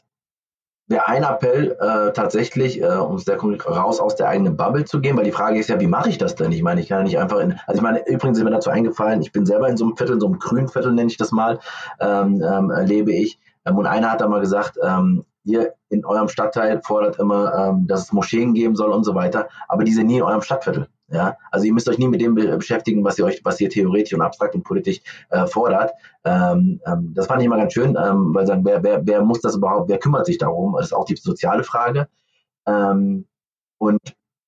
wäre 0.90 1.06
ein 1.06 1.22
Appell 1.22 1.76
äh, 1.80 2.12
tatsächlich, 2.12 2.82
äh, 2.82 2.86
um 2.86 3.18
konkret 3.38 3.70
raus 3.70 4.00
aus 4.00 4.16
der 4.16 4.28
eigenen 4.28 4.56
Bubble 4.56 4.84
zu 4.84 5.00
gehen, 5.00 5.16
weil 5.16 5.24
die 5.24 5.30
Frage 5.32 5.58
ist 5.58 5.68
ja, 5.68 5.80
wie 5.80 5.86
mache 5.86 6.10
ich 6.10 6.18
das 6.18 6.34
denn? 6.34 6.50
Ich 6.50 6.62
meine, 6.62 6.80
ich 6.80 6.88
kann 6.88 6.98
ja 6.98 7.04
nicht 7.04 7.18
einfach 7.18 7.38
in, 7.38 7.58
also 7.66 7.78
ich 7.78 7.82
meine, 7.82 8.06
übrigens 8.08 8.38
sind 8.38 8.44
mir 8.44 8.50
dazu 8.50 8.70
eingefallen, 8.70 9.22
ich 9.22 9.30
bin 9.30 9.46
selber 9.46 9.68
in 9.68 9.76
so 9.76 9.84
einem 9.84 9.96
Viertel, 9.96 10.14
in 10.14 10.20
so 10.20 10.26
einem 10.26 10.40
grünen 10.40 10.68
Viertel 10.68 10.92
nenne 10.92 11.08
ich 11.08 11.16
das 11.16 11.30
mal, 11.30 11.60
ähm, 12.00 12.42
ähm, 12.42 12.72
lebe 12.84 13.12
ich. 13.12 13.38
Ähm, 13.64 13.78
und 13.78 13.86
einer 13.86 14.10
hat 14.10 14.20
da 14.20 14.28
mal 14.28 14.40
gesagt, 14.40 14.78
ähm, 14.82 15.24
ihr 15.44 15.74
in 15.90 16.04
eurem 16.04 16.28
Stadtteil 16.28 16.80
fordert 16.84 17.18
immer, 17.20 17.54
ähm, 17.54 17.86
dass 17.86 18.02
es 18.02 18.12
Moscheen 18.12 18.52
geben 18.52 18.74
soll 18.74 18.90
und 18.90 19.04
so 19.04 19.14
weiter, 19.14 19.48
aber 19.68 19.84
die 19.84 19.92
sind 19.92 20.08
nie 20.08 20.18
in 20.18 20.22
eurem 20.22 20.42
Stadtviertel. 20.42 20.88
Ja, 21.12 21.36
also 21.50 21.66
ihr 21.66 21.72
müsst 21.72 21.88
euch 21.88 21.98
nie 21.98 22.06
mit 22.06 22.20
dem 22.20 22.36
beschäftigen, 22.36 23.04
was 23.04 23.18
ihr 23.18 23.24
euch, 23.24 23.44
was 23.44 23.60
ihr 23.60 23.68
theoretisch 23.68 24.14
und 24.14 24.22
abstrakt 24.22 24.54
und 24.54 24.62
politisch 24.62 25.00
äh, 25.30 25.46
fordert. 25.46 25.92
Ähm, 26.24 26.80
ähm, 26.86 27.12
das 27.14 27.26
fand 27.26 27.40
ich 27.42 27.46
immer 27.46 27.56
ganz 27.56 27.72
schön, 27.72 27.96
ähm, 28.00 28.32
weil 28.32 28.46
sagen, 28.46 28.64
wer, 28.64 28.82
wer, 28.84 29.04
wer 29.04 29.22
muss 29.22 29.40
das 29.40 29.56
überhaupt, 29.56 29.88
wer 29.88 29.98
kümmert 29.98 30.26
sich 30.26 30.38
darum? 30.38 30.74
Das 30.76 30.86
ist 30.86 30.92
auch 30.92 31.04
die 31.04 31.16
soziale 31.16 31.64
Frage. 31.64 32.08
Ähm, 32.66 33.26
und 33.78 34.00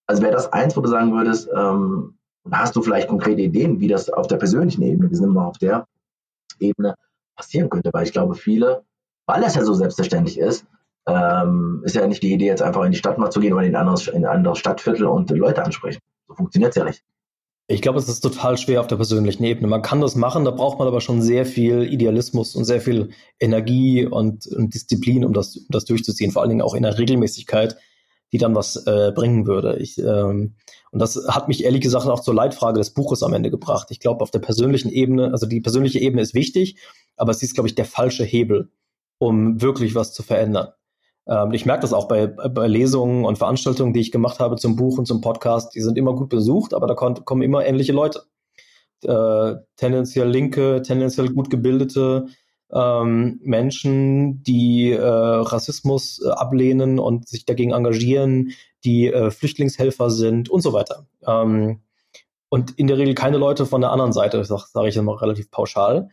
also 0.06 0.22
wäre 0.22 0.32
das 0.32 0.52
eins, 0.52 0.76
wo 0.76 0.80
du 0.82 0.88
sagen 0.88 1.12
würdest, 1.12 1.48
ähm, 1.54 2.18
hast 2.50 2.76
du 2.76 2.82
vielleicht 2.82 3.08
konkrete 3.08 3.42
Ideen, 3.42 3.80
wie 3.80 3.88
das 3.88 4.10
auf 4.10 4.28
der 4.28 4.36
persönlichen 4.36 4.82
Ebene, 4.82 5.10
wir 5.10 5.16
sind 5.16 5.30
immer 5.30 5.46
auf 5.46 5.58
der 5.58 5.86
Ebene 6.60 6.94
passieren 7.36 7.70
könnte, 7.70 7.90
weil 7.92 8.04
ich 8.04 8.12
glaube, 8.12 8.34
viele, 8.34 8.84
weil 9.26 9.40
das 9.40 9.54
ja 9.54 9.64
so 9.64 9.74
selbstverständlich 9.74 10.38
ist, 10.38 10.66
ähm, 11.06 11.82
ist 11.84 11.96
ja 11.96 12.06
nicht 12.06 12.22
die 12.22 12.32
Idee, 12.32 12.46
jetzt 12.46 12.62
einfach 12.62 12.84
in 12.84 12.92
die 12.92 12.98
Stadt 12.98 13.18
mal 13.18 13.30
zu 13.30 13.40
gehen 13.40 13.52
oder 13.52 13.64
in 13.64 13.74
ein 13.74 13.80
anderes, 13.80 14.06
in 14.06 14.24
ein 14.24 14.36
anderes 14.36 14.58
Stadtviertel 14.58 15.06
und 15.06 15.30
Leute 15.30 15.64
ansprechen. 15.64 16.00
So 16.32 16.36
funktioniert 16.36 16.70
es 16.70 16.76
ja 16.76 16.84
nicht. 16.84 17.04
Ich 17.68 17.82
glaube, 17.82 17.98
es 17.98 18.08
ist 18.08 18.20
total 18.20 18.56
schwer 18.58 18.80
auf 18.80 18.86
der 18.86 18.96
persönlichen 18.96 19.44
Ebene. 19.44 19.68
Man 19.68 19.82
kann 19.82 20.00
das 20.00 20.16
machen, 20.16 20.44
da 20.44 20.50
braucht 20.50 20.78
man 20.78 20.88
aber 20.88 21.00
schon 21.00 21.22
sehr 21.22 21.46
viel 21.46 21.84
Idealismus 21.84 22.56
und 22.56 22.64
sehr 22.64 22.80
viel 22.80 23.10
Energie 23.38 24.06
und, 24.06 24.46
und 24.46 24.74
Disziplin, 24.74 25.24
um 25.24 25.32
das, 25.32 25.56
um 25.56 25.66
das 25.68 25.84
durchzuziehen. 25.84 26.32
Vor 26.32 26.42
allen 26.42 26.48
Dingen 26.48 26.62
auch 26.62 26.74
in 26.74 26.82
der 26.82 26.98
Regelmäßigkeit, 26.98 27.76
die 28.32 28.38
dann 28.38 28.54
was 28.54 28.76
äh, 28.86 29.12
bringen 29.14 29.46
würde. 29.46 29.76
Ich, 29.78 29.98
ähm, 29.98 30.54
und 30.90 30.98
das 30.98 31.22
hat 31.28 31.48
mich 31.48 31.64
ehrlich 31.64 31.82
gesagt 31.82 32.06
auch 32.06 32.20
zur 32.20 32.34
Leitfrage 32.34 32.78
des 32.78 32.90
Buches 32.90 33.22
am 33.22 33.34
Ende 33.34 33.50
gebracht. 33.50 33.88
Ich 33.90 34.00
glaube, 34.00 34.22
auf 34.22 34.30
der 34.30 34.40
persönlichen 34.40 34.90
Ebene, 34.90 35.32
also 35.32 35.46
die 35.46 35.60
persönliche 35.60 35.98
Ebene 35.98 36.22
ist 36.22 36.34
wichtig, 36.34 36.78
aber 37.16 37.30
es 37.30 37.42
ist, 37.42 37.54
glaube 37.54 37.68
ich, 37.68 37.74
der 37.74 37.84
falsche 37.84 38.24
Hebel, 38.24 38.72
um 39.18 39.60
wirklich 39.60 39.94
was 39.94 40.12
zu 40.12 40.22
verändern. 40.22 40.68
Ähm, 41.26 41.52
ich 41.52 41.66
merke 41.66 41.82
das 41.82 41.92
auch 41.92 42.08
bei, 42.08 42.26
bei 42.26 42.66
Lesungen 42.66 43.24
und 43.24 43.38
Veranstaltungen, 43.38 43.92
die 43.92 44.00
ich 44.00 44.12
gemacht 44.12 44.40
habe 44.40 44.56
zum 44.56 44.76
Buch 44.76 44.98
und 44.98 45.06
zum 45.06 45.20
Podcast. 45.20 45.74
Die 45.74 45.80
sind 45.80 45.98
immer 45.98 46.14
gut 46.14 46.28
besucht, 46.28 46.74
aber 46.74 46.86
da 46.86 46.94
kommen 46.94 47.42
immer 47.42 47.64
ähnliche 47.64 47.92
Leute. 47.92 48.22
Äh, 49.04 49.56
tendenziell 49.76 50.28
linke, 50.28 50.82
tendenziell 50.82 51.28
gut 51.28 51.50
gebildete 51.50 52.26
ähm, 52.72 53.38
Menschen, 53.42 54.42
die 54.42 54.92
äh, 54.92 55.04
Rassismus 55.04 56.22
äh, 56.24 56.30
ablehnen 56.30 56.98
und 56.98 57.28
sich 57.28 57.44
dagegen 57.44 57.72
engagieren, 57.72 58.52
die 58.84 59.08
äh, 59.08 59.30
Flüchtlingshelfer 59.30 60.10
sind 60.10 60.48
und 60.48 60.62
so 60.62 60.72
weiter. 60.72 61.06
Ähm, 61.26 61.82
und 62.48 62.78
in 62.78 62.86
der 62.86 62.98
Regel 62.98 63.14
keine 63.14 63.38
Leute 63.38 63.66
von 63.66 63.80
der 63.80 63.90
anderen 63.90 64.12
Seite, 64.12 64.44
sage 64.44 64.64
sag 64.72 64.86
ich 64.86 64.96
immer 64.96 65.20
relativ 65.20 65.50
pauschal. 65.50 66.08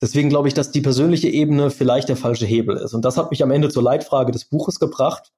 Deswegen 0.00 0.28
glaube 0.28 0.48
ich, 0.48 0.54
dass 0.54 0.70
die 0.70 0.82
persönliche 0.82 1.28
Ebene 1.28 1.70
vielleicht 1.70 2.08
der 2.08 2.16
falsche 2.16 2.46
Hebel 2.46 2.76
ist. 2.76 2.92
Und 2.92 3.04
das 3.04 3.16
hat 3.16 3.30
mich 3.30 3.42
am 3.42 3.50
Ende 3.50 3.70
zur 3.70 3.82
Leitfrage 3.82 4.30
des 4.30 4.44
Buches 4.44 4.78
gebracht, 4.78 5.32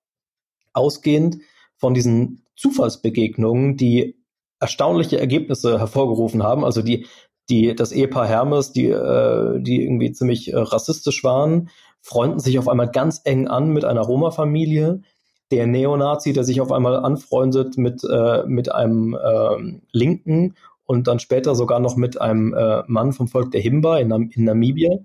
ausgehend 0.73 1.38
von 1.77 1.94
diesen 1.94 2.44
Zufallsbegegnungen, 2.57 3.77
die 3.77 4.16
erstaunliche 4.61 5.21
Ergebnisse 5.21 5.79
hervorgerufen 5.79 6.42
haben. 6.42 6.64
Also 6.64 6.83
die, 6.83 7.07
die, 7.49 7.75
das 7.75 7.92
Ehepaar 7.92 8.27
Hermes, 8.27 8.73
die, 8.73 8.87
äh, 8.87 9.61
die 9.61 9.85
irgendwie 9.85 10.12
ziemlich 10.12 10.53
äh, 10.53 10.59
rassistisch 10.59 11.23
waren, 11.23 11.71
freunden 12.01 12.40
sich 12.40 12.59
auf 12.59 12.68
einmal 12.68 12.90
ganz 12.90 13.21
eng 13.25 13.47
an 13.47 13.71
mit 13.71 13.85
einer 13.85 14.03
Roma-Familie. 14.03 15.03
Der 15.51 15.66
Neonazi, 15.66 16.33
der 16.33 16.44
sich 16.44 16.61
auf 16.61 16.73
einmal 16.73 16.97
anfreundet 16.97 17.79
mit, 17.79 18.03
äh, 18.05 18.44
mit 18.47 18.75
einem 18.75 19.14
äh, 19.14 19.79
Linken 19.92 20.57
und 20.88 21.07
dann 21.07 21.20
später 21.20 21.55
sogar 21.55 21.81
noch 21.81 21.96
mit 21.96 22.18
einem 22.18 22.55
äh, 22.55 22.83
Mann 22.87 23.12
vom 23.12 23.29
Volk 23.29 23.51
der 23.51 23.61
Himba 23.61 23.98
in, 23.98 24.09
Nam 24.09 24.31
in 24.35 24.44
Namibia. 24.44 24.98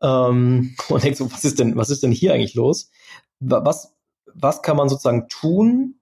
Ähm, 0.00 0.76
und 0.88 1.02
denkt 1.02 1.18
so, 1.18 1.30
was 1.30 1.44
ist 1.44 1.58
denn, 1.58 1.76
was 1.76 1.90
ist 1.90 2.04
denn 2.04 2.12
hier 2.12 2.32
eigentlich 2.32 2.54
los? 2.54 2.88
Was, 3.40 3.94
was 4.32 4.62
kann 4.62 4.76
man 4.76 4.88
sozusagen 4.88 5.28
tun, 5.28 5.96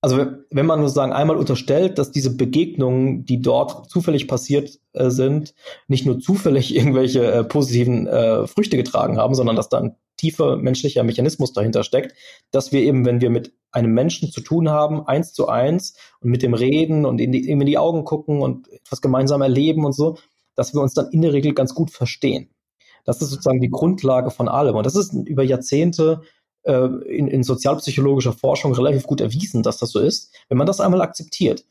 also 0.00 0.18
wenn 0.50 0.66
man 0.66 0.80
sozusagen 0.80 1.12
einmal 1.12 1.36
unterstellt, 1.36 1.98
dass 1.98 2.10
diese 2.10 2.36
Begegnungen, 2.36 3.24
die 3.24 3.40
dort 3.40 3.88
zufällig 3.88 4.26
passiert 4.26 4.80
äh, 4.92 5.08
sind, 5.08 5.54
nicht 5.86 6.04
nur 6.04 6.18
zufällig 6.18 6.74
irgendwelche 6.76 7.24
äh, 7.24 7.44
positiven 7.44 8.08
äh, 8.08 8.48
Früchte 8.48 8.76
getragen 8.76 9.18
haben, 9.18 9.36
sondern 9.36 9.54
dass 9.54 9.68
da 9.68 9.78
ein 9.78 9.96
tiefer 10.16 10.56
menschlicher 10.56 11.02
Mechanismus 11.02 11.52
dahinter 11.52 11.84
steckt, 11.84 12.14
dass 12.50 12.72
wir 12.72 12.80
eben, 12.80 13.04
wenn 13.04 13.20
wir 13.20 13.30
mit 13.30 13.52
einem 13.72 13.92
Menschen 13.92 14.30
zu 14.30 14.40
tun 14.40 14.70
haben, 14.70 15.06
eins 15.06 15.32
zu 15.32 15.48
eins 15.48 15.96
und 16.20 16.30
mit 16.30 16.42
dem 16.42 16.54
reden 16.54 17.04
und 17.04 17.20
in 17.20 17.32
die, 17.32 17.48
ihm 17.48 17.60
in 17.60 17.66
die 17.66 17.78
Augen 17.78 18.04
gucken 18.04 18.40
und 18.40 18.68
etwas 18.72 19.00
gemeinsam 19.00 19.42
erleben 19.42 19.84
und 19.84 19.94
so, 19.94 20.16
dass 20.54 20.74
wir 20.74 20.80
uns 20.80 20.94
dann 20.94 21.10
in 21.10 21.22
der 21.22 21.32
Regel 21.32 21.54
ganz 21.54 21.74
gut 21.74 21.90
verstehen. 21.90 22.50
Das 23.04 23.20
ist 23.20 23.30
sozusagen 23.30 23.60
die 23.60 23.70
Grundlage 23.70 24.30
von 24.30 24.48
allem. 24.48 24.76
Und 24.76 24.86
das 24.86 24.96
ist 24.96 25.12
über 25.12 25.42
Jahrzehnte 25.42 26.22
äh, 26.62 26.86
in, 26.86 27.28
in 27.28 27.42
sozialpsychologischer 27.42 28.32
Forschung 28.32 28.72
relativ 28.74 29.06
gut 29.06 29.20
erwiesen, 29.20 29.62
dass 29.62 29.78
das 29.78 29.90
so 29.90 30.00
ist. 30.00 30.32
Wenn 30.48 30.58
man 30.58 30.66
das 30.66 30.80
einmal 30.80 31.02
akzeptiert, 31.02 31.64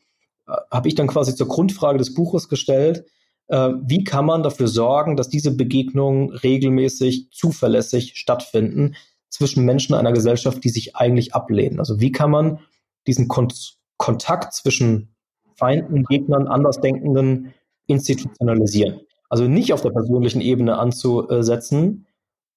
äh, 0.48 0.54
habe 0.70 0.88
ich 0.88 0.96
dann 0.96 1.08
quasi 1.08 1.36
zur 1.36 1.48
Grundfrage 1.48 1.98
des 1.98 2.14
Buches 2.14 2.50
gestellt, 2.50 3.06
wie 3.50 4.04
kann 4.04 4.26
man 4.26 4.42
dafür 4.42 4.68
sorgen, 4.68 5.16
dass 5.16 5.30
diese 5.30 5.56
Begegnungen 5.56 6.32
regelmäßig, 6.32 7.30
zuverlässig 7.32 8.14
stattfinden 8.16 8.96
zwischen 9.30 9.66
Menschen 9.66 9.96
einer 9.96 10.14
Gesellschaft, 10.14 10.64
die 10.64 10.70
sich 10.70 10.96
eigentlich 10.96 11.36
ablehnen. 11.36 11.80
Also 11.80 12.00
wie 12.00 12.12
kann 12.12 12.32
man 12.32 12.60
diesen 13.08 13.28
Kon 13.28 13.50
Kontakt 13.98 14.54
zwischen 14.54 15.16
Feinden, 15.56 16.04
Gegnern, 16.06 16.48
Andersdenkenden 16.48 17.54
institutionalisieren. 17.86 19.02
Also 19.30 19.48
nicht 19.48 19.72
auf 19.72 19.82
der 19.82 19.92
persönlichen 19.92 20.42
Ebene 20.42 20.78
anzusetzen, 20.78 22.06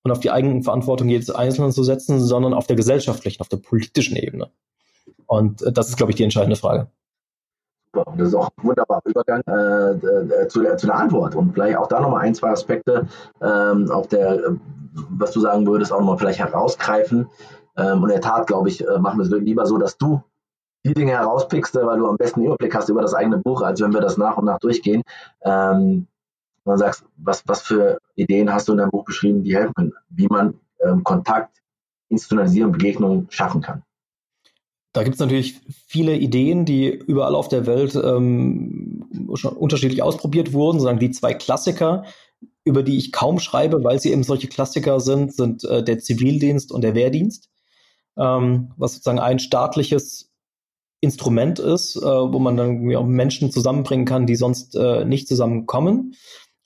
und 0.06 0.12
auf 0.12 0.20
die 0.20 0.30
eigene 0.30 0.62
Verantwortung 0.62 1.08
jedes 1.08 1.30
Einzelnen 1.30 1.72
zu 1.72 1.82
setzen, 1.82 2.20
sondern 2.20 2.54
auf 2.54 2.68
der 2.68 2.76
gesellschaftlichen, 2.76 3.40
auf 3.40 3.48
der 3.48 3.56
politischen 3.56 4.16
Ebene. 4.16 4.52
Und 5.26 5.62
äh, 5.62 5.72
das 5.72 5.88
ist, 5.88 5.96
glaube 5.96 6.12
ich, 6.12 6.16
die 6.16 6.22
entscheidende 6.22 6.54
Frage. 6.54 6.88
Super. 7.92 8.06
Und 8.10 8.20
das 8.20 8.28
ist 8.28 8.34
auch 8.34 8.48
ein 8.56 8.64
wunderbarer 8.64 9.02
Übergang 9.04 9.42
äh, 9.46 9.92
äh, 9.92 10.48
zu, 10.48 10.62
der, 10.62 10.76
zu, 10.76 10.86
der, 10.86 10.96
Antwort. 10.96 11.34
Und 11.34 11.52
vielleicht 11.52 11.76
auch 11.76 11.86
da 11.86 12.00
nochmal 12.00 12.22
ein, 12.22 12.34
zwei 12.34 12.50
Aspekte 12.50 13.06
ähm, 13.40 13.90
auf 13.90 14.08
der, 14.08 14.56
was 15.10 15.32
du 15.32 15.40
sagen 15.40 15.66
würdest, 15.66 15.92
auch 15.92 16.00
nochmal 16.00 16.18
vielleicht 16.18 16.38
herausgreifen. 16.38 17.28
Ähm, 17.76 18.02
und 18.02 18.10
in 18.10 18.14
der 18.14 18.20
Tat, 18.20 18.46
glaube 18.46 18.68
ich, 18.68 18.86
äh, 18.86 18.98
machen 18.98 19.18
wir 19.18 19.24
es 19.24 19.30
lieber 19.30 19.66
so, 19.66 19.78
dass 19.78 19.96
du 19.98 20.22
die 20.84 20.94
Dinge 20.94 21.12
herauspickst, 21.12 21.74
weil 21.74 21.98
du 21.98 22.06
am 22.06 22.16
besten 22.16 22.42
Überblick 22.44 22.74
hast 22.74 22.88
über 22.88 23.02
das 23.02 23.14
eigene 23.14 23.38
Buch, 23.38 23.62
als 23.62 23.80
wenn 23.80 23.92
wir 23.92 24.00
das 24.00 24.16
nach 24.16 24.36
und 24.36 24.44
nach 24.44 24.58
durchgehen. 24.58 25.02
Ähm, 25.42 26.06
und 26.64 26.70
dann 26.70 26.78
sagst, 26.78 27.04
was, 27.16 27.42
was 27.46 27.62
für 27.62 27.98
Ideen 28.14 28.52
hast 28.52 28.68
du 28.68 28.72
in 28.72 28.78
deinem 28.78 28.90
Buch 28.90 29.04
beschrieben, 29.04 29.42
die 29.42 29.56
helfen 29.56 29.74
können, 29.74 29.92
wie 30.10 30.26
man 30.26 30.54
ähm, 30.80 31.04
Kontakt, 31.04 31.62
Institutionalisierung, 32.08 32.72
Begegnung 32.72 33.26
schaffen 33.30 33.60
kann. 33.60 33.82
Da 34.96 35.02
gibt 35.02 35.16
es 35.16 35.20
natürlich 35.20 35.60
viele 35.86 36.16
Ideen, 36.16 36.64
die 36.64 36.88
überall 36.88 37.34
auf 37.34 37.48
der 37.48 37.66
Welt 37.66 37.94
ähm, 37.96 39.04
schon 39.34 39.54
unterschiedlich 39.54 40.02
ausprobiert 40.02 40.54
wurden. 40.54 40.80
Sagen 40.80 40.98
die 40.98 41.10
zwei 41.10 41.34
Klassiker, 41.34 42.04
über 42.64 42.82
die 42.82 42.96
ich 42.96 43.12
kaum 43.12 43.38
schreibe, 43.38 43.84
weil 43.84 44.00
sie 44.00 44.10
eben 44.10 44.22
solche 44.22 44.48
Klassiker 44.48 44.98
sind, 45.00 45.34
sind 45.34 45.64
äh, 45.64 45.84
der 45.84 45.98
Zivildienst 45.98 46.72
und 46.72 46.80
der 46.80 46.94
Wehrdienst, 46.94 47.50
ähm, 48.16 48.72
was 48.78 48.94
sozusagen 48.94 49.18
ein 49.18 49.38
staatliches 49.38 50.32
Instrument 51.02 51.58
ist, 51.58 51.96
äh, 51.96 52.00
wo 52.00 52.38
man 52.38 52.56
dann 52.56 52.96
auch 52.96 53.04
Menschen 53.04 53.50
zusammenbringen 53.50 54.06
kann, 54.06 54.26
die 54.26 54.36
sonst 54.36 54.76
äh, 54.76 55.04
nicht 55.04 55.28
zusammenkommen. 55.28 56.14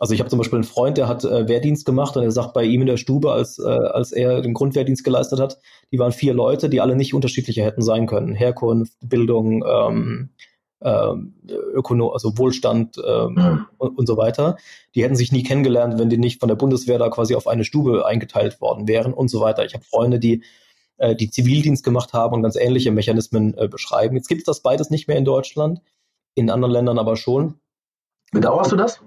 Also 0.01 0.15
ich 0.15 0.21
habe 0.21 0.31
zum 0.31 0.39
Beispiel 0.39 0.57
einen 0.57 0.65
Freund, 0.65 0.97
der 0.97 1.09
hat 1.09 1.25
äh, 1.25 1.47
Wehrdienst 1.47 1.85
gemacht 1.85 2.17
und 2.17 2.23
er 2.23 2.31
sagt, 2.31 2.55
bei 2.55 2.65
ihm 2.65 2.81
in 2.81 2.87
der 2.87 2.97
Stube, 2.97 3.33
als, 3.33 3.59
äh, 3.59 3.69
als 3.69 4.13
er 4.13 4.41
den 4.41 4.55
Grundwehrdienst 4.55 5.05
geleistet 5.05 5.39
hat, 5.39 5.59
die 5.93 5.99
waren 5.99 6.11
vier 6.11 6.33
Leute, 6.33 6.71
die 6.71 6.81
alle 6.81 6.97
nicht 6.97 7.13
unterschiedlicher 7.13 7.65
hätten 7.65 7.83
sein 7.83 8.07
können. 8.07 8.35
Herkunft, 8.35 8.95
Bildung, 9.03 9.63
ähm, 9.63 10.31
äh, 10.81 11.13
Ökono 11.75 12.09
also 12.09 12.39
Wohlstand 12.39 12.97
ähm, 13.07 13.35
mhm. 13.35 13.67
und, 13.77 13.99
und, 13.99 14.07
so 14.07 14.17
weiter. 14.17 14.57
Die 14.95 15.05
hätten 15.05 15.17
sich 15.17 15.33
nie 15.33 15.43
kennengelernt, 15.43 15.99
wenn 15.99 16.09
die 16.09 16.17
nicht 16.17 16.41
von 16.41 16.49
der 16.49 16.57
Bundeswehr 16.57 16.99
da 16.99 17.11
quasi 17.11 17.35
auf 17.35 17.47
eine 17.47 17.65
Stube 17.65 18.07
eingeteilt 18.07 18.63
worden 18.63 18.89
wären 18.89 19.13
und 19.13 19.29
so 19.29 19.43
weiter. 19.43 19.67
Ich 19.67 19.75
habe 19.75 19.85
Freunde, 19.85 20.19
die 20.19 20.43
äh, 20.97 21.15
die 21.15 21.31
Zivildienst 21.31 21.85
gemacht 21.85 22.15
haben 22.15 22.35
und 22.35 22.43
ganz 22.43 22.57
ähnliche 22.57 22.91
Mechanismen 22.91 23.53
äh, 23.59 23.69
beschreiben. 23.69 24.17
Jetzt 24.17 24.29
gibt 24.29 24.41
es 24.41 24.47
das 24.47 24.63
beides 24.63 24.89
nicht 24.89 25.09
mehr 25.09 25.19
in 25.19 25.27
Deutschland, 25.27 25.83
in 26.35 26.49
anderen 26.49 26.73
Ländern 26.73 26.99
aber 26.99 27.17
schon. 27.17 27.61
Bedauerst 28.33 28.73
du 28.73 28.77
das? 28.77 29.03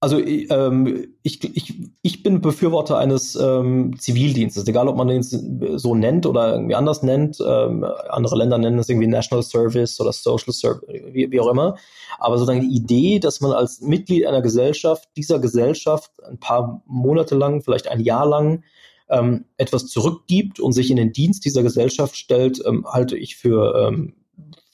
Also 0.00 0.20
ähm, 0.20 1.08
ich, 1.24 1.42
ich, 1.42 1.74
ich 2.02 2.22
bin 2.22 2.40
Befürworter 2.40 2.98
eines 2.98 3.34
ähm, 3.34 3.98
Zivildienstes, 3.98 4.68
egal 4.68 4.86
ob 4.86 4.96
man 4.96 5.08
den 5.08 5.22
so 5.24 5.94
nennt 5.96 6.24
oder 6.24 6.52
irgendwie 6.54 6.76
anders 6.76 7.02
nennt. 7.02 7.38
Ähm, 7.44 7.84
andere 8.08 8.36
Länder 8.36 8.58
nennen 8.58 8.78
es 8.78 8.88
irgendwie 8.88 9.08
National 9.08 9.42
Service 9.42 10.00
oder 10.00 10.12
Social 10.12 10.52
Service, 10.52 10.88
wie, 11.12 11.32
wie 11.32 11.40
auch 11.40 11.50
immer. 11.50 11.76
Aber 12.18 12.38
sozusagen 12.38 12.60
die 12.60 12.76
Idee, 12.76 13.18
dass 13.18 13.40
man 13.40 13.50
als 13.50 13.80
Mitglied 13.80 14.24
einer 14.26 14.40
Gesellschaft, 14.40 15.08
dieser 15.16 15.40
Gesellschaft 15.40 16.12
ein 16.22 16.38
paar 16.38 16.80
Monate 16.86 17.34
lang, 17.34 17.62
vielleicht 17.62 17.88
ein 17.88 18.00
Jahr 18.00 18.26
lang, 18.26 18.62
ähm, 19.10 19.46
etwas 19.56 19.88
zurückgibt 19.88 20.60
und 20.60 20.74
sich 20.74 20.92
in 20.92 20.96
den 20.96 21.12
Dienst 21.12 21.44
dieser 21.44 21.64
Gesellschaft 21.64 22.16
stellt, 22.16 22.62
ähm, 22.64 22.86
halte 22.86 23.16
ich 23.16 23.36
für, 23.36 23.88
ähm, 23.88 24.14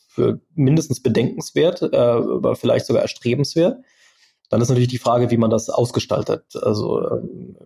für 0.06 0.40
mindestens 0.54 1.00
bedenkenswert, 1.02 1.80
äh, 1.80 1.96
aber 1.96 2.56
vielleicht 2.56 2.84
sogar 2.84 3.00
erstrebenswert. 3.00 3.78
Dann 4.54 4.60
ist 4.60 4.68
natürlich 4.68 4.86
die 4.86 4.98
Frage, 4.98 5.32
wie 5.32 5.36
man 5.36 5.50
das 5.50 5.68
ausgestaltet. 5.68 6.44
Also 6.62 7.10
ähm, 7.10 7.56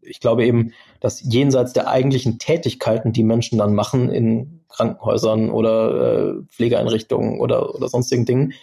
ich 0.00 0.18
glaube 0.18 0.46
eben, 0.46 0.72
dass 0.98 1.20
jenseits 1.20 1.74
der 1.74 1.88
eigentlichen 1.88 2.38
Tätigkeiten, 2.38 3.12
die 3.12 3.22
Menschen 3.22 3.58
dann 3.58 3.74
machen 3.74 4.08
in 4.08 4.64
Krankenhäusern 4.70 5.50
oder 5.50 6.38
äh, 6.38 6.42
Pflegeeinrichtungen 6.48 7.38
oder, 7.38 7.74
oder 7.74 7.90
sonstigen 7.90 8.24
Dingen, 8.24 8.54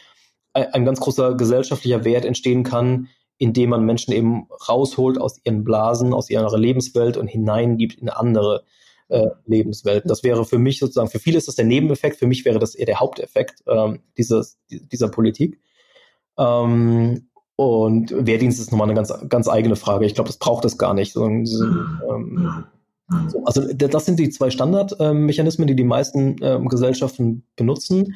ein, 0.54 0.84
ganz 0.84 1.00
großer 1.00 1.36
gesellschaftlicher 1.36 2.04
Wert 2.06 2.26
entstehen 2.26 2.63
kann, 2.63 3.10
indem 3.38 3.69
man 3.69 3.86
Menschen 3.86 4.15
eben 4.15 4.47
rausholt 4.67 5.21
aus 5.21 5.39
ihren 5.43 5.63
Blasen, 5.63 6.15
aus 6.15 6.32
ihrer 6.32 6.58
Lebenswelt 6.58 7.17
und 7.17 7.28
hineingibt 7.28 8.00
in 8.02 8.10
andere 8.10 8.63
äh, 9.10 9.28
Lebenswelten. 9.45 10.10
Das 10.10 10.23
wäre 10.23 10.43
für 10.43 10.58
mich 10.58 10.80
sozusagen, 10.80 11.12
für 11.12 11.19
viele 11.19 11.38
ist 11.38 11.47
das 11.47 11.54
der 11.54 11.65
Nebeneffekt, 11.65 12.17
für 12.17 12.26
mich 12.26 12.45
wäre 12.45 12.58
das 12.58 12.73
eher 12.73 12.88
der 12.88 13.00
Haupteffekt 13.00 13.62
ähm, 13.67 14.00
dieses, 14.17 14.58
dieser 14.71 15.10
Politik. 15.10 15.60
Ähm, 16.38 17.28
und 17.56 18.13
Wehrdienst 18.15 18.60
ist 18.60 18.71
nochmal 18.71 18.88
eine 18.88 18.95
ganz, 18.95 19.13
ganz 19.30 19.47
eigene 19.47 19.76
Frage. 19.76 20.06
Ich 20.06 20.13
glaube, 20.13 20.30
das 20.30 20.38
braucht 20.38 20.63
es 20.65 20.78
gar 20.78 20.93
nicht. 20.93 21.13
So, 21.13 21.26
ähm, 21.26 22.65
so, 23.30 23.43
also 23.45 23.73
das 23.73 24.06
sind 24.06 24.19
die 24.19 24.30
zwei 24.30 24.50
Standardmechanismen, 24.50 25.67
die 25.67 25.76
die 25.76 25.84
meisten 25.84 26.36
ähm, 26.41 26.67
Gesellschaften 26.67 27.43
benutzen. 27.56 28.15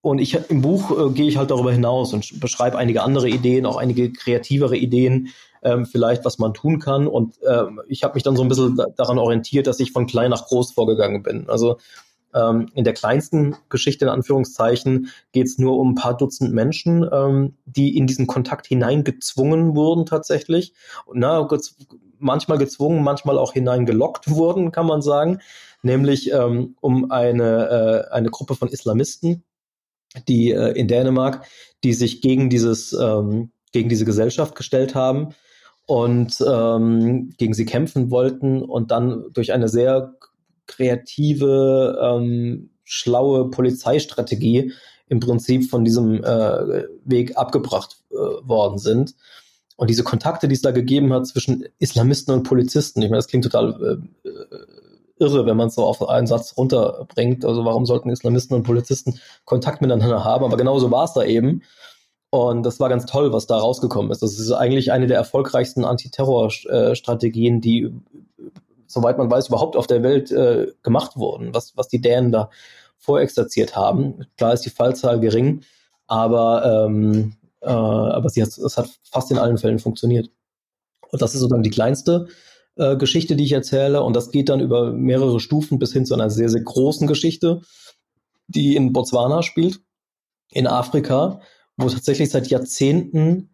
Und 0.00 0.18
ich 0.18 0.36
im 0.50 0.62
Buch 0.62 0.90
äh, 0.90 1.10
gehe 1.12 1.28
ich 1.28 1.36
halt 1.36 1.52
darüber 1.52 1.70
hinaus 1.70 2.12
und 2.12 2.40
beschreibe 2.40 2.76
einige 2.76 3.04
andere 3.04 3.28
Ideen, 3.28 3.66
auch 3.66 3.76
einige 3.76 4.12
kreativere 4.12 4.76
Ideen, 4.76 5.28
ähm, 5.62 5.86
vielleicht 5.86 6.24
was 6.24 6.40
man 6.40 6.52
tun 6.52 6.80
kann. 6.80 7.06
Und 7.06 7.36
ähm, 7.48 7.80
ich 7.86 8.02
habe 8.02 8.14
mich 8.14 8.24
dann 8.24 8.34
so 8.34 8.42
ein 8.42 8.48
bisschen 8.48 8.80
daran 8.96 9.18
orientiert, 9.18 9.68
dass 9.68 9.78
ich 9.78 9.92
von 9.92 10.06
klein 10.08 10.30
nach 10.30 10.46
groß 10.46 10.72
vorgegangen 10.72 11.22
bin. 11.22 11.48
Also 11.48 11.78
ähm, 12.34 12.68
in 12.74 12.84
der 12.84 12.94
kleinsten 12.94 13.56
Geschichte 13.68 14.04
in 14.04 14.10
Anführungszeichen 14.10 15.10
geht 15.32 15.46
es 15.46 15.58
nur 15.58 15.78
um 15.78 15.90
ein 15.90 15.94
paar 15.94 16.16
Dutzend 16.16 16.52
Menschen, 16.52 17.08
ähm, 17.12 17.56
die 17.64 17.96
in 17.96 18.06
diesen 18.06 18.26
Kontakt 18.26 18.66
hineingezwungen 18.66 19.74
wurden 19.74 20.06
tatsächlich. 20.06 20.74
Na, 21.12 21.42
gez 21.42 21.76
manchmal 22.18 22.58
gezwungen, 22.58 23.02
manchmal 23.02 23.36
auch 23.36 23.52
hineingelockt 23.52 24.30
wurden, 24.30 24.70
kann 24.70 24.86
man 24.86 25.02
sagen. 25.02 25.40
Nämlich 25.82 26.32
ähm, 26.32 26.76
um 26.80 27.10
eine, 27.10 28.06
äh, 28.10 28.14
eine 28.14 28.30
Gruppe 28.30 28.54
von 28.54 28.68
Islamisten, 28.68 29.42
die 30.28 30.52
äh, 30.52 30.70
in 30.72 30.86
Dänemark, 30.86 31.44
die 31.82 31.92
sich 31.92 32.20
gegen 32.20 32.48
dieses, 32.48 32.92
ähm, 32.92 33.50
gegen 33.72 33.88
diese 33.88 34.04
Gesellschaft 34.04 34.54
gestellt 34.54 34.94
haben 34.94 35.34
und 35.86 36.42
ähm, 36.46 37.30
gegen 37.38 37.54
sie 37.54 37.64
kämpfen 37.64 38.10
wollten 38.10 38.62
und 38.62 38.92
dann 38.92 39.24
durch 39.32 39.52
eine 39.52 39.68
sehr 39.68 40.14
kreative, 40.66 41.98
ähm, 42.02 42.70
schlaue 42.84 43.50
Polizeistrategie 43.50 44.72
im 45.08 45.20
Prinzip 45.20 45.68
von 45.68 45.84
diesem 45.84 46.22
äh, 46.24 46.84
Weg 47.04 47.36
abgebracht 47.36 47.98
äh, 48.10 48.14
worden 48.14 48.78
sind. 48.78 49.14
Und 49.76 49.90
diese 49.90 50.04
Kontakte, 50.04 50.48
die 50.48 50.54
es 50.54 50.62
da 50.62 50.70
gegeben 50.70 51.12
hat 51.12 51.26
zwischen 51.26 51.64
Islamisten 51.78 52.32
und 52.32 52.44
Polizisten, 52.44 53.02
ich 53.02 53.10
meine, 53.10 53.18
das 53.18 53.28
klingt 53.28 53.44
total 53.44 54.00
äh, 54.24 54.28
irre, 55.18 55.46
wenn 55.46 55.56
man 55.56 55.68
es 55.68 55.74
so 55.74 55.84
auf 55.84 56.06
einen 56.08 56.26
Satz 56.26 56.56
runterbringt. 56.56 57.44
Also 57.44 57.64
warum 57.64 57.86
sollten 57.86 58.10
Islamisten 58.10 58.56
und 58.56 58.64
Polizisten 58.64 59.18
Kontakt 59.44 59.80
miteinander 59.80 60.24
haben? 60.24 60.44
Aber 60.44 60.56
genauso 60.56 60.90
war 60.90 61.04
es 61.04 61.12
da 61.12 61.24
eben. 61.24 61.62
Und 62.30 62.64
das 62.64 62.80
war 62.80 62.88
ganz 62.88 63.06
toll, 63.06 63.32
was 63.32 63.46
da 63.46 63.58
rausgekommen 63.58 64.10
ist. 64.10 64.22
Das 64.22 64.38
ist 64.38 64.52
eigentlich 64.52 64.90
eine 64.90 65.06
der 65.06 65.18
erfolgreichsten 65.18 65.84
Antiterror-Strategien, 65.84 67.60
die, 67.60 67.92
soweit 68.92 69.18
man 69.18 69.30
weiß, 69.30 69.48
überhaupt 69.48 69.76
auf 69.76 69.86
der 69.86 70.02
Welt 70.02 70.30
äh, 70.30 70.68
gemacht 70.82 71.16
wurden, 71.16 71.54
was, 71.54 71.76
was 71.76 71.88
die 71.88 72.00
Dänen 72.00 72.32
da 72.32 72.50
vorexerziert 72.98 73.74
haben. 73.76 74.26
Klar 74.36 74.52
ist 74.52 74.62
die 74.62 74.70
Fallzahl 74.70 75.20
gering, 75.20 75.62
aber, 76.06 76.86
ähm, 76.86 77.34
äh, 77.60 77.68
aber 77.68 78.28
sie 78.28 78.42
hat, 78.42 78.48
es 78.48 78.76
hat 78.76 78.88
fast 79.02 79.30
in 79.30 79.38
allen 79.38 79.58
Fällen 79.58 79.78
funktioniert. 79.78 80.30
Und 81.10 81.20
das 81.20 81.34
ist 81.34 81.40
sozusagen 81.40 81.62
die 81.62 81.70
kleinste 81.70 82.28
äh, 82.76 82.96
Geschichte, 82.96 83.36
die 83.36 83.44
ich 83.44 83.52
erzähle. 83.52 84.02
Und 84.02 84.14
das 84.14 84.30
geht 84.30 84.48
dann 84.48 84.60
über 84.60 84.92
mehrere 84.92 85.40
Stufen 85.40 85.78
bis 85.78 85.92
hin 85.92 86.06
zu 86.06 86.14
einer 86.14 86.30
sehr, 86.30 86.48
sehr 86.48 86.62
großen 86.62 87.06
Geschichte, 87.06 87.62
die 88.46 88.76
in 88.76 88.92
Botswana 88.92 89.42
spielt, 89.42 89.80
in 90.50 90.66
Afrika, 90.66 91.40
wo 91.76 91.88
tatsächlich 91.88 92.30
seit 92.30 92.48
Jahrzehnten 92.48 93.51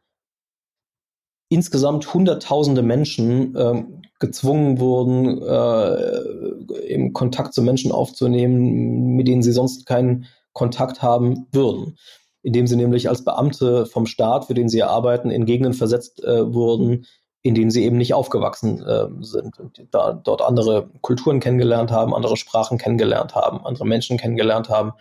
insgesamt 1.49 2.13
hunderttausende 2.13 2.83
Menschen 2.83 3.57
äh, 3.57 3.85
gezwungen 4.19 4.81
wurden, 4.81 5.41
äh, 5.43 6.93
im 6.93 7.13
Kontakt 7.13 7.55
zu 7.55 7.63
Menschen 7.63 7.93
aufzunehmen, 7.93 9.17
mit 9.17 9.29
denen 9.29 9.43
sie 9.43 9.53
sonst 9.53 9.87
keinen 9.87 10.27
Kontakt 10.53 11.03
haben 11.03 11.47
würden. 11.53 11.97
Indem 12.43 12.67
sie 12.67 12.77
nämlich 12.77 13.09
als 13.09 13.25
Beamte 13.25 13.87
vom 13.87 14.07
Staat, 14.07 14.47
für 14.47 14.55
den 14.55 14.69
sie 14.69 14.83
arbeiten, 14.83 15.31
in 15.31 15.47
Gegenden 15.47 15.73
versetzt 15.73 16.23
äh, 16.25 16.53
wurden, 16.53 17.07
in 17.43 17.55
denen 17.55 17.71
sie 17.71 17.85
eben 17.85 17.97
nicht 17.97 18.15
aufgewachsen 18.15 18.83
äh, 18.85 19.07
sind 19.21 19.59
und 19.59 19.87
da, 19.91 20.13
dort 20.13 20.43
andere 20.43 20.91
Kulturen 21.01 21.41
kennengelernt 21.41 21.91
haben, 21.91 22.15
andere 22.15 22.37
Sprachen 22.37 22.79
kennengelernt 22.79 23.35
haben, 23.35 23.65
andere 23.65 23.87
Menschen 23.87 24.19
kennengelernt 24.19 24.69
haben. 24.69 24.93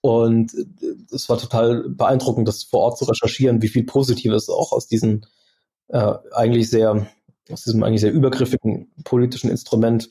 Und 0.00 0.54
es 1.12 1.28
war 1.28 1.36
total 1.36 1.84
beeindruckend, 1.90 2.48
das 2.48 2.64
vor 2.64 2.80
Ort 2.80 2.98
zu 2.98 3.04
recherchieren, 3.04 3.60
wie 3.60 3.68
viel 3.68 3.84
Positives 3.84 4.48
auch 4.48 4.72
aus 4.72 4.86
diesen 4.86 5.26
äh, 5.92 6.14
eigentlich 6.32 6.70
sehr, 6.70 7.06
aus 7.50 7.64
diesem 7.64 7.82
eigentlich 7.82 8.00
sehr 8.00 8.12
übergriffigen 8.12 8.90
politischen 9.04 9.50
Instrument 9.50 10.10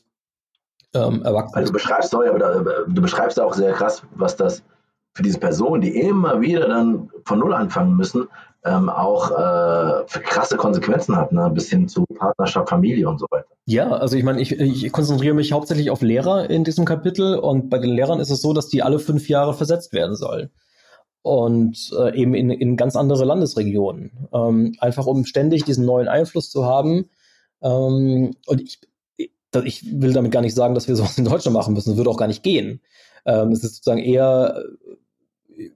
ähm, 0.94 1.22
erwachsen 1.22 1.54
Also 1.54 1.68
du 1.68 1.72
beschreibst, 1.74 2.10
sorry, 2.10 2.28
aber 2.28 2.38
du 2.38 3.02
beschreibst 3.02 3.40
auch 3.40 3.54
sehr 3.54 3.72
krass, 3.72 4.02
was 4.14 4.36
das 4.36 4.62
für 5.12 5.22
diese 5.22 5.38
Personen, 5.38 5.80
die 5.80 6.00
immer 6.00 6.40
wieder 6.40 6.68
dann 6.68 7.10
von 7.24 7.38
Null 7.38 7.52
anfangen 7.52 7.96
müssen, 7.96 8.28
ähm, 8.64 8.88
auch 8.88 9.30
äh, 9.30 10.06
für 10.06 10.20
krasse 10.20 10.56
Konsequenzen 10.56 11.16
hat, 11.16 11.32
ne? 11.32 11.50
bis 11.52 11.70
hin 11.70 11.88
zu 11.88 12.04
Partnerschaft, 12.16 12.68
Familie 12.68 13.08
und 13.08 13.18
so 13.18 13.26
weiter. 13.30 13.48
Ja, 13.64 13.90
also 13.90 14.16
ich 14.16 14.22
meine, 14.22 14.40
ich, 14.40 14.52
ich 14.52 14.92
konzentriere 14.92 15.34
mich 15.34 15.52
hauptsächlich 15.52 15.90
auf 15.90 16.02
Lehrer 16.02 16.50
in 16.50 16.64
diesem 16.64 16.84
Kapitel 16.84 17.36
und 17.36 17.70
bei 17.70 17.78
den 17.78 17.90
Lehrern 17.90 18.20
ist 18.20 18.30
es 18.30 18.42
so, 18.42 18.52
dass 18.52 18.68
die 18.68 18.82
alle 18.82 18.98
fünf 18.98 19.28
Jahre 19.28 19.54
versetzt 19.54 19.92
werden 19.92 20.14
sollen 20.14 20.50
und 21.22 21.90
äh, 21.98 22.16
eben 22.16 22.34
in, 22.34 22.50
in 22.50 22.76
ganz 22.76 22.96
andere 22.96 23.24
Landesregionen. 23.24 24.28
Ähm, 24.32 24.74
einfach 24.78 25.06
um 25.06 25.24
ständig 25.24 25.64
diesen 25.64 25.84
neuen 25.84 26.08
Einfluss 26.08 26.50
zu 26.50 26.64
haben. 26.64 27.10
Ähm, 27.62 28.36
und 28.46 28.60
ich, 28.60 28.80
ich 29.64 30.00
will 30.00 30.12
damit 30.12 30.32
gar 30.32 30.40
nicht 30.40 30.54
sagen, 30.54 30.74
dass 30.74 30.88
wir 30.88 30.96
sowas 30.96 31.18
in 31.18 31.24
Deutschland 31.24 31.54
machen 31.54 31.74
müssen. 31.74 31.90
Das 31.90 31.96
würde 31.96 32.10
auch 32.10 32.16
gar 32.16 32.28
nicht 32.28 32.42
gehen. 32.42 32.80
Ähm, 33.26 33.52
es 33.52 33.62
ist 33.62 33.76
sozusagen 33.76 34.00
eher, 34.00 34.62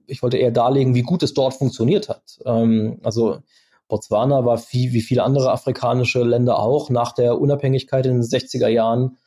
ich 0.07 0.23
wollte 0.23 0.37
eher 0.37 0.51
darlegen, 0.51 0.95
wie 0.95 1.03
gut 1.03 1.21
es 1.21 1.33
dort 1.33 1.53
funktioniert 1.53 2.09
hat. 2.09 2.39
Ähm, 2.45 2.99
also 3.03 3.39
Botswana 3.87 4.45
war 4.45 4.59
wie, 4.71 4.93
wie 4.93 5.01
viele 5.01 5.23
andere 5.23 5.51
afrikanische 5.51 6.23
Länder 6.23 6.57
auch 6.57 6.89
nach 6.89 7.11
der 7.11 7.39
Unabhängigkeit 7.39 8.05
in 8.07 8.13
den 8.13 8.23
60er 8.23 8.67
Jahren 8.67 9.17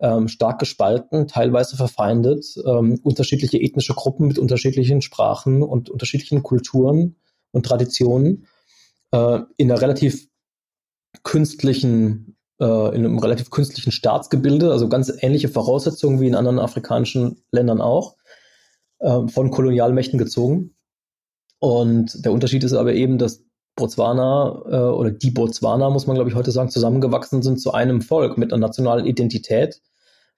ähm, 0.00 0.28
stark 0.28 0.58
gespalten, 0.58 1.26
teilweise 1.26 1.76
verfeindet, 1.76 2.44
ähm, 2.64 3.00
unterschiedliche 3.02 3.58
ethnische 3.58 3.94
Gruppen 3.94 4.28
mit 4.28 4.38
unterschiedlichen 4.38 5.02
Sprachen 5.02 5.62
und 5.62 5.90
unterschiedlichen 5.90 6.42
Kulturen 6.42 7.16
und 7.50 7.66
Traditionen 7.66 8.46
äh, 9.12 9.40
in 9.56 9.70
einer 9.70 9.80
relativ 9.80 10.28
künstlichen, 11.22 12.36
äh, 12.60 12.64
in 12.64 13.04
einem 13.04 13.18
relativ 13.18 13.50
künstlichen 13.50 13.92
Staatsgebilde, 13.92 14.70
also 14.70 14.88
ganz 14.88 15.12
ähnliche 15.20 15.48
Voraussetzungen 15.48 16.20
wie 16.20 16.28
in 16.28 16.34
anderen 16.34 16.58
afrikanischen 16.58 17.42
Ländern 17.50 17.80
auch, 17.80 18.16
äh, 19.00 19.26
von 19.28 19.50
Kolonialmächten 19.50 20.18
gezogen. 20.18 20.74
Und 21.58 22.24
der 22.24 22.32
Unterschied 22.32 22.62
ist 22.62 22.72
aber 22.72 22.94
eben, 22.94 23.18
dass 23.18 23.44
Botswana 23.78 24.62
äh, 24.66 24.76
oder 24.76 25.10
die 25.10 25.30
Botswana, 25.30 25.88
muss 25.88 26.06
man 26.06 26.14
glaube 26.14 26.28
ich 26.28 26.36
heute 26.36 26.50
sagen, 26.50 26.68
zusammengewachsen 26.68 27.42
sind 27.42 27.60
zu 27.60 27.72
einem 27.72 28.02
Volk 28.02 28.36
mit 28.36 28.52
einer 28.52 28.60
nationalen 28.60 29.06
Identität, 29.06 29.80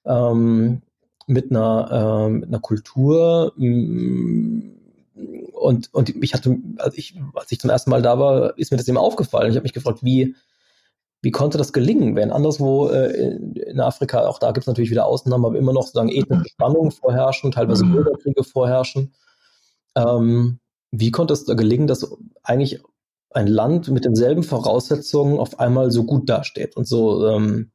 ähm, 0.04 0.82
mit, 1.26 1.50
einer, 1.50 2.28
äh, 2.28 2.30
mit 2.30 2.48
einer 2.48 2.60
Kultur. 2.60 3.52
Mm, 3.56 4.72
und, 5.54 5.92
und 5.92 6.22
ich 6.22 6.34
hatte, 6.34 6.58
als 6.78 6.96
ich, 6.98 7.18
als 7.34 7.50
ich 7.50 7.58
zum 7.60 7.70
ersten 7.70 7.90
Mal 7.90 8.02
da 8.02 8.18
war, 8.18 8.58
ist 8.58 8.70
mir 8.70 8.76
das 8.76 8.88
eben 8.88 8.96
aufgefallen. 8.98 9.50
Ich 9.50 9.56
habe 9.56 9.64
mich 9.64 9.72
gefragt, 9.72 10.00
wie, 10.02 10.34
wie 11.22 11.30
konnte 11.30 11.58
das 11.58 11.72
gelingen, 11.72 12.16
wenn 12.16 12.32
anderswo 12.32 12.88
äh, 12.88 13.36
in, 13.66 13.80
Afrika, 13.80 14.26
auch 14.26 14.38
da 14.38 14.52
gibt 14.52 14.64
es 14.64 14.66
natürlich 14.66 14.90
wieder 14.90 15.06
Ausnahmen, 15.06 15.44
aber 15.44 15.58
immer 15.58 15.72
noch 15.72 15.82
sozusagen 15.82 16.10
ethnische 16.10 16.50
Spannungen 16.50 16.90
vorherrschen, 16.90 17.52
teilweise 17.52 17.84
mhm. 17.84 17.92
Bürgerkriege 17.92 18.44
vorherrschen. 18.44 19.14
Ähm, 19.96 20.60
wie 20.90 21.10
konnte 21.10 21.32
es 21.34 21.44
da 21.44 21.54
gelingen, 21.54 21.86
dass 21.86 22.10
eigentlich 22.42 22.80
ein 23.30 23.46
Land 23.46 23.88
mit 23.88 24.04
denselben 24.04 24.42
Voraussetzungen 24.42 25.38
auf 25.38 25.60
einmal 25.60 25.90
so 25.90 26.04
gut 26.04 26.28
dasteht 26.28 26.76
und 26.76 26.86
so, 26.86 27.28
ähm, 27.28 27.70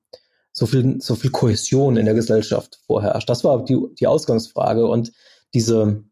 so 0.51 0.65
viel, 0.65 1.01
so 1.01 1.15
viel 1.15 1.31
Kohäsion 1.31 1.97
in 1.97 2.05
der 2.05 2.13
Gesellschaft 2.13 2.79
vorherrscht. 2.87 3.29
Das 3.29 3.43
war 3.43 3.63
die, 3.63 3.77
die 3.99 4.07
Ausgangsfrage. 4.07 4.85
Und 4.85 5.11
diese, 5.53 6.03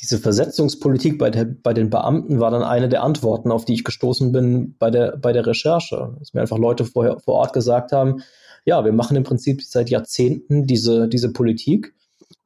diese 0.00 0.18
Versetzungspolitik 0.18 1.18
bei, 1.18 1.30
der, 1.30 1.44
bei 1.44 1.74
den 1.74 1.90
Beamten 1.90 2.40
war 2.40 2.50
dann 2.50 2.62
eine 2.62 2.88
der 2.88 3.02
Antworten, 3.02 3.50
auf 3.50 3.64
die 3.64 3.74
ich 3.74 3.84
gestoßen 3.84 4.32
bin 4.32 4.76
bei 4.78 4.90
der, 4.90 5.16
bei 5.16 5.32
der 5.32 5.46
Recherche. 5.46 6.14
Dass 6.18 6.34
mir 6.34 6.40
einfach 6.40 6.58
Leute 6.58 6.84
vorher, 6.84 7.18
vor 7.20 7.34
Ort 7.34 7.52
gesagt 7.52 7.92
haben, 7.92 8.22
ja, 8.64 8.84
wir 8.84 8.92
machen 8.92 9.16
im 9.16 9.24
Prinzip 9.24 9.62
seit 9.62 9.90
Jahrzehnten 9.90 10.66
diese, 10.66 11.08
diese 11.08 11.32
Politik. 11.32 11.94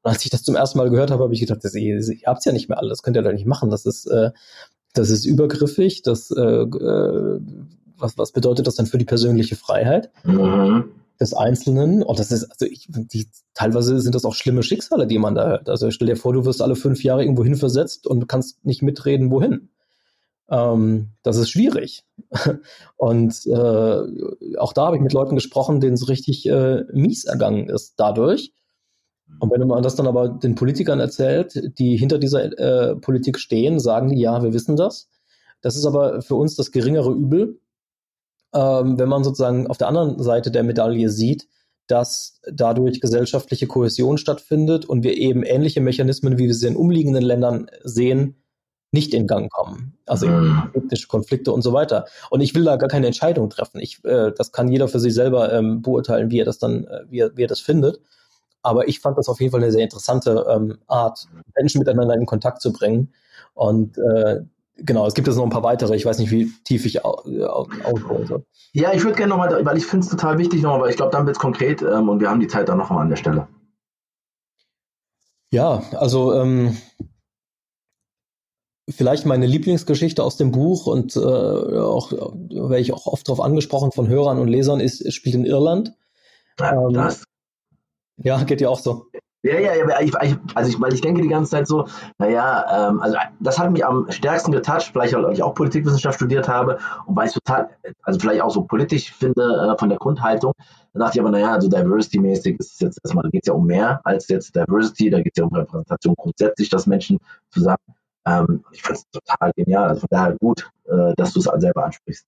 Und 0.03 0.13
als 0.13 0.25
ich 0.25 0.31
das 0.31 0.43
zum 0.43 0.57
ersten 0.57 0.79
Mal 0.79 0.91
gehört 0.91 1.11
habe, 1.11 1.25
habe 1.25 1.35
ich 1.35 1.41
gedacht, 1.41 1.61
ihr, 1.75 1.99
ihr 1.99 2.27
habt 2.27 2.39
es 2.39 2.45
ja 2.45 2.53
nicht 2.53 2.69
mehr 2.69 2.79
alles, 2.79 2.99
das 2.99 3.03
könnt 3.03 3.17
ihr 3.17 3.23
doch 3.23 3.33
nicht 3.33 3.47
machen. 3.47 3.71
Das 3.71 3.87
ist, 3.87 4.07
äh, 4.07 4.31
das 4.99 5.11
ist 5.11 5.25
übergriffig, 5.25 6.03
das, 6.03 6.31
äh, 6.31 6.41
äh, 6.41 7.41
was, 7.97 8.19
was 8.19 8.33
bedeutet 8.33 8.67
das 8.67 8.77
dann 8.77 8.87
für 8.87 8.99
die 8.99 9.05
persönliche 9.05 9.57
Freiheit 9.57 10.11
mhm. 10.25 10.85
des 11.21 11.35
Einzelnen? 11.35 12.03
Und 12.03 12.19
das 12.19 12.33
ist, 12.33 12.51
also 12.51 12.67
ich, 12.67 12.87
die, 12.89 13.29
teilweise 13.55 14.01
sind 14.01 14.15
das 14.15 14.25
auch 14.25 14.35
schlimme 14.35 14.63
Schicksale, 14.63 15.07
die 15.07 15.19
man 15.19 15.35
da 15.35 15.49
hört. 15.49 15.69
Also 15.69 15.91
stell 15.91 16.09
dir 16.09 16.17
vor, 16.17 16.33
du 16.33 16.45
wirst 16.45 16.63
alle 16.63 16.77
fünf 16.77 17.03
Jahre 17.03 17.23
irgendwo 17.23 17.45
hin 17.45 17.57
versetzt 17.57 18.07
und 18.07 18.29
kannst 18.29 18.65
nicht 18.65 18.83
mitreden, 18.83 19.31
wohin. 19.31 19.71
Ähm, 20.51 21.11
das 21.23 21.37
ist 21.37 21.51
schwierig. 21.51 22.05
Und 22.97 23.47
äh, 23.47 24.57
auch 24.57 24.73
da 24.73 24.87
habe 24.87 24.97
ich 24.97 25.03
mit 25.03 25.13
Leuten 25.13 25.35
gesprochen, 25.35 25.81
denen 25.81 25.95
es 25.95 26.09
richtig 26.09 26.49
äh, 26.49 26.85
mies 26.93 27.25
ergangen 27.25 27.69
ist 27.69 27.95
dadurch. 27.99 28.53
Und 29.41 29.51
wenn 29.51 29.67
man 29.67 29.83
das 29.83 29.95
dann 29.95 30.07
aber 30.07 30.29
den 30.29 30.55
Politikern 30.55 31.01
erzählt, 31.01 31.79
die 31.79 31.97
hinter 31.97 32.19
dieser 32.19 32.45
äh, 32.59 32.97
Politik 32.97 33.39
stehen, 33.39 33.79
sagen 33.79 34.11
die, 34.11 34.21
ja, 34.21 34.43
wir 34.43 34.53
wissen 34.53 34.77
das. 34.77 35.09
Das 35.61 35.77
ist 35.77 35.87
aber 35.87 36.23
für 36.23 36.35
uns 36.35 36.57
das 36.57 36.73
geringere 36.73 37.13
Übel, 37.13 37.61
ähm, 38.55 38.99
wenn 38.99 39.09
man 39.09 39.25
sozusagen 39.25 39.67
auf 39.67 39.79
der 39.79 39.89
anderen 39.89 40.23
Seite 40.23 40.51
der 40.51 40.63
Medaille 40.63 41.09
sieht, 41.09 41.47
dass 41.87 42.41
dadurch 42.51 43.01
gesellschaftliche 43.01 43.67
Kohäsion 43.67 44.19
stattfindet 44.19 44.85
und 44.85 45.03
wir 45.05 45.17
eben 45.17 45.43
ähnliche 45.43 45.81
Mechanismen, 45.81 46.39
wie 46.39 46.47
wir 46.47 46.55
sie 46.55 46.69
in 46.69 46.77
umliegenden 46.77 47.23
Ländern 47.23 47.71
sehen, 47.83 48.37
nicht 48.91 49.13
in 49.13 49.27
Gang 49.27 49.51
kommen. 49.51 49.99
Also 50.07 50.27
mhm. 50.27 50.71
politische 50.73 51.09
Konflikte 51.09 51.53
und 51.53 51.63
so 51.63 51.73
weiter. 51.73 52.07
Und 52.31 52.41
ich 52.41 52.55
will 52.55 52.65
da 52.65 52.77
gar 52.77 52.89
keine 52.89 53.07
Entscheidung 53.07 53.51
treffen. 53.51 53.81
Ich, 53.81 54.03
äh, 54.05 54.33
das 54.37 54.53
kann 54.53 54.69
jeder 54.69 54.89
für 54.89 55.01
sich 55.01 55.15
selber 55.15 55.53
ähm, 55.53 55.83
beurteilen, 55.83 56.31
wie 56.31 56.41
er 56.41 56.45
das 56.45 56.59
dann, 56.59 56.85
äh, 56.85 57.01
wie, 57.09 57.21
er, 57.21 57.37
wie 57.37 57.45
er 57.45 57.49
das 57.49 57.61
findet. 57.61 58.01
Aber 58.69 58.89
ich 58.89 59.01
fand 59.01 59.17
das 59.17 59.29
auf 59.29 59.41
jeden 59.41 59.51
Fall 59.51 59.63
eine 59.63 59.73
sehr 59.73 59.83
interessante 59.83 60.47
ähm, 60.49 60.79
Art, 60.87 61.27
Menschen 61.57 61.79
miteinander 61.79 62.15
in 62.15 62.27
Kontakt 62.27 62.61
zu 62.61 62.73
bringen. 62.73 63.13
Und 63.55 63.99
äh, 63.99 64.43
genau, 64.77 65.07
es 65.07 65.15
gibt 65.15 65.27
jetzt 65.27 65.37
noch 65.37 65.45
ein 65.45 65.51
paar 65.51 65.63
weitere. 65.63 65.97
Ich 65.97 66.05
weiß 66.05 66.19
nicht, 66.19 66.31
wie 66.31 66.51
tief 66.65 66.87
ich 66.87 67.05
aushole. 67.05 68.45
Ja, 68.73 68.93
ich 68.93 69.03
würde 69.03 69.17
gerne 69.17 69.31
nochmal, 69.31 69.65
weil 69.65 69.77
ich 69.77 69.87
finde 69.87 70.05
es 70.05 70.11
total 70.11 70.39
wichtig 70.39 70.63
nochmal, 70.63 70.83
weil 70.83 70.91
ich 70.91 70.97
glaube, 70.97 71.13
dann 71.13 71.27
wird 71.27 71.37
es 71.37 71.41
konkret 71.41 71.83
ähm, 71.83 72.09
und 72.09 72.21
wir 72.21 72.31
haben 72.31 72.41
die 72.41 72.47
Zeit 72.47 72.69
dann 72.69 72.79
nochmal 72.79 73.03
an 73.03 73.09
der 73.09 73.17
Stelle. 73.17 73.49
Ja, 75.51 75.83
also 75.97 76.35
ähm, 76.35 76.77
vielleicht 78.89 79.27
meine 79.27 79.47
Lieblingsgeschichte 79.47 80.23
aus 80.23 80.37
dem 80.37 80.53
Buch 80.53 80.87
und 80.87 81.17
äh, 81.17 81.21
auch 81.21 82.13
werde 82.13 82.81
ich 82.81 82.93
auch 82.93 83.07
oft 83.07 83.27
darauf 83.29 83.41
angesprochen 83.41 83.93
von 83.93 84.09
Hörern 84.09 84.39
und 84.39 84.49
Lesern, 84.49 84.81
ist, 84.81 85.11
spielt 85.13 85.35
in 85.35 85.47
Irland. 85.47 85.95
Ja, 86.61 86.73
ähm, 86.73 86.93
das 86.93 87.25
ja, 88.19 88.43
geht 88.45 88.61
ja 88.61 88.69
auch 88.69 88.79
so. 88.79 89.07
Ja, 89.43 89.57
ja, 89.61 89.75
ja, 89.77 90.01
ich, 90.01 90.13
also 90.57 90.69
ich, 90.69 90.81
weil 90.81 90.93
ich 90.93 91.01
denke 91.01 91.23
die 91.23 91.29
ganze 91.29 91.53
Zeit 91.53 91.69
so, 91.69 91.87
naja, 92.19 92.89
ähm, 92.89 93.01
also 93.01 93.17
das 93.39 93.57
hat 93.57 93.71
mich 93.71 93.87
am 93.87 94.11
stärksten 94.11 94.51
getoucht, 94.51 94.91
vielleicht 94.93 95.15
weil 95.15 95.33
ich 95.33 95.45
auch 95.45 95.55
Politikwissenschaft 95.55 96.17
studiert 96.17 96.49
habe 96.49 96.79
und 97.07 97.15
weil 97.15 97.29
ich 97.29 97.35
total, 97.35 97.71
also 98.03 98.19
vielleicht 98.19 98.43
auch 98.43 98.51
so 98.51 98.63
politisch 98.63 99.13
finde 99.13 99.43
äh, 99.43 99.79
von 99.79 99.91
der 99.91 99.99
Grundhaltung, 99.99 100.55
da 100.93 101.05
dachte 101.05 101.19
ich 101.19 101.21
aber, 101.21 101.31
naja, 101.31 101.61
so 101.61 101.69
Diversity-mäßig 101.69 102.59
ist 102.59 102.75
es 102.75 102.81
jetzt 102.81 102.99
erstmal, 103.05 103.23
da 103.23 103.31
geht 103.31 103.45
es 103.45 103.47
ja 103.47 103.55
um 103.55 103.65
mehr 103.65 104.01
als 104.03 104.27
jetzt 104.27 104.57
Diversity, 104.57 105.09
da 105.09 105.19
geht 105.23 105.35
es 105.37 105.39
ja 105.39 105.45
um 105.45 105.55
Repräsentation 105.55 106.17
grundsätzlich, 106.17 106.69
dass 106.69 106.89
Menschen 106.89 107.19
zusammen, 107.51 107.79
ähm, 108.27 108.65
ich 108.73 108.83
finde 108.83 109.01
es 109.01 109.05
total 109.13 109.53
genial, 109.55 109.89
also 109.89 110.01
von 110.01 110.09
daher 110.11 110.37
gut, 110.41 110.69
äh, 110.87 111.15
dass 111.17 111.33
du 111.33 111.39
es 111.39 111.49
selber 111.61 111.85
ansprichst. 111.85 112.27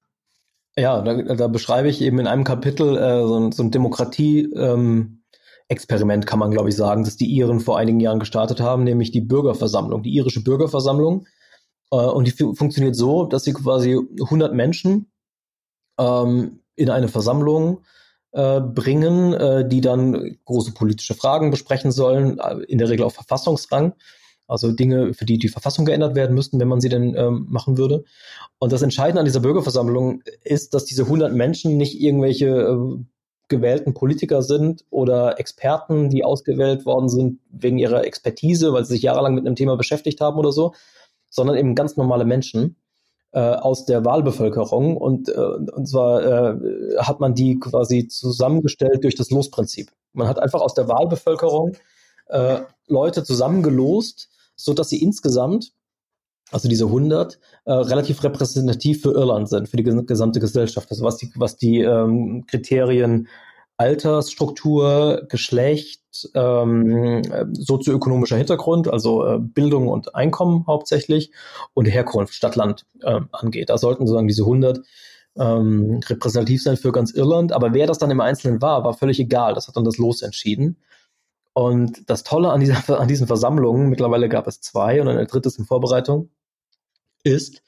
Ja, 0.77 1.03
da, 1.03 1.35
da, 1.35 1.49
beschreibe 1.49 1.89
ich 1.89 2.01
eben 2.01 2.21
in 2.21 2.29
einem 2.29 2.45
Kapitel 2.45 2.97
äh, 2.97 3.27
so, 3.27 3.51
so 3.51 3.65
ein 3.65 3.73
Demokratie- 3.73 4.49
ähm, 4.55 5.20
Experiment 5.71 6.27
kann 6.27 6.41
man, 6.41 6.51
glaube 6.51 6.69
ich, 6.69 6.77
sagen, 6.77 7.05
dass 7.05 7.17
die 7.17 7.27
Iren 7.27 7.61
vor 7.61 7.79
einigen 7.79 8.01
Jahren 8.01 8.19
gestartet 8.19 8.61
haben, 8.61 8.83
nämlich 8.83 9.13
die 9.13 9.21
Bürgerversammlung, 9.21 10.03
die 10.03 10.15
irische 10.15 10.43
Bürgerversammlung. 10.43 11.27
Äh, 11.93 11.97
und 11.97 12.27
die 12.27 12.33
funktioniert 12.33 12.97
so, 12.97 13.25
dass 13.25 13.45
sie 13.45 13.53
quasi 13.53 13.97
100 14.21 14.53
Menschen 14.53 15.13
ähm, 15.99 16.61
in 16.75 16.91
eine 16.91 17.07
Versammlung 17.07 17.83
äh, 18.33 18.61
bringen, 18.61 19.33
äh, 19.33 19.69
die 19.69 19.81
dann 19.81 20.39
große 20.45 20.73
politische 20.73 21.15
Fragen 21.15 21.53
besprechen 21.53 21.93
sollen, 21.93 22.41
äh, 22.41 22.57
in 22.67 22.79
der 22.79 22.89
Regel 22.89 23.05
auf 23.05 23.15
Verfassungsrang. 23.15 23.93
Also 24.49 24.73
Dinge, 24.73 25.15
für 25.15 25.25
die 25.25 25.39
die 25.39 25.49
Verfassung 25.49 25.85
geändert 25.85 26.17
werden 26.17 26.35
müssten, 26.35 26.59
wenn 26.59 26.67
man 26.67 26.81
sie 26.81 26.89
denn 26.89 27.15
ähm, 27.15 27.47
machen 27.49 27.79
würde. 27.79 28.03
Und 28.59 28.73
das 28.73 28.83
Entscheidende 28.83 29.21
an 29.21 29.25
dieser 29.25 29.39
Bürgerversammlung 29.39 30.23
ist, 30.43 30.75
dass 30.75 30.85
diese 30.85 31.05
100 31.05 31.33
Menschen 31.33 31.77
nicht 31.77 32.01
irgendwelche 32.01 32.49
äh, 32.49 33.05
gewählten 33.51 33.93
Politiker 33.93 34.41
sind 34.43 34.87
oder 34.89 35.39
Experten, 35.39 36.09
die 36.09 36.25
ausgewählt 36.25 36.87
worden 36.87 37.11
sind 37.11 37.41
wegen 37.51 37.77
ihrer 37.77 38.05
Expertise, 38.05 38.73
weil 38.73 38.85
sie 38.87 38.95
sich 38.95 39.03
jahrelang 39.03 39.35
mit 39.35 39.47
einem 39.47 39.57
Thema 39.57 39.77
beschäftigt 39.77 40.23
haben 40.23 40.39
oder 40.39 40.53
so, 40.53 40.73
sondern 41.29 41.59
eben 41.59 41.75
ganz 41.75 41.99
normale 41.99 42.25
Menschen 42.25 42.77
äh, 43.33 43.41
aus 43.41 43.85
der 43.85 44.05
Wahlbevölkerung. 44.05 44.97
Und, 44.97 45.29
äh, 45.29 45.39
und 45.39 45.87
zwar 45.87 46.25
äh, 46.25 46.97
hat 46.99 47.21
man 47.21 47.35
die 47.35 47.59
quasi 47.59 48.09
zusammengestellt 48.09 49.05
durch 49.05 49.17
das 49.17 49.31
Losprinzip. 49.31 49.91
Man 50.13 50.29
hat 50.29 50.39
einfach 50.39 50.61
aus 50.63 50.75
der 50.75 50.89
Wahlbevölkerung 50.89 51.77
äh, 52.29 52.61
Leute 52.87 53.25
zusammengelost, 53.25 54.31
so 54.57 54.73
dass 54.73 54.89
sie 54.89 55.03
insgesamt 55.03 55.73
also 56.51 56.69
diese 56.69 56.87
100, 56.87 57.39
äh, 57.65 57.73
relativ 57.73 58.23
repräsentativ 58.23 59.03
für 59.03 59.13
Irland 59.13 59.49
sind, 59.49 59.69
für 59.69 59.77
die 59.77 59.85
gesamte 59.85 60.41
Gesellschaft. 60.41 60.91
Also 60.91 61.05
was 61.05 61.17
die, 61.17 61.31
was 61.37 61.57
die 61.57 61.81
ähm, 61.81 62.45
Kriterien 62.47 63.29
Altersstruktur, 63.81 65.23
Geschlecht, 65.31 66.03
ähm, 66.35 67.23
sozioökonomischer 67.55 68.37
Hintergrund, 68.37 68.89
also 68.89 69.25
äh, 69.25 69.39
Bildung 69.39 69.89
und 69.89 70.15
Einkommen 70.15 70.67
hauptsächlich 70.67 71.33
und 71.73 71.87
Herkunft, 71.87 72.35
Stadt-Land 72.35 72.85
äh, 73.03 73.21
angeht. 73.33 73.71
Da 73.71 73.79
sollten 73.79 74.07
sozusagen 74.07 74.29
diese 74.29 74.43
100 74.43 74.81
ähm, 75.39 76.01
repräsentativ 76.07 76.63
sein 76.63 76.77
für 76.77 76.93
ganz 76.93 77.13
Irland. 77.13 77.53
Aber 77.53 77.73
wer 77.73 77.87
das 77.87 77.97
dann 77.97 78.11
im 78.11 78.21
Einzelnen 78.21 78.61
war, 78.61 78.85
war 78.85 78.93
völlig 78.93 79.19
egal. 79.19 79.55
Das 79.55 79.67
hat 79.67 79.77
dann 79.77 79.85
das 79.85 79.97
Los 79.97 80.21
entschieden. 80.21 80.77
Und 81.55 82.09
das 82.11 82.23
Tolle 82.23 82.51
an, 82.51 82.61
dieser, 82.61 83.01
an 83.01 83.09
diesen 83.09 83.27
Versammlungen, 83.27 83.89
mittlerweile 83.89 84.29
gab 84.29 84.47
es 84.47 84.61
zwei 84.61 85.01
und 85.01 85.09
eine 85.09 85.27
dritte 85.27 85.49
ist 85.49 85.59
in 85.59 85.65
Vorbereitung, 85.65 86.29
ist, 87.25 87.63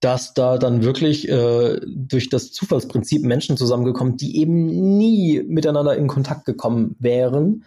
dass 0.00 0.34
da 0.34 0.58
dann 0.58 0.82
wirklich 0.82 1.28
äh, 1.28 1.80
durch 1.86 2.28
das 2.28 2.52
Zufallsprinzip 2.52 3.22
Menschen 3.22 3.56
zusammengekommen, 3.56 4.16
die 4.16 4.38
eben 4.38 4.96
nie 4.98 5.42
miteinander 5.42 5.96
in 5.96 6.06
Kontakt 6.06 6.44
gekommen 6.44 6.96
wären. 6.98 7.64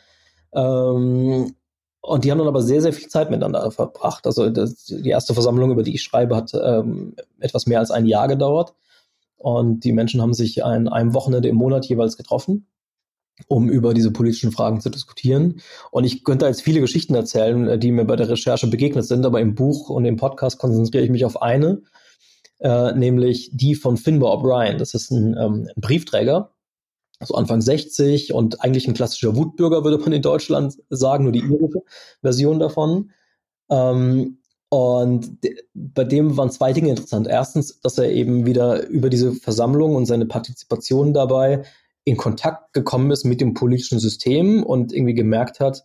Ähm, 0.54 1.56
und 2.02 2.24
die 2.24 2.32
haben 2.32 2.38
dann 2.38 2.48
aber 2.48 2.62
sehr, 2.62 2.82
sehr 2.82 2.94
viel 2.94 3.10
Zeit 3.10 3.30
miteinander 3.30 3.72
verbracht. 3.72 4.26
Also 4.26 4.50
das, 4.50 4.86
die 4.86 5.10
erste 5.10 5.34
Versammlung, 5.34 5.72
über 5.72 5.84
die 5.84 5.96
ich 5.96 6.04
schreibe, 6.04 6.36
hat 6.36 6.54
ähm, 6.54 7.16
etwas 7.40 7.66
mehr 7.66 7.80
als 7.80 7.92
ein 7.92 8.06
Jahr 8.06 8.28
gedauert. 8.28 8.74
Und 9.36 9.84
die 9.84 9.94
Menschen 9.94 10.22
haben 10.22 10.34
sich 10.34 10.64
an 10.64 10.88
einem 10.88 11.14
Wochenende 11.14 11.50
im 11.50 11.56
Monat 11.56 11.86
jeweils 11.86 12.16
getroffen, 12.16 12.68
um 13.48 13.70
über 13.70 13.94
diese 13.94 14.12
politischen 14.12 14.52
Fragen 14.52 14.82
zu 14.82 14.90
diskutieren. 14.90 15.62
Und 15.92 16.04
ich 16.04 16.24
könnte 16.24 16.46
jetzt 16.46 16.62
viele 16.62 16.82
Geschichten 16.82 17.16
erzählen, 17.16 17.80
die 17.80 17.92
mir 17.92 18.06
bei 18.06 18.16
der 18.16 18.30
Recherche 18.30 18.68
begegnet 18.68 19.06
sind, 19.06 19.26
aber 19.26 19.40
im 19.40 19.56
Buch 19.56 19.90
und 19.90 20.06
im 20.06 20.18
Podcast 20.18 20.60
konzentriere 20.60 21.04
ich 21.04 21.10
mich 21.10 21.26
auf 21.26 21.42
eine 21.42 21.82
äh, 22.60 22.94
nämlich 22.94 23.50
die 23.54 23.76
von 23.76 23.98
Finbar 23.98 24.34
O'Brien. 24.34 24.78
Das 24.78 24.94
ist 24.94 25.12
ein, 25.12 25.36
ähm, 25.38 25.70
ein 25.76 25.82
Briefträger, 25.82 26.52
so 27.22 27.36
Anfang 27.36 27.62
60 27.62 28.34
und 28.34 28.64
eigentlich 28.64 28.88
ein 28.88 28.94
klassischer 28.94 29.36
Wutbürger, 29.36 29.84
würde 29.84 29.98
man 29.98 30.14
in 30.14 30.22
Deutschland 30.22 30.78
sagen, 30.90 31.24
nur 31.24 31.34
die 31.34 31.40
irische 31.40 31.82
Version 32.22 32.60
davon. 32.60 33.12
Ähm, 33.70 34.40
und 34.70 35.38
bei 35.74 36.04
dem 36.04 36.38
waren 36.38 36.52
zwei 36.52 36.74
Dinge 36.74 36.90
interessant. 36.90 37.28
Erstens, 37.28 37.80
dass 37.82 37.98
er 37.98 38.12
eben 38.12 38.46
wieder 38.46 38.88
über 38.88 39.10
diese 39.10 39.34
Versammlung 39.34 39.96
und 39.96 40.06
seine 40.06 40.28
Partizipation 40.28 41.14
dabei 41.14 41.64
in 42.10 42.18
Kontakt 42.18 42.74
gekommen 42.74 43.12
ist 43.12 43.24
mit 43.24 43.40
dem 43.40 43.54
politischen 43.54 44.00
System 44.00 44.64
und 44.64 44.92
irgendwie 44.92 45.14
gemerkt 45.14 45.60
hat, 45.60 45.84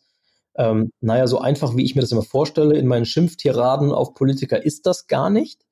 ähm, 0.57 0.91
naja, 1.01 1.27
so 1.27 1.39
einfach 1.39 1.77
wie 1.77 1.85
ich 1.85 1.95
mir 1.95 2.01
das 2.01 2.13
immer 2.13 2.23
vorstelle, 2.23 2.77
in 2.77 2.87
meinen 2.87 3.05
Schimpftiraden 3.05 3.93
auf 3.93 4.15
Politiker 4.15 4.65
ist 4.65 4.87
das 4.87 5.07
gar 5.07 5.31
nicht. 5.31 5.63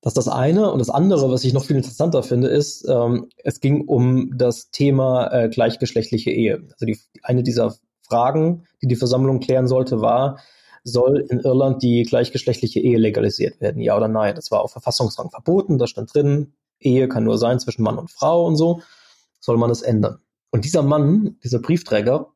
Das 0.00 0.12
ist 0.12 0.18
das 0.18 0.28
eine. 0.28 0.70
Und 0.70 0.78
das 0.78 0.90
andere, 0.90 1.30
was 1.30 1.44
ich 1.44 1.52
noch 1.52 1.64
viel 1.64 1.76
interessanter 1.76 2.22
finde, 2.22 2.48
ist, 2.48 2.86
ähm, 2.88 3.28
es 3.42 3.60
ging 3.60 3.86
um 3.86 4.30
das 4.36 4.70
Thema 4.70 5.32
äh, 5.32 5.48
gleichgeschlechtliche 5.48 6.30
Ehe. 6.30 6.62
Also 6.72 6.86
die, 6.86 6.98
eine 7.22 7.42
dieser 7.42 7.74
Fragen, 8.02 8.64
die 8.82 8.86
die 8.86 8.96
Versammlung 8.96 9.40
klären 9.40 9.66
sollte, 9.66 10.00
war, 10.00 10.38
soll 10.84 11.26
in 11.28 11.40
Irland 11.40 11.82
die 11.82 12.04
gleichgeschlechtliche 12.04 12.78
Ehe 12.78 12.98
legalisiert 12.98 13.60
werden? 13.60 13.82
Ja 13.82 13.96
oder 13.96 14.06
nein? 14.06 14.36
Das 14.36 14.52
war 14.52 14.62
auf 14.62 14.70
Verfassungsrang 14.70 15.30
verboten. 15.30 15.78
Da 15.78 15.88
stand 15.88 16.14
drin, 16.14 16.52
Ehe 16.78 17.08
kann 17.08 17.24
nur 17.24 17.38
sein 17.38 17.58
zwischen 17.58 17.82
Mann 17.82 17.98
und 17.98 18.10
Frau 18.10 18.46
und 18.46 18.56
so. 18.56 18.80
Soll 19.46 19.58
man 19.58 19.70
es 19.70 19.82
ändern? 19.82 20.18
Und 20.50 20.64
dieser 20.64 20.82
Mann, 20.82 21.38
dieser 21.44 21.60
Briefträger, 21.60 22.32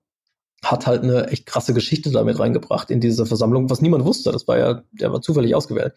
hat 0.63 0.87
halt 0.87 1.03
eine 1.03 1.27
echt 1.27 1.45
krasse 1.45 1.75
Geschichte 1.75 2.13
damit 2.13 2.39
reingebracht 2.39 2.89
in 2.89 3.01
diese 3.01 3.27
Versammlung, 3.27 3.69
was 3.69 3.81
niemand 3.83 4.05
wusste. 4.05 4.31
Das 4.31 4.47
war 4.47 4.59
ja, 4.59 4.85
der 4.93 5.13
war 5.13 5.21
zufällig 5.21 5.57
ausgewählt. 5.57 5.95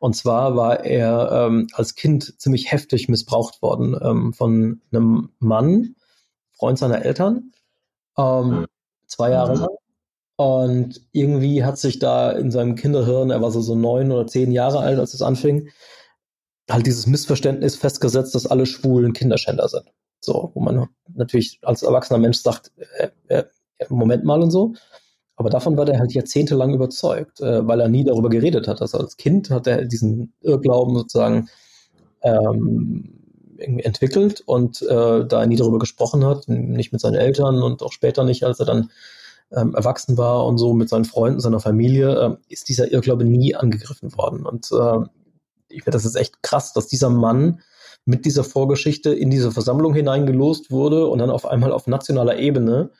Und 0.00 0.16
zwar 0.16 0.56
war 0.56 0.86
er 0.86 1.30
ähm, 1.32 1.66
als 1.74 1.96
Kind 1.96 2.40
ziemlich 2.40 2.72
heftig 2.72 3.10
missbraucht 3.10 3.60
worden 3.60 3.94
ähm, 4.00 4.32
von 4.32 4.80
einem 4.90 5.32
Mann, 5.38 5.96
Freund 6.52 6.78
seiner 6.78 7.04
Eltern, 7.04 7.52
ähm, 8.16 8.64
zwei 9.06 9.32
Jahre 9.32 9.56
lang. 9.56 9.76
Und 10.36 11.02
irgendwie 11.12 11.62
hat 11.62 11.76
sich 11.76 11.98
da 11.98 12.30
in 12.30 12.50
seinem 12.50 12.74
Kinderhirn, 12.74 13.30
er 13.30 13.42
war 13.42 13.50
so, 13.50 13.60
so 13.60 13.74
neun 13.74 14.10
oder 14.12 14.26
zehn 14.26 14.50
Jahre 14.50 14.78
alt, 14.78 14.98
als 14.98 15.12
es 15.12 15.20
anfing, 15.20 15.68
halt 16.70 16.86
dieses 16.86 17.06
Missverständnis 17.06 17.76
festgesetzt, 17.76 18.34
dass 18.34 18.46
alle 18.46 18.64
Schwulen 18.64 19.12
Kinderschänder 19.12 19.68
sind. 19.68 19.92
So, 20.24 20.50
wo 20.54 20.60
man 20.60 20.88
natürlich 21.14 21.58
als 21.62 21.82
erwachsener 21.82 22.18
Mensch 22.18 22.38
sagt, 22.38 22.72
äh, 22.98 23.08
äh, 23.28 23.44
Moment 23.88 24.24
mal 24.24 24.42
und 24.42 24.50
so. 24.50 24.74
Aber 25.36 25.50
davon 25.50 25.76
war 25.76 25.84
der 25.84 25.98
halt 25.98 26.12
jahrzehntelang 26.12 26.74
überzeugt, 26.74 27.40
äh, 27.40 27.66
weil 27.66 27.80
er 27.80 27.88
nie 27.88 28.04
darüber 28.04 28.28
geredet 28.28 28.68
hat. 28.68 28.80
Also 28.80 28.98
als 28.98 29.16
Kind 29.16 29.50
hat 29.50 29.66
er 29.66 29.84
diesen 29.84 30.32
Irrglauben 30.40 30.94
sozusagen 30.94 31.48
ähm, 32.22 33.20
entwickelt 33.58 34.42
und 34.46 34.82
äh, 34.82 35.26
da 35.26 35.40
er 35.40 35.46
nie 35.46 35.56
darüber 35.56 35.78
gesprochen 35.78 36.24
hat, 36.24 36.48
nicht 36.48 36.92
mit 36.92 37.00
seinen 37.00 37.14
Eltern 37.14 37.62
und 37.62 37.82
auch 37.82 37.92
später 37.92 38.24
nicht, 38.24 38.44
als 38.44 38.60
er 38.60 38.66
dann 38.66 38.90
ähm, 39.52 39.74
erwachsen 39.74 40.16
war 40.16 40.46
und 40.46 40.58
so 40.58 40.72
mit 40.72 40.88
seinen 40.88 41.04
Freunden, 41.04 41.40
seiner 41.40 41.60
Familie, 41.60 42.14
äh, 42.14 42.36
ist 42.48 42.68
dieser 42.68 42.90
Irrglaube 42.90 43.24
nie 43.24 43.54
angegriffen 43.54 44.16
worden. 44.16 44.46
Und 44.46 44.70
äh, 44.72 45.06
ich 45.68 45.82
finde, 45.82 45.96
das 45.96 46.04
ist 46.04 46.16
echt 46.16 46.42
krass, 46.42 46.72
dass 46.72 46.86
dieser 46.86 47.10
Mann 47.10 47.60
mit 48.06 48.24
dieser 48.24 48.44
Vorgeschichte 48.44 49.14
in 49.14 49.30
diese 49.30 49.50
Versammlung 49.50 49.94
hineingelost 49.94 50.70
wurde 50.70 51.06
und 51.06 51.18
dann 51.18 51.30
auf 51.30 51.46
einmal 51.46 51.72
auf 51.72 51.86
nationaler 51.86 52.38
Ebene 52.38 52.90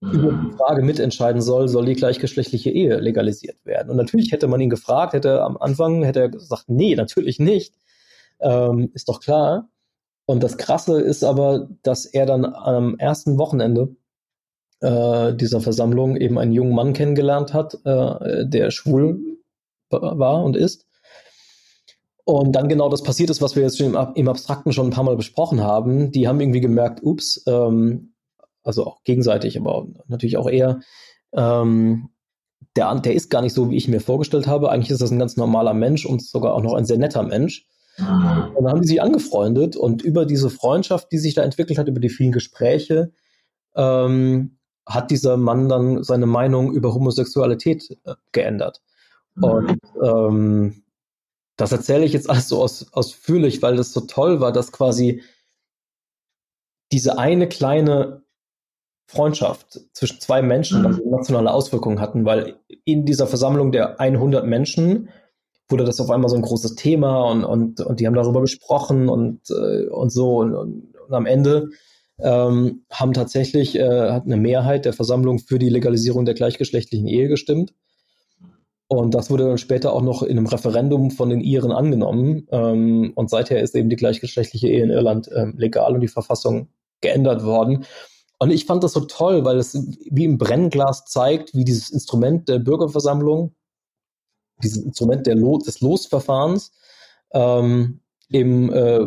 über 0.00 0.32
die 0.32 0.56
Frage 0.56 0.82
mitentscheiden 0.82 1.42
soll, 1.42 1.68
soll 1.68 1.84
die 1.84 1.94
gleichgeschlechtliche 1.94 2.70
Ehe 2.70 2.98
legalisiert 2.98 3.64
werden. 3.64 3.90
Und 3.90 3.96
natürlich 3.96 4.32
hätte 4.32 4.48
man 4.48 4.60
ihn 4.60 4.70
gefragt, 4.70 5.12
hätte 5.12 5.42
am 5.42 5.58
Anfang 5.58 6.02
hätte 6.02 6.20
er 6.20 6.28
gesagt, 6.30 6.64
nee, 6.68 6.94
natürlich 6.94 7.38
nicht. 7.38 7.74
Ähm, 8.40 8.90
ist 8.94 9.08
doch 9.08 9.20
klar. 9.20 9.68
Und 10.24 10.42
das 10.42 10.56
Krasse 10.56 11.00
ist 11.00 11.22
aber, 11.22 11.68
dass 11.82 12.06
er 12.06 12.24
dann 12.24 12.46
am 12.46 12.96
ersten 12.98 13.36
Wochenende 13.36 13.94
äh, 14.80 15.34
dieser 15.34 15.60
Versammlung 15.60 16.16
eben 16.16 16.38
einen 16.38 16.52
jungen 16.52 16.74
Mann 16.74 16.94
kennengelernt 16.94 17.52
hat, 17.52 17.74
äh, 17.84 18.46
der 18.46 18.70
schwul 18.70 19.20
war 19.90 20.42
und 20.42 20.56
ist. 20.56 20.86
Und 22.24 22.52
dann 22.52 22.68
genau 22.68 22.88
das 22.88 23.02
passiert 23.02 23.30
ist, 23.30 23.42
was 23.42 23.56
wir 23.56 23.62
jetzt 23.62 23.80
im, 23.80 23.96
im 24.14 24.28
Abstrakten 24.28 24.72
schon 24.72 24.88
ein 24.88 24.92
paar 24.92 25.04
Mal 25.04 25.16
besprochen 25.16 25.62
haben. 25.62 26.10
Die 26.12 26.28
haben 26.28 26.40
irgendwie 26.40 26.60
gemerkt, 26.60 27.00
ups, 27.02 27.42
ähm, 27.46 28.14
also 28.62 28.86
auch 28.86 29.02
gegenseitig, 29.04 29.58
aber 29.58 29.86
natürlich 30.06 30.36
auch 30.36 30.48
eher, 30.48 30.80
ähm, 31.32 32.10
der, 32.76 32.94
der 33.00 33.14
ist 33.14 33.30
gar 33.30 33.42
nicht 33.42 33.54
so, 33.54 33.70
wie 33.70 33.76
ich 33.76 33.88
mir 33.88 34.00
vorgestellt 34.00 34.46
habe. 34.46 34.70
Eigentlich 34.70 34.90
ist 34.90 35.00
das 35.00 35.10
ein 35.10 35.18
ganz 35.18 35.36
normaler 35.36 35.74
Mensch 35.74 36.06
und 36.06 36.22
sogar 36.22 36.54
auch 36.54 36.62
noch 36.62 36.74
ein 36.74 36.84
sehr 36.84 36.98
netter 36.98 37.22
Mensch. 37.22 37.66
Mhm. 37.98 38.54
Und 38.54 38.64
dann 38.64 38.72
haben 38.72 38.82
die 38.82 38.88
sich 38.88 39.02
angefreundet 39.02 39.76
und 39.76 40.02
über 40.02 40.26
diese 40.26 40.50
Freundschaft, 40.50 41.10
die 41.10 41.18
sich 41.18 41.34
da 41.34 41.42
entwickelt 41.42 41.78
hat, 41.78 41.88
über 41.88 42.00
die 42.00 42.10
vielen 42.10 42.32
Gespräche, 42.32 43.12
ähm, 43.74 44.58
hat 44.86 45.10
dieser 45.10 45.36
Mann 45.36 45.68
dann 45.68 46.02
seine 46.02 46.26
Meinung 46.26 46.72
über 46.72 46.94
Homosexualität 46.94 47.98
äh, 48.04 48.14
geändert. 48.32 48.82
Mhm. 49.34 49.44
Und 49.44 49.78
ähm, 50.02 50.82
das 51.60 51.72
erzähle 51.72 52.04
ich 52.04 52.12
jetzt 52.12 52.30
alles 52.30 52.48
so 52.48 52.62
aus, 52.62 52.92
ausführlich, 52.92 53.60
weil 53.60 53.76
das 53.76 53.92
so 53.92 54.00
toll 54.00 54.40
war, 54.40 54.52
dass 54.52 54.72
quasi 54.72 55.22
diese 56.90 57.18
eine 57.18 57.48
kleine 57.48 58.22
Freundschaft 59.06 59.80
zwischen 59.92 60.20
zwei 60.20 60.40
Menschen 60.40 60.82
mhm. 60.82 61.10
nationale 61.10 61.52
Auswirkungen 61.52 62.00
hatten, 62.00 62.24
weil 62.24 62.60
in 62.84 63.04
dieser 63.04 63.26
Versammlung 63.26 63.72
der 63.72 64.00
100 64.00 64.46
Menschen 64.46 65.10
wurde 65.68 65.84
das 65.84 66.00
auf 66.00 66.10
einmal 66.10 66.30
so 66.30 66.36
ein 66.36 66.42
großes 66.42 66.76
Thema 66.76 67.30
und, 67.30 67.44
und, 67.44 67.80
und 67.80 68.00
die 68.00 68.06
haben 68.06 68.14
darüber 68.14 68.40
gesprochen 68.40 69.08
und, 69.08 69.40
äh, 69.50 69.86
und 69.88 70.10
so 70.10 70.38
und, 70.38 70.54
und, 70.54 70.94
und 70.96 71.14
am 71.14 71.26
Ende 71.26 71.70
ähm, 72.18 72.84
haben 72.90 73.12
tatsächlich 73.12 73.76
äh, 73.76 74.10
hat 74.10 74.24
eine 74.24 74.36
Mehrheit 74.36 74.84
der 74.84 74.92
Versammlung 74.92 75.38
für 75.38 75.58
die 75.58 75.68
Legalisierung 75.68 76.24
der 76.24 76.34
gleichgeschlechtlichen 76.34 77.06
Ehe 77.06 77.28
gestimmt. 77.28 77.74
Und 78.92 79.14
das 79.14 79.30
wurde 79.30 79.46
dann 79.46 79.58
später 79.58 79.92
auch 79.92 80.02
noch 80.02 80.24
in 80.24 80.36
einem 80.36 80.48
Referendum 80.48 81.12
von 81.12 81.30
den 81.30 81.40
Iren 81.40 81.70
angenommen. 81.70 82.48
Ähm, 82.50 83.12
und 83.14 83.30
seither 83.30 83.60
ist 83.62 83.76
eben 83.76 83.88
die 83.88 83.94
gleichgeschlechtliche 83.94 84.66
Ehe 84.66 84.82
in 84.82 84.90
Irland 84.90 85.30
ähm, 85.32 85.54
legal 85.56 85.94
und 85.94 86.00
die 86.00 86.08
Verfassung 86.08 86.70
geändert 87.00 87.44
worden. 87.44 87.84
Und 88.40 88.50
ich 88.50 88.66
fand 88.66 88.82
das 88.82 88.94
so 88.94 89.02
toll, 89.02 89.44
weil 89.44 89.58
es 89.58 89.78
wie 90.10 90.24
im 90.24 90.38
Brennglas 90.38 91.04
zeigt, 91.04 91.54
wie 91.54 91.64
dieses 91.64 91.90
Instrument 91.90 92.48
der 92.48 92.58
Bürgerversammlung, 92.58 93.54
dieses 94.60 94.82
Instrument 94.82 95.24
der 95.24 95.36
Lo 95.36 95.58
des 95.58 95.80
Losverfahrens, 95.80 96.72
ähm, 97.32 98.00
eben 98.28 98.72
äh, 98.72 99.06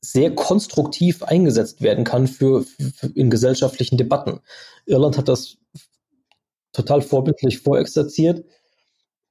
sehr 0.00 0.32
konstruktiv 0.36 1.24
eingesetzt 1.24 1.82
werden 1.82 2.04
kann 2.04 2.28
für, 2.28 2.62
für, 2.62 3.08
in 3.16 3.30
gesellschaftlichen 3.30 3.96
Debatten. 3.96 4.38
Irland 4.84 5.18
hat 5.18 5.26
das 5.26 5.56
total 6.72 7.02
vorbildlich 7.02 7.58
vorexerziert. 7.58 8.44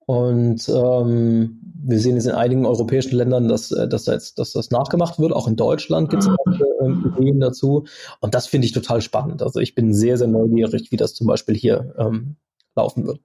Und 0.06 0.70
ähm, 0.70 1.60
wir 1.84 2.00
sehen 2.00 2.16
jetzt 2.16 2.28
in 2.28 2.34
einigen 2.34 2.66
europäischen 2.66 3.16
Ländern, 3.16 3.48
dass, 3.48 3.72
äh, 3.72 3.88
dass, 3.88 4.06
jetzt, 4.06 4.38
dass 4.40 4.54
das 4.54 4.72
nachgemacht 4.72 5.20
wird. 5.20 5.34
Auch 5.34 5.48
in 5.48 5.56
Deutschland 5.56 6.10
gibt 6.10 6.24
es 6.24 6.30
äh, 6.30 6.90
Ideen 6.90 7.40
dazu. 7.40 7.86
Und 8.20 8.36
das 8.36 8.48
finde 8.48 8.66
ich 8.68 8.74
total 8.74 9.02
spannend. 9.02 9.42
Also 9.42 9.60
ich 9.60 9.76
bin 9.76 9.94
sehr, 9.94 10.18
sehr 10.18 10.28
neugierig, 10.28 10.92
wie 10.92 10.98
das 10.98 11.16
zum 11.16 11.28
Beispiel 11.28 11.56
hier 11.56 11.94
ähm, 11.98 12.36
laufen 12.76 13.08
wird. 13.08 13.20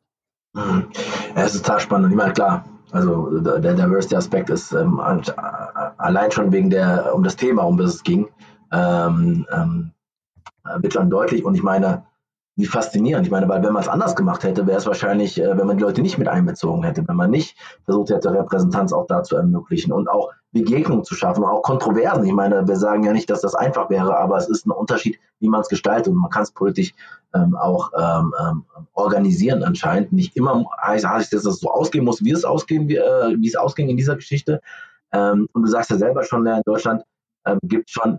Mhm. 0.55 0.87
Ja, 1.37 1.45
es 1.45 1.55
ist 1.55 1.64
total 1.64 1.81
spannend. 1.81 2.11
Ich 2.11 2.16
meine, 2.16 2.33
klar, 2.33 2.64
also 2.93 3.39
der 3.41 3.74
Diversity-Aspekt 3.74 4.51
ist 4.51 4.72
ähm, 4.72 5.01
allein 5.01 6.31
schon 6.31 6.51
wegen 6.51 6.70
der, 6.70 7.14
um 7.14 7.22
das 7.22 7.37
Thema, 7.37 7.62
um 7.62 7.76
das 7.76 7.95
es 7.95 8.03
ging, 8.03 8.26
ähm, 8.72 9.47
ähm, 9.53 9.93
wird 10.78 10.93
schon 10.93 11.11
deutlich. 11.11 11.45
Und 11.45 11.55
ich 11.55 11.62
meine, 11.62 12.05
wie 12.57 12.66
faszinierend. 12.66 13.26
Ich 13.26 13.30
meine, 13.30 13.48
weil 13.48 13.62
wenn 13.62 13.72
man 13.72 13.82
es 13.82 13.88
anders 13.88 14.16
gemacht 14.16 14.42
hätte, 14.44 14.66
wäre 14.66 14.78
es 14.78 14.86
wahrscheinlich, 14.86 15.40
äh, 15.40 15.57
wenn 15.57 15.66
man 15.66 15.76
die 15.76 15.82
Leute 15.82 16.03
nicht 16.03 16.18
mit 16.18 16.28
einbezogen 16.28 16.82
hätte, 16.82 17.07
wenn 17.07 17.16
man 17.16 17.30
nicht 17.30 17.57
versucht 17.84 18.11
hätte, 18.11 18.32
Repräsentanz 18.32 18.92
auch 18.92 19.07
da 19.07 19.22
zu 19.22 19.36
ermöglichen 19.36 19.92
und 19.92 20.09
auch 20.09 20.30
Begegnungen 20.53 21.05
zu 21.05 21.14
schaffen 21.14 21.44
und 21.44 21.51
auch 21.51 21.62
Kontroversen. 21.62 22.24
Ich 22.26 22.32
meine, 22.32 22.66
wir 22.66 22.76
sagen 22.76 23.05
ja 23.05 23.12
nicht, 23.12 23.30
dass 23.30 23.40
das 23.40 23.55
einfach 23.55 23.88
wäre, 23.88 24.16
aber 24.16 24.36
es 24.36 24.48
ist 24.48 24.66
ein 24.66 24.72
Unterschied, 24.72 25.18
wie 25.38 25.48
man 25.48 25.61
es 25.61 25.68
gestaltet 25.68 26.09
und 26.09 26.18
man 26.18 26.30
kann 26.30 26.42
es 26.42 26.51
politisch 26.51 26.92
ähm, 27.34 27.57
auch 27.57 27.92
ähm, 27.96 28.34
ähm, 28.40 28.64
organisieren 28.94 29.62
anscheinend. 29.62 30.12
Nicht 30.12 30.36
immer 30.36 30.64
heißt, 30.82 31.07
heißt 31.07 31.32
dass 31.32 31.44
es 31.44 31.61
so 31.61 31.70
ausgehen 31.70 32.05
muss, 32.05 32.24
wie 32.24 32.32
es 32.32 32.44
ausgehen, 32.44 32.88
wie, 32.88 32.96
äh, 32.96 33.36
wie 33.38 33.48
es 33.48 33.57
ausging 33.57 33.88
in 33.88 33.96
dieser 33.96 34.16
Geschichte. 34.16 34.61
Ähm, 35.12 35.48
und 35.53 35.62
du 35.62 35.68
sagst 35.68 35.90
ja 35.90 35.96
selber 35.96 36.24
schon, 36.24 36.46
in 36.46 36.62
Deutschland 36.66 37.05
ähm, 37.46 37.59
gibt 37.62 37.88
es 37.88 37.92
schon 37.92 38.18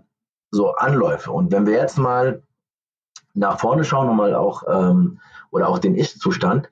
so 0.50 0.72
Anläufe. 0.72 1.30
Und 1.30 1.52
wenn 1.52 1.66
wir 1.66 1.74
jetzt 1.74 1.98
mal 1.98 2.42
nach 3.34 3.58
vorne 3.58 3.84
schauen 3.84 4.08
und 4.08 4.16
mal 4.16 4.34
auch 4.34 4.62
ähm, 4.68 5.20
oder 5.50 5.68
auch 5.68 5.78
den 5.78 5.94
Ich-Zustand. 5.94 6.70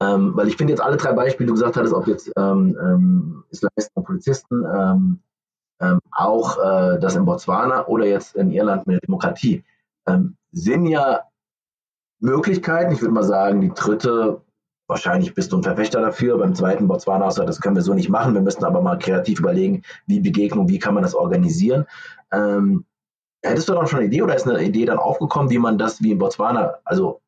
Ähm, 0.00 0.36
weil 0.36 0.48
ich 0.48 0.56
finde 0.56 0.72
jetzt 0.72 0.82
alle 0.82 0.98
drei 0.98 1.12
Beispiele, 1.12 1.46
die 1.46 1.48
du 1.48 1.54
gesagt 1.54 1.76
hattest, 1.76 1.94
ob 1.94 2.06
jetzt 2.06 2.30
ähm, 2.36 2.76
ähm, 2.80 3.44
Islamisten 3.50 3.92
und 3.94 4.04
Polizisten, 4.04 4.64
ähm, 4.64 5.20
ähm, 5.80 6.00
auch 6.10 6.58
äh, 6.58 6.98
das 6.98 7.16
in 7.16 7.24
Botswana 7.24 7.86
oder 7.86 8.04
jetzt 8.04 8.36
in 8.36 8.50
Irland 8.52 8.86
mit 8.86 8.94
der 8.94 9.06
Demokratie, 9.06 9.64
sind 10.52 10.86
ja 10.86 11.22
Möglichkeiten. 12.20 12.92
Ich 12.92 13.00
würde 13.00 13.14
mal 13.14 13.24
sagen, 13.24 13.60
die 13.60 13.72
dritte, 13.74 14.40
wahrscheinlich 14.86 15.34
bist 15.34 15.52
du 15.52 15.56
ein 15.56 15.62
Verfechter 15.62 16.00
dafür. 16.00 16.38
Beim 16.38 16.54
zweiten 16.54 16.88
Botswana 16.88 17.28
das 17.28 17.60
können 17.60 17.76
wir 17.76 17.82
so 17.82 17.92
nicht 17.92 18.08
machen. 18.08 18.34
Wir 18.34 18.40
müssen 18.40 18.64
aber 18.64 18.80
mal 18.80 18.98
kreativ 18.98 19.40
überlegen, 19.40 19.82
wie 20.06 20.20
Begegnung, 20.20 20.68
wie 20.68 20.78
kann 20.78 20.94
man 20.94 21.02
das 21.02 21.14
organisieren. 21.14 21.86
Ähm, 22.32 22.84
Hättest 23.48 23.68
du 23.68 23.74
dann 23.74 23.86
schon 23.86 24.00
eine 24.00 24.08
Idee 24.08 24.22
oder 24.22 24.34
ist 24.34 24.46
eine 24.46 24.62
Idee 24.62 24.84
dann 24.84 24.98
aufgekommen, 24.98 25.50
wie 25.50 25.58
man 25.58 25.78
das 25.78 26.02
wie 26.02 26.12
in 26.12 26.18
Botswana, 26.18 26.74
also 26.84 27.20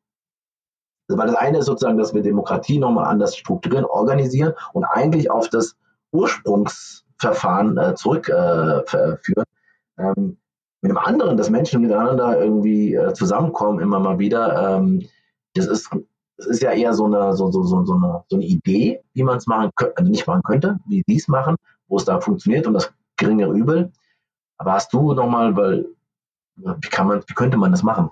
weil 1.07 1.27
das 1.27 1.37
eine 1.37 1.57
ist 1.59 1.65
sozusagen, 1.65 1.97
dass 1.97 2.13
wir 2.13 2.21
Demokratie 2.21 2.77
nochmal 2.77 3.05
anders 3.05 3.35
strukturieren, 3.35 3.85
organisieren 3.85 4.53
und 4.73 4.83
eigentlich 4.83 5.31
auf 5.31 5.49
das 5.49 5.75
Ursprungsverfahren 6.11 7.77
äh, 7.77 7.95
zurückführen. 7.95 9.43
Äh, 9.97 10.03
ähm, 10.03 10.37
mit 10.81 10.91
dem 10.91 10.97
anderen, 10.97 11.35
dass 11.35 11.49
Menschen 11.49 11.81
miteinander 11.81 12.39
irgendwie 12.39 12.93
äh, 12.93 13.13
zusammenkommen, 13.13 13.79
immer 13.79 13.99
mal 13.99 14.19
wieder, 14.19 14.77
ähm, 14.77 15.03
das 15.55 15.65
ist 15.65 15.89
das 16.39 16.47
ist 16.47 16.61
ja 16.61 16.71
eher 16.71 16.93
so 16.93 17.03
eine, 17.05 17.33
so, 17.33 17.51
so, 17.51 17.63
so, 17.63 17.83
so 17.83 17.93
eine, 17.95 18.23
so 18.29 18.37
eine 18.37 18.45
Idee, 18.45 19.01
wie 19.13 19.23
man 19.23 19.37
es 19.37 19.47
machen 19.47 19.71
könnte, 19.75 19.97
also 19.97 20.09
nicht 20.09 20.25
machen 20.25 20.41
könnte, 20.43 20.79
wie 20.87 21.03
die 21.05 21.17
es 21.17 21.27
machen, 21.27 21.57
wo 21.89 21.97
es 21.97 22.05
da 22.05 22.21
funktioniert 22.21 22.65
und 22.65 22.75
das 22.75 22.93
geringere 23.17 23.51
Übel. 23.51 23.91
Aber 24.57 24.73
hast 24.73 24.93
du 24.93 25.13
nochmal, 25.13 25.55
weil 25.57 25.85
wie 26.63 26.89
kann 26.89 27.07
man, 27.07 27.23
wie 27.27 27.33
könnte 27.33 27.57
man 27.57 27.71
das 27.71 27.83
machen? 27.83 28.09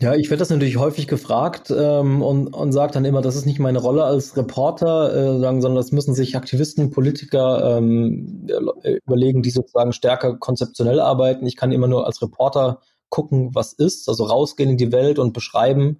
Ja, 0.00 0.14
ich 0.14 0.30
werde 0.30 0.38
das 0.38 0.50
natürlich 0.50 0.76
häufig 0.76 1.08
gefragt 1.08 1.72
ähm, 1.76 2.22
und, 2.22 2.54
und 2.54 2.70
sage 2.70 2.92
dann 2.92 3.04
immer, 3.04 3.20
das 3.20 3.34
ist 3.34 3.46
nicht 3.46 3.58
meine 3.58 3.80
Rolle 3.80 4.04
als 4.04 4.36
Reporter, 4.36 5.12
äh, 5.12 5.40
sagen, 5.40 5.60
sondern 5.60 5.76
das 5.76 5.90
müssen 5.90 6.14
sich 6.14 6.36
Aktivisten, 6.36 6.92
Politiker 6.92 7.78
ähm, 7.78 8.46
äh, 8.84 8.98
überlegen, 9.04 9.42
die 9.42 9.50
sozusagen 9.50 9.92
stärker 9.92 10.36
konzeptionell 10.36 11.00
arbeiten. 11.00 11.46
Ich 11.46 11.56
kann 11.56 11.72
immer 11.72 11.88
nur 11.88 12.06
als 12.06 12.22
Reporter 12.22 12.80
gucken, 13.08 13.56
was 13.56 13.72
ist, 13.72 14.08
also 14.08 14.24
rausgehen 14.24 14.70
in 14.70 14.76
die 14.76 14.92
Welt 14.92 15.18
und 15.18 15.32
beschreiben, 15.32 15.98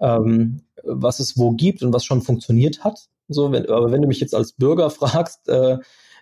ähm, 0.00 0.62
was 0.82 1.20
es 1.20 1.36
wo 1.36 1.50
gibt 1.50 1.82
und 1.82 1.92
was 1.92 2.06
schon 2.06 2.22
funktioniert 2.22 2.84
hat. 2.84 3.08
So, 3.28 3.52
wenn, 3.52 3.68
aber 3.68 3.92
wenn 3.92 4.00
du 4.00 4.08
mich 4.08 4.20
jetzt 4.20 4.34
als 4.34 4.52
Bürger 4.52 4.88
fragst, 4.90 5.46
äh, 5.50 5.78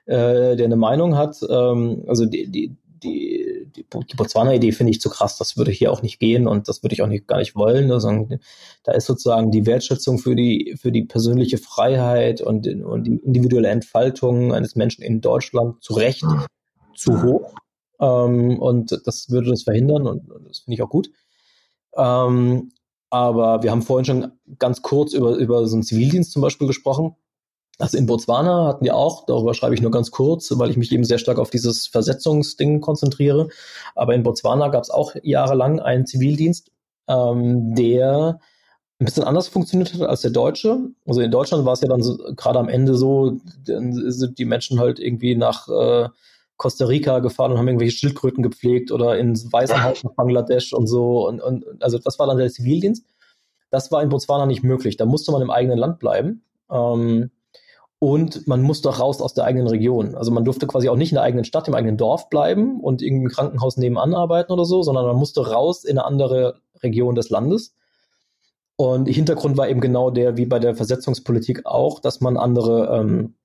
äh, 0.07 0.57
der 0.57 0.65
eine 0.65 0.77
Meinung 0.77 1.17
hat, 1.17 1.37
ähm, 1.49 2.03
also 2.09 2.27
die, 2.27 2.51
die, 2.51 2.77
die, 3.05 3.69
die, 3.77 3.85
die 3.85 4.17
Botswana-Idee 4.17 4.73
finde 4.73 4.91
ich 4.91 5.01
zu 5.01 5.11
krass. 5.11 5.39
Das 5.39 5.57
würde 5.57 5.71
hier 5.71 5.93
auch 5.93 6.03
nicht 6.03 6.19
gehen 6.19 6.49
und 6.49 6.69
das 6.69 6.83
würde 6.83 6.95
ich 6.95 7.03
auch 7.03 7.07
nicht, 7.07 7.27
gar 7.27 7.39
nicht 7.39 7.55
wollen. 7.55 7.93
Also, 7.93 8.29
da 8.83 8.93
ist 8.93 9.07
sozusagen 9.07 9.51
die 9.51 9.67
Wertschätzung 9.67 10.19
für 10.19 10.35
die, 10.35 10.77
für 10.81 10.91
die 10.91 11.03
persönliche 11.03 11.59
Freiheit 11.59 12.41
und, 12.41 12.67
und 12.67 13.05
die 13.05 13.17
individuelle 13.17 13.69
Entfaltung 13.69 14.53
eines 14.53 14.75
Menschen 14.75 15.03
in 15.03 15.21
Deutschland 15.21 15.83
zu 15.83 15.95
Recht 15.95 16.25
zu 16.97 17.23
hoch. 17.23 17.55
Ähm, 18.01 18.59
und 18.59 19.01
das 19.05 19.31
würde 19.31 19.51
das 19.51 19.63
verhindern 19.63 20.07
und, 20.07 20.31
und 20.31 20.49
das 20.49 20.61
finde 20.61 20.75
ich 20.75 20.83
auch 20.83 20.91
gut. 20.91 21.11
Ähm, 21.97 22.71
aber 23.11 23.63
wir 23.63 23.71
haben 23.71 23.83
vorhin 23.83 24.05
schon 24.05 24.33
ganz 24.59 24.83
kurz 24.83 25.13
über, 25.13 25.37
über 25.37 25.67
so 25.69 25.77
einen 25.77 25.85
Zivildienst 25.85 26.33
zum 26.33 26.43
Beispiel 26.43 26.67
gesprochen. 26.67 27.15
Also 27.79 27.99
in 27.99 28.07
Botswana 28.07 28.69
hatten 28.69 28.85
die 28.85 28.93
auch, 28.93 29.27
darüber 29.27 29.53
schreibe 29.53 29.75
ich 29.75 29.83
nur 29.83 29.91
ganz 29.91 30.11
kurz, 30.11 30.53
weil 30.57 30.71
ich 30.71 30.77
mich 30.77 30.93
eben 30.93 31.05
sehr 31.05 31.19
stark 31.19 31.39
auf 31.39 31.51
dieses 31.51 31.89
Versetzungsding 31.89 32.81
konzentriere. 32.81 33.49
Aber 33.95 34.15
in 34.15 34.23
Botswana 34.23 34.69
gab 34.69 34.85
es 34.85 34.91
auch 34.91 35.15
jahrelang 35.23 35.81
einen 35.81 36.07
Zivildienst, 36.07 36.71
ähm, 37.09 37.75
der 37.75 38.39
ein 39.01 39.05
bisschen 39.05 39.25
anders 39.25 39.49
funktioniert 39.49 39.93
hat 39.93 40.03
als 40.03 40.21
der 40.21 40.31
deutsche. 40.31 40.79
Also 41.05 41.21
in 41.21 41.33
Deutschland 41.33 41.65
war 41.65 41.73
es 41.73 41.81
ja 41.81 41.89
dann 41.89 42.03
so, 42.03 42.17
gerade 42.37 42.61
am 42.61 42.69
Ende 42.69 42.95
so, 42.95 43.39
dann 43.67 43.93
sind 43.93 44.39
die 44.39 44.45
Menschen 44.45 44.79
halt 44.79 45.01
irgendwie 45.01 45.35
nach 45.35 45.69
äh, 45.69 46.09
Costa 46.57 46.87
Rica 46.87 47.19
gefahren 47.19 47.53
und 47.53 47.59
haben 47.59 47.67
irgendwelche 47.67 47.97
Schildkröten 47.97 48.43
gepflegt 48.45 48.93
oder 48.93 49.19
ins 49.19 49.53
Waisenhaus 49.53 50.05
nach 50.05 50.13
Bangladesch 50.13 50.73
und 50.73 50.87
so. 50.87 51.27
Und, 51.27 51.41
und 51.41 51.65
also 51.83 51.99
das 51.99 52.21
war 52.21 52.29
dann 52.29 52.39
der 52.39 52.51
Zivildienst. 52.51 53.05
Das 53.71 53.91
war 53.91 54.01
in 54.03 54.09
Botswana 54.09 54.47
nicht 54.47 54.63
möglich. 54.63 54.97
Da 54.97 55.07
musste 55.07 55.33
man 55.33 55.43
im 55.43 55.51
eigenen 55.51 55.79
Land 55.79 55.99
bleiben. 55.99 56.45
Ähm, 56.71 57.31
und 58.05 58.47
man 58.47 58.61
muss 58.61 58.83
doch 58.83 59.01
raus 59.01 59.23
aus 59.23 59.33
der 59.33 59.45
eigenen 59.45 59.67
Region. 59.67 60.15
Also 60.15 60.31
man 60.31 60.45
durfte 60.45 60.67
quasi 60.67 60.91
auch 60.91 60.97
nicht 60.97 61.13
in 61.13 61.15
der 61.15 61.23
eigenen 61.23 61.47
Stadt, 61.47 61.69
im 61.69 61.75
eigenen 61.75 61.97
Dorf 61.97 62.29
bleiben 62.29 62.79
und 62.83 63.01
irgendein 63.01 63.31
Krankenhaus 63.31 63.79
nebenan 63.79 64.13
arbeiten 64.13 64.53
oder 64.53 64.67
so, 64.67 64.83
sondern 64.83 65.07
man 65.07 65.17
musste 65.17 65.51
raus 65.51 65.85
in 65.85 65.97
eine 65.97 66.05
andere 66.05 66.61
Region 66.83 67.15
des 67.15 67.31
Landes. 67.31 67.75
Und 68.77 69.07
Hintergrund 69.07 69.57
war 69.57 69.71
eben 69.71 69.81
genau 69.81 70.11
der, 70.11 70.37
wie 70.37 70.45
bei 70.45 70.59
der 70.59 70.75
Versetzungspolitik 70.75 71.65
auch, 71.65 71.99
dass 71.99 72.21
man 72.21 72.37
andere 72.37 72.95
ähm, 72.95 73.37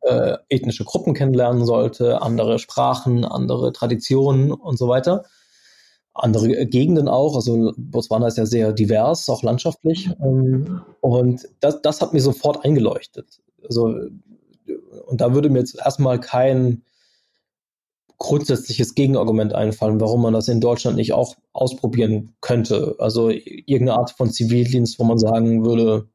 äh, 0.00 0.36
ethnische 0.48 0.84
Gruppen 0.84 1.14
kennenlernen 1.14 1.64
sollte, 1.64 2.22
andere 2.22 2.58
Sprachen, 2.58 3.24
andere 3.24 3.72
Traditionen 3.72 4.50
und 4.50 4.80
so 4.80 4.88
weiter. 4.88 5.26
Andere 6.12 6.66
Gegenden 6.66 7.06
auch, 7.06 7.36
also 7.36 7.72
Botswana 7.76 8.26
ist 8.26 8.38
ja 8.38 8.46
sehr 8.46 8.72
divers, 8.72 9.30
auch 9.30 9.44
landschaftlich. 9.44 10.10
Ähm, 10.20 10.82
und 11.00 11.48
das, 11.60 11.82
das 11.82 12.02
hat 12.02 12.14
mir 12.14 12.20
sofort 12.20 12.64
eingeleuchtet. 12.64 13.42
Also, 13.66 13.94
und 15.06 15.20
da 15.20 15.34
würde 15.34 15.50
mir 15.50 15.58
jetzt 15.58 15.78
erstmal 15.78 16.20
kein 16.20 16.82
grundsätzliches 18.18 18.94
Gegenargument 18.94 19.54
einfallen, 19.54 20.00
warum 20.00 20.22
man 20.22 20.32
das 20.32 20.48
in 20.48 20.60
Deutschland 20.60 20.96
nicht 20.96 21.12
auch 21.12 21.36
ausprobieren 21.52 22.34
könnte. 22.40 22.96
Also 22.98 23.28
irgendeine 23.28 23.94
Art 23.94 24.10
von 24.10 24.30
Zivildienst, 24.30 24.98
wo 24.98 25.04
man 25.04 25.18
sagen 25.18 25.64
würde, 25.64 26.08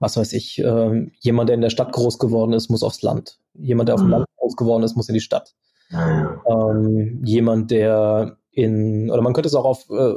was 0.00 0.16
weiß 0.16 0.32
ich, 0.32 0.58
äh, 0.58 1.10
jemand, 1.20 1.48
der 1.48 1.54
in 1.54 1.60
der 1.60 1.70
Stadt 1.70 1.92
groß 1.92 2.18
geworden 2.18 2.52
ist, 2.52 2.68
muss 2.68 2.82
aufs 2.82 3.02
Land. 3.02 3.38
Jemand, 3.54 3.88
der 3.88 3.94
auf 3.94 4.00
dem 4.00 4.06
mhm. 4.06 4.12
Land 4.12 4.26
groß 4.36 4.56
geworden 4.56 4.82
ist, 4.82 4.96
muss 4.96 5.08
in 5.08 5.14
die 5.14 5.20
Stadt. 5.20 5.54
Ähm, 5.90 7.22
jemand, 7.24 7.70
der 7.70 8.36
in, 8.52 9.10
oder 9.10 9.22
man 9.22 9.32
könnte 9.32 9.48
es 9.48 9.54
auch 9.54 9.64
auf, 9.64 9.88
äh, 9.90 10.14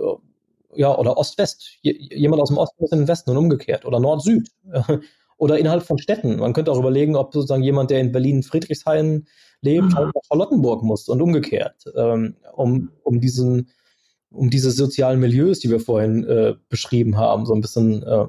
ja, 0.76 0.98
oder 0.98 1.18
Ost-West. 1.18 1.80
Jemand 1.82 2.42
aus 2.42 2.50
dem 2.50 2.58
Osten 2.58 2.78
muss 2.80 2.92
in 2.92 3.00
den 3.00 3.08
Westen 3.08 3.32
und 3.32 3.38
umgekehrt. 3.38 3.86
Oder 3.86 4.00
Nord-Süd. 4.00 4.50
oder 5.42 5.58
innerhalb 5.58 5.82
von 5.82 5.98
Städten. 5.98 6.38
Man 6.38 6.54
könnte 6.54 6.72
auch 6.72 6.78
überlegen, 6.78 7.16
ob 7.16 7.34
sozusagen 7.34 7.64
jemand, 7.64 7.90
der 7.90 8.00
in 8.00 8.12
Berlin 8.12 8.44
Friedrichshain 8.44 9.26
lebt, 9.62 9.88
mhm. 9.88 9.96
halt 9.96 10.12
nach 10.14 10.22
Charlottenburg 10.28 10.84
muss 10.84 11.10
und 11.10 11.20
umgekehrt, 11.20 11.84
ähm, 11.96 12.36
um, 12.54 12.92
um 13.02 13.20
diesen, 13.20 13.72
um 14.30 14.52
diese 14.52 14.70
sozialen 14.70 15.20
Milieus, 15.20 15.58
die 15.58 15.72
wir 15.72 15.80
vorhin 15.80 16.24
äh, 16.26 16.54
beschrieben 16.70 17.18
haben, 17.18 17.48
so 17.48 17.56
ein 17.56 17.62
bisschen 17.62 18.04
äh, 18.04 18.28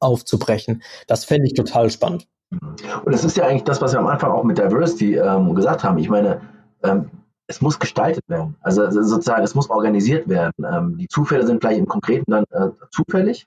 aufzubrechen. 0.00 0.82
Das 1.06 1.24
fände 1.24 1.46
ich 1.46 1.54
total 1.54 1.90
spannend. 1.90 2.26
Und 3.04 3.12
es 3.12 3.22
ist 3.22 3.36
ja 3.36 3.46
eigentlich 3.46 3.62
das, 3.62 3.80
was 3.80 3.92
wir 3.92 4.00
am 4.00 4.08
Anfang 4.08 4.32
auch 4.32 4.42
mit 4.42 4.58
Diversity 4.58 5.14
ähm, 5.14 5.54
gesagt 5.54 5.84
haben. 5.84 5.98
Ich 5.98 6.08
meine, 6.08 6.40
ähm, 6.82 7.08
es 7.46 7.60
muss 7.60 7.78
gestaltet 7.78 8.24
werden. 8.26 8.56
Also 8.62 8.90
sozusagen, 8.90 9.44
es 9.44 9.54
muss 9.54 9.70
organisiert 9.70 10.28
werden. 10.28 10.66
Ähm, 10.68 10.98
die 10.98 11.06
Zufälle 11.06 11.46
sind 11.46 11.62
vielleicht 11.62 11.78
im 11.78 11.86
Konkreten 11.86 12.32
dann 12.32 12.44
äh, 12.50 12.70
zufällig, 12.90 13.46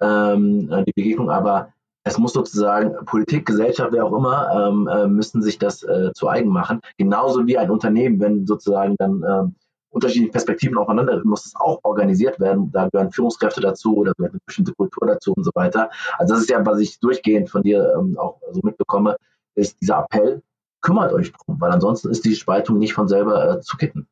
ähm, 0.00 0.68
äh, 0.72 0.82
die 0.84 0.92
Begegnung, 0.92 1.30
aber 1.30 1.72
es 2.04 2.18
muss 2.18 2.34
sozusagen 2.34 2.94
Politik, 3.06 3.46
Gesellschaft, 3.46 3.92
wer 3.92 4.04
auch 4.04 4.12
immer, 4.12 4.68
ähm, 4.68 4.88
äh, 4.88 5.06
müssen 5.06 5.42
sich 5.42 5.58
das 5.58 5.82
äh, 5.82 6.12
zu 6.12 6.28
eigen 6.28 6.50
machen. 6.50 6.80
Genauso 6.98 7.46
wie 7.46 7.56
ein 7.56 7.70
Unternehmen, 7.70 8.20
wenn 8.20 8.46
sozusagen 8.46 8.94
dann 8.98 9.24
ähm, 9.26 9.54
unterschiedliche 9.88 10.32
Perspektiven 10.32 10.76
aufeinander, 10.76 11.20
muss 11.24 11.46
es 11.46 11.56
auch 11.56 11.80
organisiert 11.82 12.38
werden. 12.40 12.70
Da 12.72 12.88
gehören 12.88 13.10
Führungskräfte 13.10 13.60
dazu 13.62 13.96
oder 13.96 14.12
gehört 14.16 14.32
eine 14.32 14.40
bestimmte 14.44 14.74
Kultur 14.74 15.06
dazu 15.06 15.32
und 15.32 15.44
so 15.44 15.50
weiter. 15.54 15.88
Also 16.18 16.34
das 16.34 16.42
ist 16.42 16.50
ja, 16.50 16.64
was 16.66 16.80
ich 16.80 17.00
durchgehend 17.00 17.48
von 17.48 17.62
dir 17.62 17.94
ähm, 17.98 18.18
auch 18.18 18.38
so 18.52 18.60
mitbekomme, 18.62 19.16
ist 19.54 19.80
dieser 19.80 20.00
Appell, 20.00 20.42
kümmert 20.82 21.12
euch 21.12 21.32
drum, 21.32 21.60
weil 21.60 21.70
ansonsten 21.70 22.10
ist 22.10 22.24
die 22.24 22.34
Spaltung 22.34 22.78
nicht 22.78 22.92
von 22.92 23.08
selber 23.08 23.56
äh, 23.56 23.60
zu 23.60 23.76
kitten. 23.78 24.06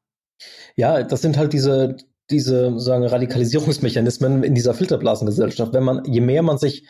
Ja, 0.76 1.02
das 1.02 1.20
sind 1.20 1.36
halt 1.36 1.52
diese, 1.52 1.96
diese 2.30 2.78
sagen 2.78 3.04
Radikalisierungsmechanismen 3.04 4.44
in 4.44 4.54
dieser 4.54 4.72
Filterblasengesellschaft. 4.72 5.74
Wenn 5.74 5.84
man, 5.84 6.04
je 6.04 6.20
mehr 6.20 6.42
man 6.42 6.58
sich 6.58 6.88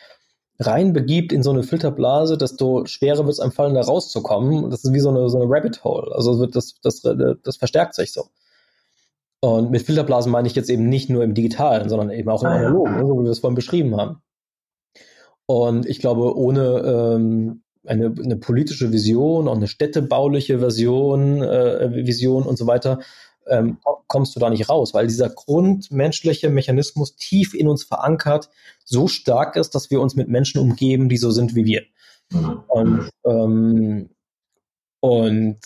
reinbegibt 0.67 1.33
in 1.33 1.43
so 1.43 1.51
eine 1.51 1.63
Filterblase, 1.63 2.39
desto 2.39 2.87
schwerer 2.87 3.25
wird 3.25 3.31
es 3.31 3.41
einem 3.41 3.53
fallen, 3.53 3.75
da 3.75 3.83
rauszukommen. 3.83 4.71
Das 4.71 4.85
ist 4.85 4.93
wie 4.93 5.01
so 5.01 5.11
eine, 5.11 5.29
so 5.29 5.41
eine 5.41 5.51
Rabbit 5.51 5.85
Hole. 5.85 6.15
Also 6.15 6.47
das, 6.47 6.75
das, 6.83 7.03
das 7.03 7.57
verstärkt 7.57 7.95
sich 7.95 8.13
so. 8.13 8.27
Und 9.41 9.71
mit 9.71 9.83
Filterblasen 9.83 10.31
meine 10.31 10.47
ich 10.47 10.55
jetzt 10.55 10.71
eben 10.71 10.89
nicht 10.89 11.11
nur 11.11 11.25
im 11.25 11.35
Digitalen, 11.35 11.89
sondern 11.89 12.11
eben 12.11 12.29
auch 12.29 12.43
im 12.43 12.49
ah, 12.49 12.57
Analogen, 12.57 13.01
so 13.01 13.19
wie 13.19 13.25
wir 13.25 13.31
es 13.31 13.41
vorhin 13.41 13.57
beschrieben 13.57 13.97
haben. 13.97 14.23
Und 15.47 15.85
ich 15.87 15.99
glaube, 15.99 16.37
ohne 16.37 17.17
ähm, 17.17 17.63
eine, 17.85 18.15
eine 18.25 18.37
politische 18.37 18.93
Vision, 18.93 19.49
auch 19.49 19.57
eine 19.57 19.67
städtebauliche 19.67 20.61
Version, 20.61 21.43
äh, 21.43 22.07
Vision 22.07 22.45
und 22.45 22.57
so 22.57 22.67
weiter, 22.69 23.01
ähm, 23.49 23.78
kommst 24.07 24.36
du 24.36 24.40
da 24.40 24.51
nicht 24.51 24.68
raus, 24.68 24.95
weil 24.95 25.07
dieser 25.07 25.30
grundmenschliche 25.30 26.51
Mechanismus 26.51 27.16
tief 27.16 27.55
in 27.55 27.68
uns 27.68 27.84
verankert 27.84 28.51
so 28.84 29.09
stark 29.09 29.57
ist, 29.57 29.74
dass 29.74 29.90
wir 29.90 30.01
uns 30.01 30.14
mit 30.14 30.28
Menschen 30.28 30.61
umgeben, 30.61 31.09
die 31.09 31.16
so 31.16 31.30
sind 31.30 31.55
wie 31.55 31.64
wir. 31.64 31.82
Und, 32.68 33.11
ähm, 33.26 34.11
und 35.01 35.59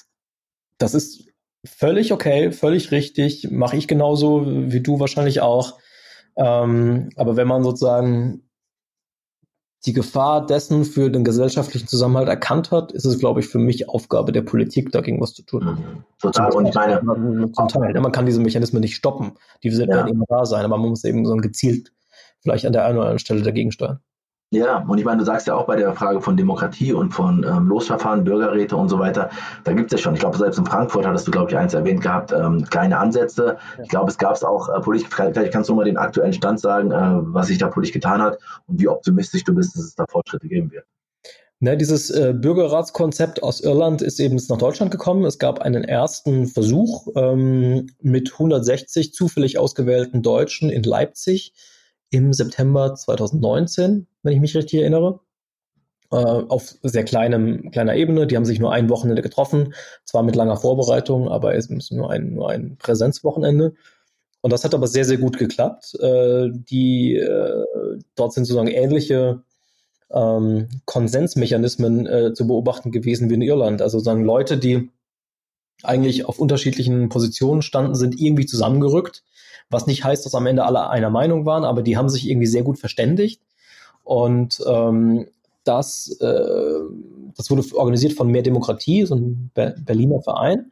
das 0.78 0.94
ist 0.94 1.28
völlig 1.64 2.12
okay, 2.12 2.52
völlig 2.52 2.90
richtig, 2.90 3.50
mache 3.50 3.76
ich 3.76 3.88
genauso 3.88 4.44
wie 4.46 4.80
du 4.80 5.00
wahrscheinlich 5.00 5.40
auch. 5.40 5.78
Ähm, 6.36 7.10
aber 7.16 7.36
wenn 7.36 7.48
man 7.48 7.62
sozusagen 7.62 8.45
die 9.84 9.92
Gefahr 9.92 10.44
dessen 10.46 10.84
für 10.84 11.10
den 11.10 11.22
gesellschaftlichen 11.22 11.86
Zusammenhalt 11.86 12.28
erkannt 12.28 12.70
hat, 12.70 12.92
ist 12.92 13.04
es, 13.04 13.18
glaube 13.18 13.40
ich, 13.40 13.46
für 13.46 13.58
mich 13.58 13.88
Aufgabe 13.88 14.32
der 14.32 14.42
Politik, 14.42 14.90
dagegen 14.90 15.20
was 15.20 15.34
zu 15.34 15.42
tun. 15.42 15.64
Mhm. 15.64 16.04
Total. 16.20 16.52
Und 16.52 16.66
ich 16.66 16.74
meine, 16.74 17.00
zum 17.52 17.68
Teil. 17.68 18.00
Man 18.00 18.12
kann 18.12 18.26
diese 18.26 18.40
Mechanismen 18.40 18.80
nicht 18.80 18.96
stoppen. 18.96 19.32
Die 19.62 19.76
werden 19.76 19.90
ja. 19.90 20.06
immer 20.06 20.24
da 20.28 20.44
sein, 20.44 20.64
aber 20.64 20.78
man 20.78 20.90
muss 20.90 21.04
eben 21.04 21.24
so 21.24 21.36
gezielt 21.36 21.92
vielleicht 22.40 22.66
an 22.66 22.72
der 22.72 22.84
einen 22.84 22.96
oder 22.96 23.06
anderen 23.06 23.18
Stelle 23.18 23.42
dagegen 23.42 23.72
steuern. 23.72 24.00
Ja, 24.52 24.78
und 24.86 24.98
ich 24.98 25.04
meine, 25.04 25.18
du 25.18 25.24
sagst 25.24 25.48
ja 25.48 25.56
auch 25.56 25.66
bei 25.66 25.74
der 25.74 25.92
Frage 25.94 26.20
von 26.20 26.36
Demokratie 26.36 26.92
und 26.92 27.10
von 27.10 27.44
ähm, 27.44 27.66
Losverfahren, 27.66 28.22
Bürgerräte 28.22 28.76
und 28.76 28.88
so 28.88 29.00
weiter, 29.00 29.28
da 29.64 29.72
gibt 29.72 29.92
es 29.92 29.98
ja 29.98 30.04
schon, 30.04 30.14
ich 30.14 30.20
glaube, 30.20 30.38
selbst 30.38 30.56
in 30.56 30.64
Frankfurt 30.64 31.04
hattest 31.04 31.26
du, 31.26 31.32
glaube 31.32 31.50
ich, 31.50 31.56
eins 31.56 31.74
erwähnt 31.74 32.00
gehabt, 32.00 32.32
ähm, 32.32 32.64
kleine 32.64 32.96
Ansätze. 32.98 33.56
Ja. 33.76 33.82
Ich 33.82 33.88
glaube, 33.88 34.08
es 34.08 34.18
gab 34.18 34.36
es 34.36 34.44
auch 34.44 34.68
äh, 34.68 34.80
politisch, 34.80 35.08
vielleicht 35.10 35.52
kannst 35.52 35.68
du 35.68 35.74
mal 35.74 35.84
den 35.84 35.96
aktuellen 35.96 36.32
Stand 36.32 36.60
sagen, 36.60 36.92
äh, 36.92 37.34
was 37.34 37.48
sich 37.48 37.58
da 37.58 37.66
politisch 37.66 37.94
getan 37.94 38.22
hat 38.22 38.38
und 38.66 38.80
wie 38.80 38.86
optimistisch 38.86 39.42
du 39.42 39.52
bist, 39.52 39.74
dass 39.74 39.82
es 39.82 39.94
da 39.96 40.06
Fortschritte 40.08 40.46
geben 40.46 40.70
wird. 40.70 40.84
Ne, 41.58 41.76
dieses 41.76 42.10
äh, 42.10 42.32
Bürgerratskonzept 42.32 43.42
aus 43.42 43.60
Irland 43.60 44.00
ist 44.00 44.20
eben 44.20 44.38
nach 44.48 44.58
Deutschland 44.58 44.92
gekommen. 44.92 45.24
Es 45.24 45.38
gab 45.38 45.60
einen 45.60 45.84
ersten 45.84 46.46
Versuch 46.46 47.08
ähm, 47.16 47.88
mit 48.00 48.32
160 48.34 49.12
zufällig 49.12 49.58
ausgewählten 49.58 50.22
Deutschen 50.22 50.70
in 50.70 50.84
Leipzig 50.84 51.54
im 52.16 52.32
September 52.32 52.94
2019, 52.94 54.06
wenn 54.22 54.32
ich 54.32 54.40
mich 54.40 54.56
richtig 54.56 54.80
erinnere. 54.80 55.20
Äh, 56.10 56.16
auf 56.16 56.76
sehr 56.82 57.04
kleinem, 57.04 57.70
kleiner 57.70 57.96
Ebene. 57.96 58.26
Die 58.26 58.36
haben 58.36 58.44
sich 58.44 58.60
nur 58.60 58.72
ein 58.72 58.88
Wochenende 58.88 59.22
getroffen, 59.22 59.74
zwar 60.04 60.22
mit 60.22 60.36
langer 60.36 60.56
Vorbereitung, 60.56 61.28
aber 61.28 61.54
es 61.56 61.66
ist 61.66 61.92
nur 61.92 62.10
ein, 62.10 62.34
nur 62.34 62.50
ein 62.50 62.76
Präsenzwochenende. 62.78 63.74
Und 64.40 64.52
das 64.52 64.64
hat 64.64 64.74
aber 64.74 64.86
sehr, 64.86 65.04
sehr 65.04 65.18
gut 65.18 65.38
geklappt. 65.38 65.96
Äh, 66.00 66.50
die, 66.52 67.16
äh, 67.16 67.64
dort 68.14 68.32
sind 68.32 68.44
sozusagen 68.44 68.68
ähnliche 68.68 69.42
ähm, 70.12 70.68
Konsensmechanismen 70.84 72.06
äh, 72.06 72.34
zu 72.34 72.46
beobachten 72.46 72.92
gewesen 72.92 73.28
wie 73.28 73.34
in 73.34 73.42
Irland. 73.42 73.82
Also 73.82 73.98
sozusagen 73.98 74.24
Leute, 74.24 74.58
die 74.58 74.90
eigentlich 75.82 76.24
auf 76.24 76.38
unterschiedlichen 76.38 77.08
Positionen 77.08 77.62
standen, 77.62 77.94
sind 77.94 78.20
irgendwie 78.20 78.46
zusammengerückt 78.46 79.22
was 79.70 79.86
nicht 79.86 80.04
heißt, 80.04 80.24
dass 80.24 80.34
am 80.34 80.46
Ende 80.46 80.64
alle 80.64 80.88
einer 80.90 81.10
Meinung 81.10 81.44
waren, 81.44 81.64
aber 81.64 81.82
die 81.82 81.96
haben 81.96 82.08
sich 82.08 82.28
irgendwie 82.28 82.46
sehr 82.46 82.62
gut 82.62 82.78
verständigt. 82.78 83.42
Und 84.04 84.62
ähm, 84.66 85.26
das, 85.64 86.16
äh, 86.20 86.80
das 87.36 87.50
wurde 87.50 87.64
organisiert 87.74 88.12
von 88.12 88.30
Mehr 88.30 88.42
Demokratie, 88.42 89.04
so 89.04 89.16
ein 89.16 89.50
Berliner 89.54 90.22
Verein, 90.22 90.70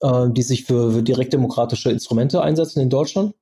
äh, 0.00 0.28
die 0.30 0.42
sich 0.42 0.64
für, 0.64 0.92
für 0.92 1.02
direktdemokratische 1.02 1.90
Instrumente 1.90 2.42
einsetzen 2.42 2.80
in 2.80 2.90
Deutschland. 2.90 3.34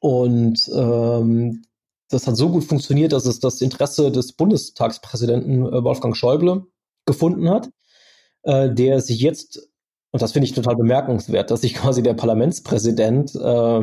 Und 0.00 0.70
ähm, 0.74 1.64
das 2.08 2.26
hat 2.26 2.36
so 2.36 2.48
gut 2.48 2.64
funktioniert, 2.64 3.12
dass 3.12 3.26
es 3.26 3.40
das 3.40 3.60
Interesse 3.60 4.10
des 4.10 4.32
Bundestagspräsidenten 4.32 5.66
äh, 5.66 5.84
Wolfgang 5.84 6.16
Schäuble 6.16 6.66
gefunden 7.04 7.50
hat, 7.50 7.68
äh, 8.44 8.72
der 8.72 9.00
sich 9.00 9.20
jetzt 9.20 9.68
und 10.14 10.22
das 10.22 10.30
finde 10.30 10.46
ich 10.46 10.54
total 10.54 10.76
bemerkenswert, 10.76 11.50
dass 11.50 11.62
sich 11.62 11.74
quasi 11.74 12.00
der 12.00 12.14
Parlamentspräsident 12.14 13.34
äh, 13.34 13.80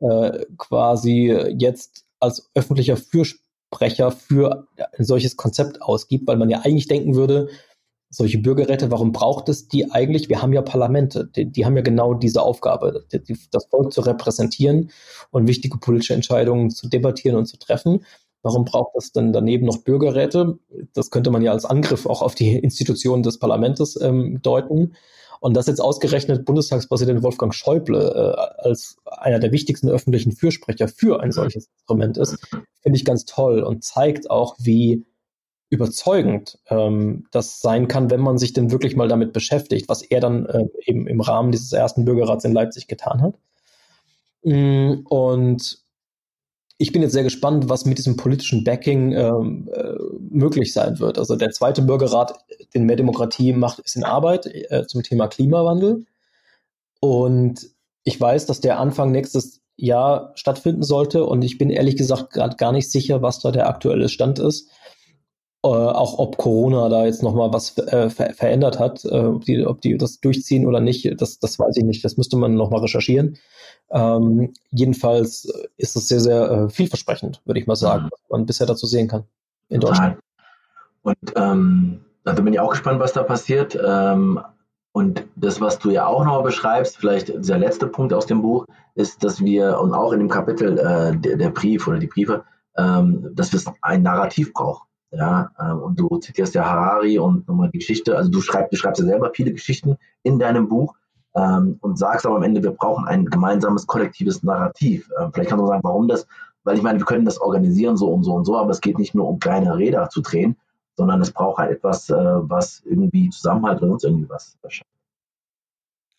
äh, 0.00 0.46
quasi 0.56 1.36
jetzt 1.58 2.06
als 2.18 2.50
öffentlicher 2.54 2.96
Fürsprecher 2.96 4.10
für 4.10 4.66
ein 4.96 5.04
solches 5.04 5.36
Konzept 5.36 5.82
ausgibt, 5.82 6.26
weil 6.26 6.38
man 6.38 6.48
ja 6.48 6.60
eigentlich 6.60 6.88
denken 6.88 7.14
würde, 7.14 7.48
solche 8.08 8.38
Bürgerräte, 8.38 8.90
warum 8.90 9.12
braucht 9.12 9.50
es 9.50 9.68
die 9.68 9.90
eigentlich? 9.90 10.30
Wir 10.30 10.40
haben 10.40 10.54
ja 10.54 10.62
Parlamente, 10.62 11.26
die, 11.26 11.52
die 11.52 11.66
haben 11.66 11.76
ja 11.76 11.82
genau 11.82 12.14
diese 12.14 12.40
Aufgabe, 12.40 13.04
die, 13.12 13.36
das 13.50 13.66
Volk 13.66 13.92
zu 13.92 14.00
repräsentieren 14.00 14.90
und 15.30 15.46
wichtige 15.46 15.78
politische 15.78 16.14
Entscheidungen 16.14 16.70
zu 16.70 16.88
debattieren 16.88 17.36
und 17.36 17.46
zu 17.46 17.58
treffen. 17.58 18.04
Warum 18.42 18.64
braucht 18.64 18.96
es 18.96 19.12
denn 19.12 19.32
daneben 19.32 19.66
noch 19.66 19.78
Bürgerräte? 19.78 20.58
Das 20.94 21.10
könnte 21.10 21.30
man 21.30 21.42
ja 21.42 21.52
als 21.52 21.64
Angriff 21.64 22.06
auch 22.06 22.22
auf 22.22 22.34
die 22.34 22.56
Institutionen 22.56 23.22
des 23.22 23.38
Parlaments 23.38 24.00
ähm, 24.00 24.40
deuten. 24.42 24.94
Und 25.40 25.56
dass 25.56 25.66
jetzt 25.66 25.80
ausgerechnet 25.80 26.44
Bundestagspräsident 26.44 27.22
Wolfgang 27.22 27.54
Schäuble 27.54 27.98
äh, 27.98 28.62
als 28.62 28.98
einer 29.06 29.38
der 29.38 29.52
wichtigsten 29.52 29.88
öffentlichen 29.88 30.32
Fürsprecher 30.32 30.86
für 30.88 31.20
ein 31.20 31.32
solches 31.32 31.68
Instrument 31.78 32.18
ist, 32.18 32.38
finde 32.82 32.96
ich 32.96 33.04
ganz 33.04 33.24
toll 33.24 33.62
und 33.62 33.82
zeigt 33.82 34.30
auch, 34.30 34.56
wie 34.58 35.06
überzeugend 35.70 36.58
ähm, 36.68 37.26
das 37.30 37.60
sein 37.60 37.88
kann, 37.88 38.10
wenn 38.10 38.20
man 38.20 38.38
sich 38.38 38.52
denn 38.52 38.70
wirklich 38.70 38.96
mal 38.96 39.08
damit 39.08 39.32
beschäftigt, 39.32 39.88
was 39.88 40.02
er 40.02 40.20
dann 40.20 40.44
äh, 40.46 40.64
eben 40.84 41.06
im 41.06 41.20
Rahmen 41.20 41.52
dieses 41.52 41.72
ersten 41.72 42.04
Bürgerrats 42.04 42.44
in 42.44 42.52
Leipzig 42.52 42.88
getan 42.88 43.22
hat. 43.22 43.38
Mm, 44.42 45.06
und 45.08 45.78
ich 46.80 46.92
bin 46.92 47.02
jetzt 47.02 47.12
sehr 47.12 47.24
gespannt, 47.24 47.68
was 47.68 47.84
mit 47.84 47.98
diesem 47.98 48.16
politischen 48.16 48.64
Backing 48.64 49.12
ähm, 49.12 49.68
äh, 49.70 49.92
möglich 50.30 50.72
sein 50.72 50.98
wird. 50.98 51.18
Also 51.18 51.36
der 51.36 51.50
zweite 51.50 51.82
Bürgerrat, 51.82 52.42
den 52.74 52.84
Mehr 52.84 52.96
Demokratie 52.96 53.52
macht, 53.52 53.80
ist 53.80 53.96
in 53.96 54.02
Arbeit 54.02 54.46
äh, 54.46 54.86
zum 54.86 55.02
Thema 55.02 55.28
Klimawandel. 55.28 56.06
Und 56.98 57.68
ich 58.02 58.18
weiß, 58.18 58.46
dass 58.46 58.62
der 58.62 58.80
Anfang 58.80 59.10
nächstes 59.10 59.60
Jahr 59.76 60.32
stattfinden 60.36 60.82
sollte. 60.82 61.26
Und 61.26 61.42
ich 61.42 61.58
bin 61.58 61.68
ehrlich 61.68 61.96
gesagt 61.96 62.32
gerade 62.32 62.56
gar 62.56 62.72
nicht 62.72 62.90
sicher, 62.90 63.20
was 63.20 63.40
da 63.40 63.50
der 63.50 63.68
aktuelle 63.68 64.08
Stand 64.08 64.38
ist. 64.38 64.70
Äh, 65.62 65.68
auch 65.68 66.18
ob 66.18 66.38
Corona 66.38 66.88
da 66.88 67.04
jetzt 67.04 67.22
nochmal 67.22 67.52
was 67.52 67.76
äh, 67.76 68.08
ver 68.08 68.32
verändert 68.32 68.78
hat, 68.78 69.04
äh, 69.04 69.08
ob, 69.08 69.44
die, 69.44 69.66
ob 69.66 69.82
die 69.82 69.98
das 69.98 70.20
durchziehen 70.20 70.66
oder 70.66 70.80
nicht, 70.80 71.20
das, 71.20 71.38
das 71.38 71.58
weiß 71.58 71.76
ich 71.76 71.84
nicht. 71.84 72.02
Das 72.02 72.16
müsste 72.16 72.38
man 72.38 72.54
nochmal 72.54 72.80
recherchieren. 72.80 73.36
Ähm, 73.90 74.54
jedenfalls 74.70 75.52
ist 75.76 75.96
es 75.96 76.08
sehr, 76.08 76.20
sehr 76.20 76.50
äh, 76.50 76.68
vielversprechend, 76.70 77.42
würde 77.44 77.60
ich 77.60 77.66
mal 77.66 77.76
sagen, 77.76 78.04
mhm. 78.04 78.08
was 78.10 78.20
man 78.30 78.46
bisher 78.46 78.66
dazu 78.66 78.86
sehen 78.86 79.08
kann 79.08 79.24
in 79.68 79.80
Deutschland. 79.80 80.18
Und 81.02 81.16
ähm, 81.36 82.00
also 82.24 82.42
bin 82.42 82.52
ich 82.54 82.60
auch 82.60 82.70
gespannt, 82.70 83.00
was 83.00 83.12
da 83.12 83.22
passiert. 83.22 83.78
Ähm, 83.84 84.40
und 84.92 85.24
das, 85.36 85.60
was 85.60 85.78
du 85.78 85.90
ja 85.90 86.06
auch 86.06 86.24
noch 86.24 86.42
beschreibst, 86.42 86.96
vielleicht 86.96 87.32
der 87.34 87.58
letzte 87.58 87.86
Punkt 87.86 88.12
aus 88.12 88.26
dem 88.26 88.42
Buch, 88.42 88.66
ist, 88.94 89.22
dass 89.22 89.44
wir, 89.44 89.78
und 89.78 89.94
auch 89.94 90.12
in 90.12 90.18
dem 90.18 90.28
Kapitel 90.28 90.78
äh, 90.78 91.16
der, 91.16 91.36
der, 91.36 91.50
Brief 91.50 91.86
oder 91.86 91.98
die 91.98 92.08
Briefe, 92.08 92.44
ähm, 92.76 93.30
dass 93.34 93.52
wir 93.52 93.60
ein 93.82 94.02
Narrativ 94.02 94.52
brauchen. 94.52 94.86
Ja, 95.12 95.50
äh, 95.58 95.72
und 95.72 95.98
du 95.98 96.08
zitierst 96.18 96.54
ja 96.54 96.64
Harari 96.64 97.18
und 97.18 97.48
nochmal 97.48 97.70
Geschichte, 97.70 98.16
also 98.16 98.30
du 98.30 98.40
schreibst, 98.40 98.72
du 98.72 98.76
schreibst 98.76 99.00
ja 99.00 99.06
selber 99.06 99.32
viele 99.34 99.52
Geschichten 99.52 99.96
in 100.22 100.38
deinem 100.38 100.68
Buch 100.68 100.94
ähm, 101.34 101.78
und 101.80 101.98
sagst 101.98 102.26
aber 102.26 102.36
am 102.36 102.42
Ende, 102.42 102.62
wir 102.62 102.70
brauchen 102.70 103.06
ein 103.06 103.26
gemeinsames 103.26 103.86
kollektives 103.86 104.42
Narrativ. 104.42 105.10
Äh, 105.18 105.28
vielleicht 105.32 105.50
kannst 105.50 105.62
du 105.62 105.66
sagen, 105.66 105.82
warum 105.82 106.06
das 106.08 106.26
weil 106.64 106.76
ich 106.76 106.82
meine, 106.82 106.98
wir 106.98 107.06
können 107.06 107.24
das 107.24 107.40
organisieren 107.40 107.96
so 107.96 108.08
und 108.08 108.24
so 108.24 108.32
und 108.32 108.44
so, 108.44 108.56
aber 108.56 108.70
es 108.70 108.80
geht 108.80 108.98
nicht 108.98 109.14
nur 109.14 109.28
um 109.28 109.38
kleine 109.38 109.76
Räder 109.76 110.08
zu 110.10 110.20
drehen, 110.20 110.56
sondern 110.96 111.20
es 111.20 111.32
braucht 111.32 111.58
halt 111.58 111.72
etwas, 111.72 112.10
äh, 112.10 112.14
was 112.14 112.82
irgendwie 112.84 113.30
Zusammenhalt 113.30 113.78
oder 113.78 113.88
sonst 113.88 114.04
irgendwie 114.04 114.28
was 114.28 114.56
schafft. 114.68 114.86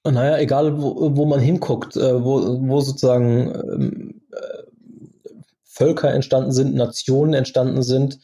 Naja, 0.03 0.39
egal 0.39 0.81
wo, 0.81 1.15
wo 1.15 1.25
man 1.25 1.39
hinguckt, 1.39 1.95
äh, 1.95 2.23
wo, 2.23 2.59
wo 2.67 2.81
sozusagen 2.81 3.53
ähm, 3.53 4.21
äh, 4.31 4.63
Völker 5.63 6.11
entstanden 6.11 6.51
sind, 6.51 6.73
Nationen 6.73 7.35
entstanden 7.35 7.83
sind, 7.83 8.19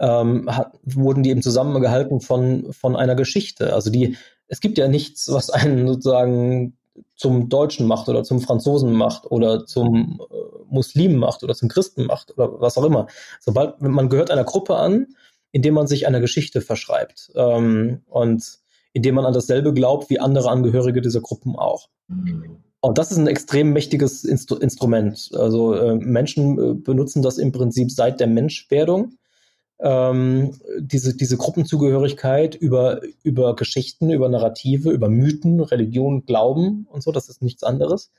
ähm, 0.00 0.54
hat, 0.54 0.72
wurden 0.82 1.22
die 1.22 1.30
eben 1.30 1.42
zusammengehalten 1.42 2.20
von, 2.20 2.72
von 2.72 2.96
einer 2.96 3.14
Geschichte. 3.14 3.72
Also 3.72 3.90
die, 3.90 4.16
es 4.48 4.60
gibt 4.60 4.78
ja 4.78 4.88
nichts, 4.88 5.30
was 5.30 5.50
einen 5.50 5.86
sozusagen 5.86 6.76
zum 7.14 7.48
Deutschen 7.48 7.86
macht 7.86 8.08
oder 8.08 8.24
zum 8.24 8.40
Franzosen 8.40 8.92
macht 8.92 9.30
oder 9.30 9.66
zum 9.66 10.20
äh, 10.30 10.34
Muslimen 10.68 11.18
macht 11.18 11.42
oder 11.44 11.54
zum 11.54 11.68
Christen 11.68 12.06
macht 12.06 12.36
oder 12.36 12.60
was 12.60 12.76
auch 12.78 12.84
immer. 12.84 13.06
Sobald 13.40 13.80
man 13.80 14.08
gehört 14.08 14.30
einer 14.30 14.44
Gruppe 14.44 14.76
an, 14.76 15.08
indem 15.52 15.74
man 15.74 15.86
sich 15.86 16.06
einer 16.06 16.20
Geschichte 16.20 16.60
verschreibt 16.60 17.30
ähm, 17.34 18.02
und 18.08 18.58
indem 18.92 19.14
man 19.16 19.24
an 19.24 19.32
dasselbe 19.32 19.72
glaubt 19.72 20.10
wie 20.10 20.18
andere 20.18 20.50
Angehörige 20.50 21.00
dieser 21.00 21.20
Gruppen 21.20 21.56
auch. 21.56 21.88
Und 22.80 22.98
das 22.98 23.12
ist 23.12 23.18
ein 23.18 23.26
extrem 23.26 23.72
mächtiges 23.72 24.24
Instru 24.24 24.56
Instrument. 24.56 25.30
Also 25.34 25.74
äh, 25.74 25.94
Menschen 25.94 26.58
äh, 26.58 26.74
benutzen 26.74 27.22
das 27.22 27.38
im 27.38 27.52
Prinzip 27.52 27.90
seit 27.90 28.20
der 28.20 28.26
Menschwerdung 28.26 29.12
ähm, 29.82 30.54
diese, 30.78 31.16
diese 31.16 31.36
Gruppenzugehörigkeit 31.36 32.54
über, 32.54 33.00
über 33.22 33.56
Geschichten, 33.56 34.10
über 34.10 34.28
Narrative, 34.28 34.90
über 34.90 35.08
Mythen, 35.08 35.60
Religion, 35.60 36.26
Glauben 36.26 36.86
und 36.90 37.02
so, 37.02 37.12
das 37.12 37.28
ist 37.28 37.42
nichts 37.42 37.62
anderes. 37.62 38.10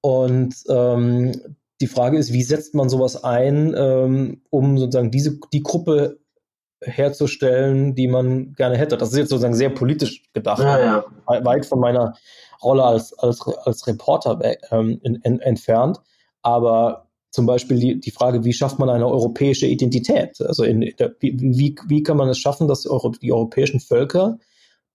Und 0.00 0.54
ähm, 0.68 1.32
die 1.80 1.86
Frage 1.86 2.18
ist, 2.18 2.32
wie 2.32 2.42
setzt 2.42 2.74
man 2.74 2.88
sowas 2.88 3.22
ein, 3.22 3.74
ähm, 3.76 4.42
um 4.50 4.78
sozusagen 4.78 5.10
diese, 5.10 5.38
die 5.52 5.62
Gruppe 5.62 6.18
herzustellen, 6.80 7.94
die 7.94 8.08
man 8.08 8.52
gerne 8.54 8.76
hätte. 8.76 8.96
Das 8.96 9.10
ist 9.10 9.18
jetzt 9.18 9.30
sozusagen 9.30 9.54
sehr 9.54 9.70
politisch 9.70 10.22
gedacht, 10.32 10.62
ja, 10.62 10.78
ja. 10.78 11.04
weit 11.44 11.66
von 11.66 11.80
meiner 11.80 12.14
Rolle 12.62 12.84
als, 12.84 13.16
als, 13.18 13.40
als 13.64 13.86
Reporter 13.86 14.38
ähm, 14.70 15.00
in, 15.02 15.16
in, 15.16 15.40
entfernt. 15.40 16.00
Aber 16.42 17.07
zum 17.30 17.46
Beispiel 17.46 17.78
die, 17.78 18.00
die 18.00 18.10
Frage, 18.10 18.44
wie 18.44 18.52
schafft 18.52 18.78
man 18.78 18.88
eine 18.88 19.06
europäische 19.06 19.66
Identität? 19.66 20.40
Also 20.40 20.64
in 20.64 20.80
der, 20.98 21.14
wie, 21.20 21.76
wie 21.86 22.02
kann 22.02 22.16
man 22.16 22.28
es 22.28 22.38
schaffen, 22.38 22.68
dass 22.68 22.88
die 23.22 23.32
europäischen 23.32 23.80
Völker, 23.80 24.38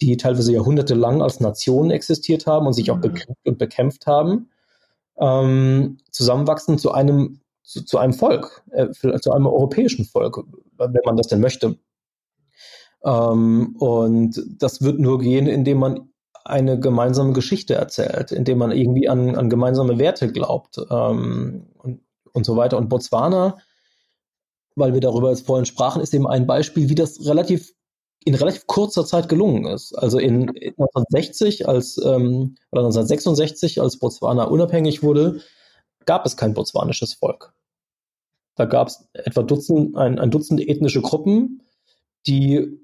die 0.01 0.17
teilweise 0.17 0.51
jahrhundertelang 0.51 1.21
als 1.21 1.39
Nationen 1.39 1.91
existiert 1.91 2.47
haben 2.47 2.65
und 2.65 2.73
sich 2.73 2.89
auch 2.91 2.97
mhm. 2.97 3.01
bekriegt 3.01 3.45
und 3.45 3.57
bekämpft 3.57 4.07
haben, 4.07 4.49
ähm, 5.17 5.97
zusammenwachsen 6.11 6.79
zu 6.79 6.91
einem, 6.91 7.39
zu, 7.63 7.85
zu 7.85 7.97
einem 7.99 8.13
Volk, 8.13 8.63
äh, 8.71 8.89
zu 8.91 9.31
einem 9.31 9.45
europäischen 9.45 10.05
Volk, 10.05 10.43
wenn 10.77 11.01
man 11.05 11.17
das 11.17 11.27
denn 11.27 11.39
möchte. 11.39 11.77
Ähm, 13.05 13.75
und 13.77 14.41
das 14.57 14.81
wird 14.81 14.99
nur 14.99 15.19
gehen, 15.19 15.47
indem 15.47 15.77
man 15.77 16.09
eine 16.45 16.79
gemeinsame 16.79 17.33
Geschichte 17.33 17.75
erzählt, 17.75 18.31
indem 18.31 18.57
man 18.57 18.71
irgendwie 18.71 19.07
an, 19.07 19.35
an 19.35 19.49
gemeinsame 19.49 19.97
Werte 19.97 20.31
glaubt. 20.31 20.77
Ähm, 20.89 21.67
und 22.33 22.45
so 22.45 22.57
weiter. 22.57 22.77
Und 22.77 22.89
Botswana, 22.89 23.57
weil 24.75 24.93
wir 24.93 25.01
darüber 25.01 25.29
jetzt 25.29 25.45
vorhin 25.45 25.65
sprachen, 25.65 26.01
ist 26.01 26.13
eben 26.13 26.27
ein 26.27 26.47
Beispiel, 26.47 26.89
wie 26.89 26.95
das 26.95 27.25
relativ 27.25 27.73
in 28.25 28.35
relativ 28.35 28.67
kurzer 28.67 29.05
Zeit 29.05 29.27
gelungen 29.27 29.65
ist. 29.65 29.93
Also 29.93 30.17
in 30.17 30.49
1960 30.49 31.67
als 31.67 31.97
ähm, 31.97 32.55
oder 32.71 32.83
1966, 32.85 33.81
als 33.81 33.97
Botswana 33.97 34.45
unabhängig 34.45 35.03
wurde, 35.03 35.41
gab 36.05 36.25
es 36.25 36.37
kein 36.37 36.53
botswanisches 36.53 37.13
Volk. 37.13 37.53
Da 38.55 38.65
gab 38.65 38.87
es 38.87 39.07
etwa 39.13 39.43
Dutzend, 39.43 39.97
ein, 39.97 40.19
ein 40.19 40.31
Dutzend 40.31 40.61
ethnische 40.61 41.01
Gruppen, 41.01 41.63
die 42.27 42.79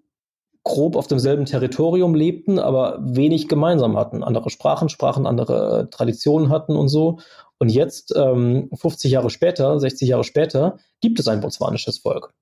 grob 0.64 0.96
auf 0.96 1.08
demselben 1.08 1.46
Territorium 1.46 2.16
lebten, 2.16 2.60
aber 2.60 3.00
wenig 3.02 3.48
gemeinsam 3.48 3.98
hatten. 3.98 4.24
Andere 4.24 4.50
Sprachen 4.50 4.90
sprachen, 4.90 5.26
andere 5.26 5.90
Traditionen 5.90 6.50
hatten 6.50 6.76
und 6.76 6.90
so. 6.90 7.20
Und 7.58 7.70
jetzt, 7.70 8.14
ähm, 8.16 8.70
50 8.74 9.12
Jahre 9.12 9.30
später, 9.30 9.80
60 9.80 10.08
Jahre 10.08 10.24
später, 10.24 10.78
gibt 11.02 11.20
es 11.20 11.28
ein 11.28 11.42
botswanisches 11.42 12.00
Volk 12.00 12.34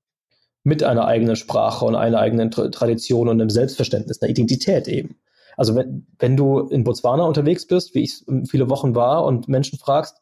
mit 0.64 0.84
einer 0.84 1.06
eigenen 1.06 1.36
Sprache 1.36 1.86
und 1.86 1.96
einer 1.96 2.20
eigenen 2.20 2.52
Tradition 2.52 3.30
und 3.30 3.40
einem 3.40 3.50
Selbstverständnis, 3.50 4.22
einer 4.22 4.30
Identität 4.30 4.88
eben. 4.88 5.16
Also 5.56 5.76
wenn, 5.76 6.06
wenn 6.20 6.36
du 6.36 6.60
in 6.60 6.84
Botswana 6.84 7.24
unterwegs 7.24 7.66
bist, 7.66 7.96
wie 7.96 8.04
ich 8.04 8.26
viele 8.50 8.70
Wochen 8.70 8.94
war, 8.94 9.26
und 9.26 9.48
Menschen 9.48 9.80
fragst, 9.80 10.18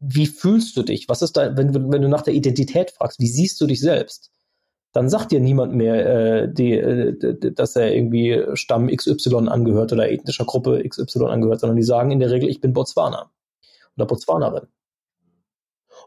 wie 0.00 0.26
fühlst 0.26 0.76
du 0.76 0.82
dich? 0.82 1.08
Was 1.08 1.22
ist 1.22 1.36
da, 1.36 1.56
wenn, 1.56 1.74
wenn 1.74 2.02
du 2.02 2.08
nach 2.08 2.22
der 2.22 2.34
Identität 2.34 2.92
fragst, 2.92 3.20
wie 3.20 3.28
siehst 3.28 3.60
du 3.60 3.66
dich 3.66 3.80
selbst? 3.80 4.30
Dann 4.98 5.08
sagt 5.08 5.30
dir 5.30 5.38
niemand 5.38 5.74
mehr, 5.74 6.42
äh, 6.42 6.52
die, 6.52 6.72
äh, 6.72 7.52
dass 7.52 7.76
er 7.76 7.94
irgendwie 7.94 8.42
Stamm 8.54 8.88
XY 8.88 9.46
angehört 9.46 9.92
oder 9.92 10.10
ethnischer 10.10 10.44
Gruppe 10.44 10.82
XY 10.82 11.26
angehört, 11.26 11.60
sondern 11.60 11.76
die 11.76 11.84
sagen 11.84 12.10
in 12.10 12.18
der 12.18 12.32
Regel, 12.32 12.48
ich 12.48 12.60
bin 12.60 12.72
Botswana 12.72 13.30
oder 13.96 14.06
Botswanerin. 14.06 14.66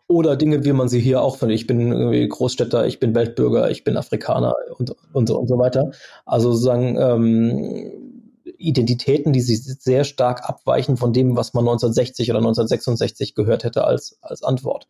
Oder 0.10 0.36
Dinge, 0.36 0.66
wie 0.66 0.74
man 0.74 0.90
sie 0.90 1.00
hier 1.00 1.22
auch 1.22 1.38
findet. 1.38 1.56
Ich 1.56 1.68
bin 1.68 2.28
Großstädter, 2.28 2.86
ich 2.86 3.00
bin 3.00 3.16
Weltbürger, 3.16 3.72
ich 3.72 3.86
bin 3.86 3.96
Afrikaner 3.96 4.56
und, 4.78 4.94
und, 5.14 5.30
so, 5.30 5.40
und 5.40 5.48
so 5.48 5.58
weiter. 5.58 5.92
Also 6.26 6.52
sozusagen 6.52 6.98
ähm, 7.00 8.34
Identitäten, 8.58 9.32
die 9.32 9.40
sich 9.40 9.64
sehr 9.64 10.04
stark 10.04 10.50
abweichen 10.50 10.98
von 10.98 11.14
dem, 11.14 11.38
was 11.38 11.54
man 11.54 11.64
1960 11.64 12.30
oder 12.30 12.40
1966 12.40 13.36
gehört 13.36 13.64
hätte 13.64 13.86
als, 13.86 14.18
als 14.22 14.44
Antwort. 14.44 14.90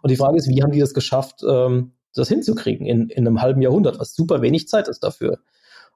Und 0.00 0.10
die 0.10 0.16
Frage 0.16 0.38
ist, 0.38 0.48
wie 0.48 0.62
haben 0.62 0.72
die 0.72 0.80
das 0.80 0.94
geschafft, 0.94 1.44
ähm, 1.46 1.92
das 2.14 2.28
hinzukriegen 2.28 2.86
in, 2.86 3.08
in 3.08 3.26
einem 3.26 3.40
halben 3.40 3.62
Jahrhundert, 3.62 3.98
was 3.98 4.14
super 4.14 4.42
wenig 4.42 4.68
Zeit 4.68 4.88
ist 4.88 5.00
dafür. 5.00 5.38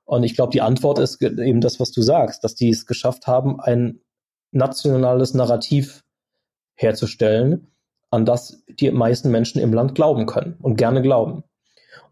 Und 0.04 0.22
ich 0.22 0.34
glaube, 0.34 0.52
die 0.52 0.62
Antwort 0.62 0.98
ist 0.98 1.20
eben 1.20 1.60
das, 1.60 1.80
was 1.80 1.90
du 1.90 2.00
sagst, 2.00 2.44
dass 2.44 2.54
die 2.54 2.70
es 2.70 2.86
geschafft 2.86 3.26
haben, 3.26 3.60
ein 3.60 4.00
nationales 4.52 5.34
Narrativ 5.34 6.04
herzustellen, 6.74 7.68
an 8.10 8.24
das 8.24 8.62
die 8.68 8.90
meisten 8.90 9.30
Menschen 9.30 9.60
im 9.60 9.72
Land 9.72 9.94
glauben 9.94 10.26
können 10.26 10.56
und 10.62 10.76
gerne 10.76 11.02
glauben. 11.02 11.42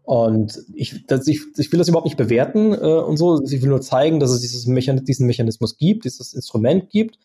Und 0.03 0.61
ich, 0.73 1.07
das, 1.07 1.27
ich, 1.27 1.41
ich 1.57 1.71
will 1.71 1.79
das 1.79 1.87
überhaupt 1.87 2.05
nicht 2.05 2.17
bewerten 2.17 2.73
äh, 2.73 2.77
und 2.77 3.17
so. 3.17 3.41
Ich 3.43 3.61
will 3.61 3.69
nur 3.69 3.81
zeigen, 3.81 4.19
dass 4.19 4.29
es 4.31 4.41
dieses 4.41 4.67
Mechan 4.67 5.03
diesen 5.03 5.25
Mechanismus 5.25 5.77
gibt, 5.77 6.05
dieses 6.05 6.33
Instrument 6.33 6.89
gibt 6.91 7.17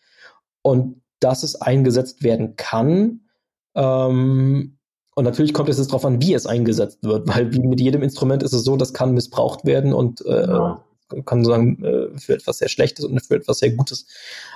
und 0.63 1.01
dass 1.19 1.43
es 1.43 1.61
eingesetzt 1.61 2.23
werden 2.23 2.55
kann. 2.55 3.21
Ähm, 3.75 4.79
und 5.15 5.25
natürlich 5.25 5.53
kommt 5.53 5.69
es 5.69 5.77
jetzt 5.77 5.89
darauf 5.89 6.05
an, 6.05 6.21
wie 6.21 6.33
es 6.33 6.45
eingesetzt 6.45 6.99
wird, 7.03 7.27
weil 7.27 7.51
wie 7.53 7.59
mit 7.59 7.81
jedem 7.81 8.01
Instrument 8.01 8.43
ist 8.43 8.53
es 8.53 8.63
so, 8.63 8.77
das 8.77 8.93
kann 8.93 9.13
missbraucht 9.13 9.65
werden 9.65 9.93
und 9.93 10.25
äh, 10.25 10.47
ja. 10.47 10.83
kann 11.25 11.43
sagen 11.43 11.83
äh, 11.83 12.17
für 12.17 12.33
etwas 12.33 12.59
sehr 12.59 12.69
Schlechtes 12.69 13.05
und 13.05 13.19
für 13.25 13.35
etwas 13.35 13.59
sehr 13.59 13.71
Gutes 13.71 14.05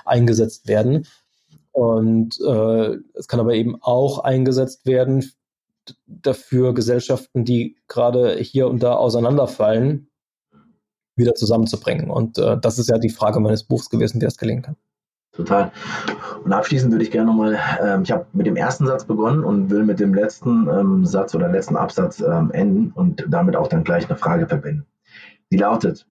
eingesetzt 0.04 0.66
werden. 0.66 1.06
Und 1.72 2.40
äh, 2.40 2.96
es 3.14 3.28
kann 3.28 3.40
aber 3.40 3.54
eben 3.54 3.76
auch 3.82 4.20
eingesetzt 4.20 4.86
werden 4.86 5.30
dafür, 6.06 6.72
Gesellschaften, 6.72 7.44
die 7.44 7.76
gerade 7.86 8.36
hier 8.38 8.68
und 8.68 8.82
da 8.82 8.94
auseinanderfallen, 8.94 10.08
wieder 11.16 11.34
zusammenzubringen. 11.34 12.10
Und 12.10 12.38
äh, 12.38 12.58
das 12.58 12.78
ist 12.78 12.88
ja 12.88 12.98
die 12.98 13.10
Frage 13.10 13.40
meines 13.40 13.64
Buchs 13.64 13.90
gewesen, 13.90 14.20
wie 14.20 14.24
das 14.24 14.38
gelingen 14.38 14.62
kann. 14.62 14.76
Total. 15.36 15.70
Und 16.44 16.52
abschließend 16.52 16.92
würde 16.92 17.04
ich 17.04 17.10
gerne 17.10 17.26
nochmal, 17.26 17.58
ähm, 17.82 18.02
ich 18.02 18.10
habe 18.10 18.26
mit 18.32 18.46
dem 18.46 18.56
ersten 18.56 18.86
Satz 18.86 19.04
begonnen 19.04 19.44
und 19.44 19.70
will 19.70 19.84
mit 19.84 20.00
dem 20.00 20.14
letzten 20.14 20.68
ähm, 20.68 21.04
Satz 21.04 21.34
oder 21.34 21.48
letzten 21.48 21.76
Absatz 21.76 22.20
ähm, 22.20 22.50
enden 22.52 22.92
und 22.92 23.26
damit 23.28 23.54
auch 23.54 23.68
dann 23.68 23.84
gleich 23.84 24.08
eine 24.08 24.16
Frage 24.16 24.46
verbinden. 24.46 24.86
Die 25.50 25.58
lautet, 25.58 26.06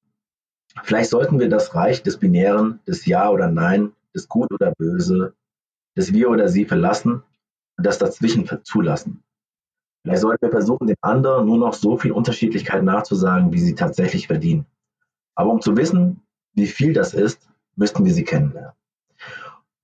vielleicht 0.84 1.10
sollten 1.10 1.40
wir 1.40 1.50
das 1.50 1.74
Reich 1.74 2.04
des 2.04 2.18
Binären, 2.18 2.80
des 2.88 3.06
Ja 3.06 3.30
oder 3.30 3.50
Nein, 3.50 3.94
des 4.14 4.30
Gut 4.30 4.52
oder 4.54 4.74
Böse 4.78 5.34
das 5.96 6.14
Wir 6.14 6.30
oder 6.30 6.48
Sie 6.50 6.66
verlassen 6.66 7.24
und 7.78 7.86
das 7.86 7.98
Dazwischen 7.98 8.48
zulassen. 8.64 9.24
Vielleicht 10.04 10.22
sollten 10.22 10.46
wir 10.46 10.52
versuchen, 10.52 10.88
den 10.88 10.98
anderen 11.02 11.48
nur 11.48 11.58
noch 11.58 11.74
so 11.74 11.98
viel 11.98 12.12
Unterschiedlichkeit 12.12 12.84
nachzusagen, 12.84 13.52
wie 13.54 13.60
sie 13.60 13.74
tatsächlich 13.74 14.28
verdienen. 14.28 14.68
Aber 15.34 15.52
um 15.52 15.62
zu 15.62 15.76
wissen, 15.76 16.22
wie 16.54 16.68
viel 16.68 16.94
das 16.94 17.14
ist, 17.14 17.50
müssten 17.76 18.06
wir 18.06 18.14
sie 18.14 18.24
kennenlernen. 18.24 18.74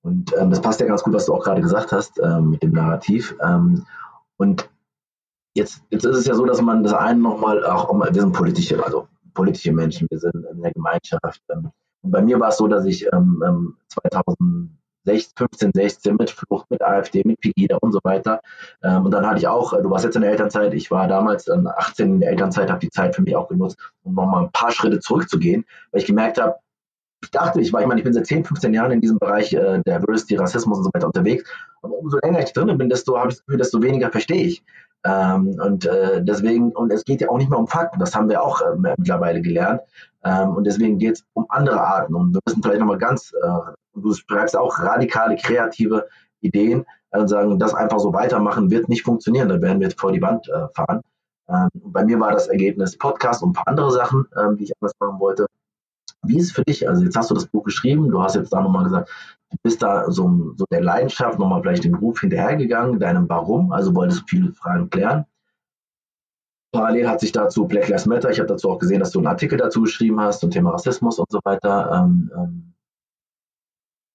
Und 0.02 0.34
ähm, 0.36 0.50
das 0.50 0.60
passt 0.60 0.80
ja 0.80 0.86
ganz 0.86 1.02
gut, 1.02 1.14
was 1.14 1.26
du 1.26 1.34
auch 1.34 1.44
gerade 1.44 1.62
gesagt 1.62 1.92
hast 1.92 2.20
ähm, 2.20 2.50
mit 2.50 2.62
dem 2.62 2.72
Narrativ. 2.72 3.36
Ähm, 3.40 3.86
und 4.36 4.68
jetzt, 5.54 5.82
jetzt 5.90 6.04
ist 6.04 6.16
es 6.16 6.26
ja 6.26 6.34
so, 6.34 6.44
dass 6.44 6.60
man 6.60 6.82
das 6.82 6.92
einen 6.92 7.22
nochmal, 7.22 7.64
auch, 7.64 7.88
auch 7.88 7.94
mal, 7.94 8.12
wir 8.12 8.20
sind 8.20 8.32
politische, 8.32 8.84
also 8.84 9.08
politische 9.34 9.72
Menschen, 9.72 10.08
wir 10.10 10.18
sind 10.18 10.44
in 10.50 10.62
der 10.62 10.72
Gemeinschaft. 10.72 11.40
Ähm, 11.50 11.70
und 12.02 12.10
bei 12.10 12.20
mir 12.20 12.40
war 12.40 12.48
es 12.48 12.56
so, 12.56 12.66
dass 12.66 12.84
ich 12.84 13.06
2000 13.08 14.38
ähm, 14.40 14.78
15, 15.04 15.72
16 15.74 16.16
mit 16.16 16.30
Flucht, 16.30 16.70
mit 16.70 16.82
AfD, 16.82 17.22
mit 17.24 17.40
Pegida 17.40 17.76
und 17.80 17.92
so 17.92 18.00
weiter. 18.02 18.40
Ähm, 18.82 19.04
und 19.04 19.12
dann 19.12 19.26
hatte 19.26 19.38
ich 19.38 19.48
auch, 19.48 19.72
du 19.72 19.90
warst 19.90 20.04
jetzt 20.04 20.16
in 20.16 20.22
der 20.22 20.30
Elternzeit, 20.30 20.74
ich 20.74 20.90
war 20.90 21.06
damals 21.08 21.44
dann 21.44 21.66
18 21.66 22.14
in 22.14 22.20
der 22.20 22.30
Elternzeit, 22.30 22.70
habe 22.70 22.80
die 22.80 22.90
Zeit 22.90 23.14
für 23.14 23.22
mich 23.22 23.36
auch 23.36 23.48
genutzt, 23.48 23.78
um 24.02 24.14
nochmal 24.14 24.44
ein 24.44 24.52
paar 24.52 24.72
Schritte 24.72 25.00
zurückzugehen, 25.00 25.64
weil 25.90 26.00
ich 26.00 26.06
gemerkt 26.06 26.40
habe, 26.40 26.56
ich 27.22 27.30
dachte, 27.30 27.60
ich 27.60 27.72
war, 27.72 27.80
ich 27.82 27.96
ich 27.96 28.04
bin 28.04 28.12
seit 28.12 28.26
10, 28.26 28.44
15 28.44 28.74
Jahren 28.74 28.92
in 28.92 29.00
diesem 29.00 29.18
Bereich 29.18 29.52
äh, 29.52 29.80
Diversity, 29.86 30.36
Rassismus 30.36 30.78
und 30.78 30.84
so 30.84 30.90
weiter 30.92 31.06
unterwegs. 31.06 31.44
Aber 31.82 31.96
umso 31.98 32.18
länger 32.22 32.40
ich 32.40 32.52
drin 32.52 32.76
bin, 32.76 32.88
desto 32.88 33.16
habe 33.16 33.28
ich 33.28 33.36
das 33.36 33.44
Gefühl, 33.44 33.58
desto 33.58 33.82
weniger 33.82 34.10
verstehe 34.10 34.44
ich. 34.44 34.64
Ähm, 35.04 35.56
und 35.60 35.86
äh, 35.86 36.22
deswegen, 36.22 36.72
und 36.72 36.92
es 36.92 37.04
geht 37.04 37.20
ja 37.20 37.28
auch 37.28 37.38
nicht 37.38 37.50
mehr 37.50 37.58
um 37.58 37.66
Fakten, 37.66 37.98
das 37.98 38.14
haben 38.14 38.28
wir 38.28 38.42
auch 38.42 38.60
äh, 38.60 38.76
mittlerweile 38.98 39.40
gelernt. 39.40 39.80
Ähm, 40.24 40.50
und 40.50 40.64
deswegen 40.64 40.98
geht 40.98 41.16
es 41.16 41.24
um 41.32 41.46
andere 41.48 41.80
Arten. 41.80 42.14
Und 42.14 42.34
wir 42.34 42.40
müssen 42.46 42.62
vielleicht 42.62 42.80
nochmal 42.80 42.98
ganz, 42.98 43.32
äh, 43.32 43.72
du 43.94 44.14
schreibst 44.14 44.56
auch 44.56 44.78
radikale, 44.80 45.36
kreative 45.36 46.08
Ideen 46.40 46.84
äh, 47.10 47.18
und 47.18 47.28
sagen, 47.28 47.58
das 47.58 47.74
einfach 47.74 47.98
so 47.98 48.12
weitermachen 48.12 48.70
wird 48.70 48.88
nicht 48.88 49.02
funktionieren, 49.02 49.48
da 49.48 49.60
werden 49.60 49.80
wir 49.80 49.90
vor 49.92 50.12
die 50.12 50.22
Wand 50.22 50.48
äh, 50.48 50.68
fahren. 50.74 51.00
Ähm, 51.48 51.68
bei 51.74 52.04
mir 52.04 52.18
war 52.20 52.32
das 52.32 52.48
Ergebnis 52.48 52.96
Podcast 52.96 53.42
und 53.42 53.50
ein 53.50 53.52
paar 53.54 53.68
andere 53.68 53.90
Sachen, 53.90 54.26
ähm, 54.38 54.56
die 54.56 54.64
ich 54.64 54.72
anders 54.80 54.92
machen 55.00 55.18
wollte. 55.18 55.46
Wie 56.24 56.38
ist 56.38 56.46
es 56.46 56.52
für 56.52 56.62
dich? 56.62 56.88
Also 56.88 57.04
jetzt 57.04 57.16
hast 57.16 57.30
du 57.30 57.34
das 57.34 57.46
Buch 57.46 57.64
geschrieben, 57.64 58.08
du 58.08 58.22
hast 58.22 58.36
jetzt 58.36 58.52
da 58.52 58.60
nochmal 58.60 58.84
gesagt, 58.84 59.10
du 59.50 59.56
bist 59.62 59.82
da 59.82 60.10
so, 60.10 60.54
so 60.56 60.64
der 60.70 60.82
Leidenschaft 60.82 61.38
nochmal 61.38 61.62
vielleicht 61.62 61.84
dem 61.84 61.92
Beruf 61.92 62.20
hinterhergegangen, 62.20 63.00
deinem 63.00 63.28
Warum, 63.28 63.72
also 63.72 63.94
wolltest 63.94 64.22
du 64.22 64.24
viele 64.28 64.52
Fragen 64.52 64.88
klären. 64.88 65.26
Parallel 66.72 67.08
hat 67.08 67.20
sich 67.20 67.32
dazu 67.32 67.66
Black 67.66 67.88
Lives 67.88 68.06
Matter, 68.06 68.30
ich 68.30 68.38
habe 68.38 68.48
dazu 68.48 68.70
auch 68.70 68.78
gesehen, 68.78 69.00
dass 69.00 69.10
du 69.10 69.18
einen 69.18 69.26
Artikel 69.26 69.58
dazu 69.58 69.82
geschrieben 69.82 70.20
hast 70.20 70.40
zum 70.40 70.50
Thema 70.50 70.70
Rassismus 70.70 71.18
und 71.18 71.30
so 71.30 71.40
weiter. 71.44 71.90
Ähm, 71.92 72.30
ähm, 72.34 72.72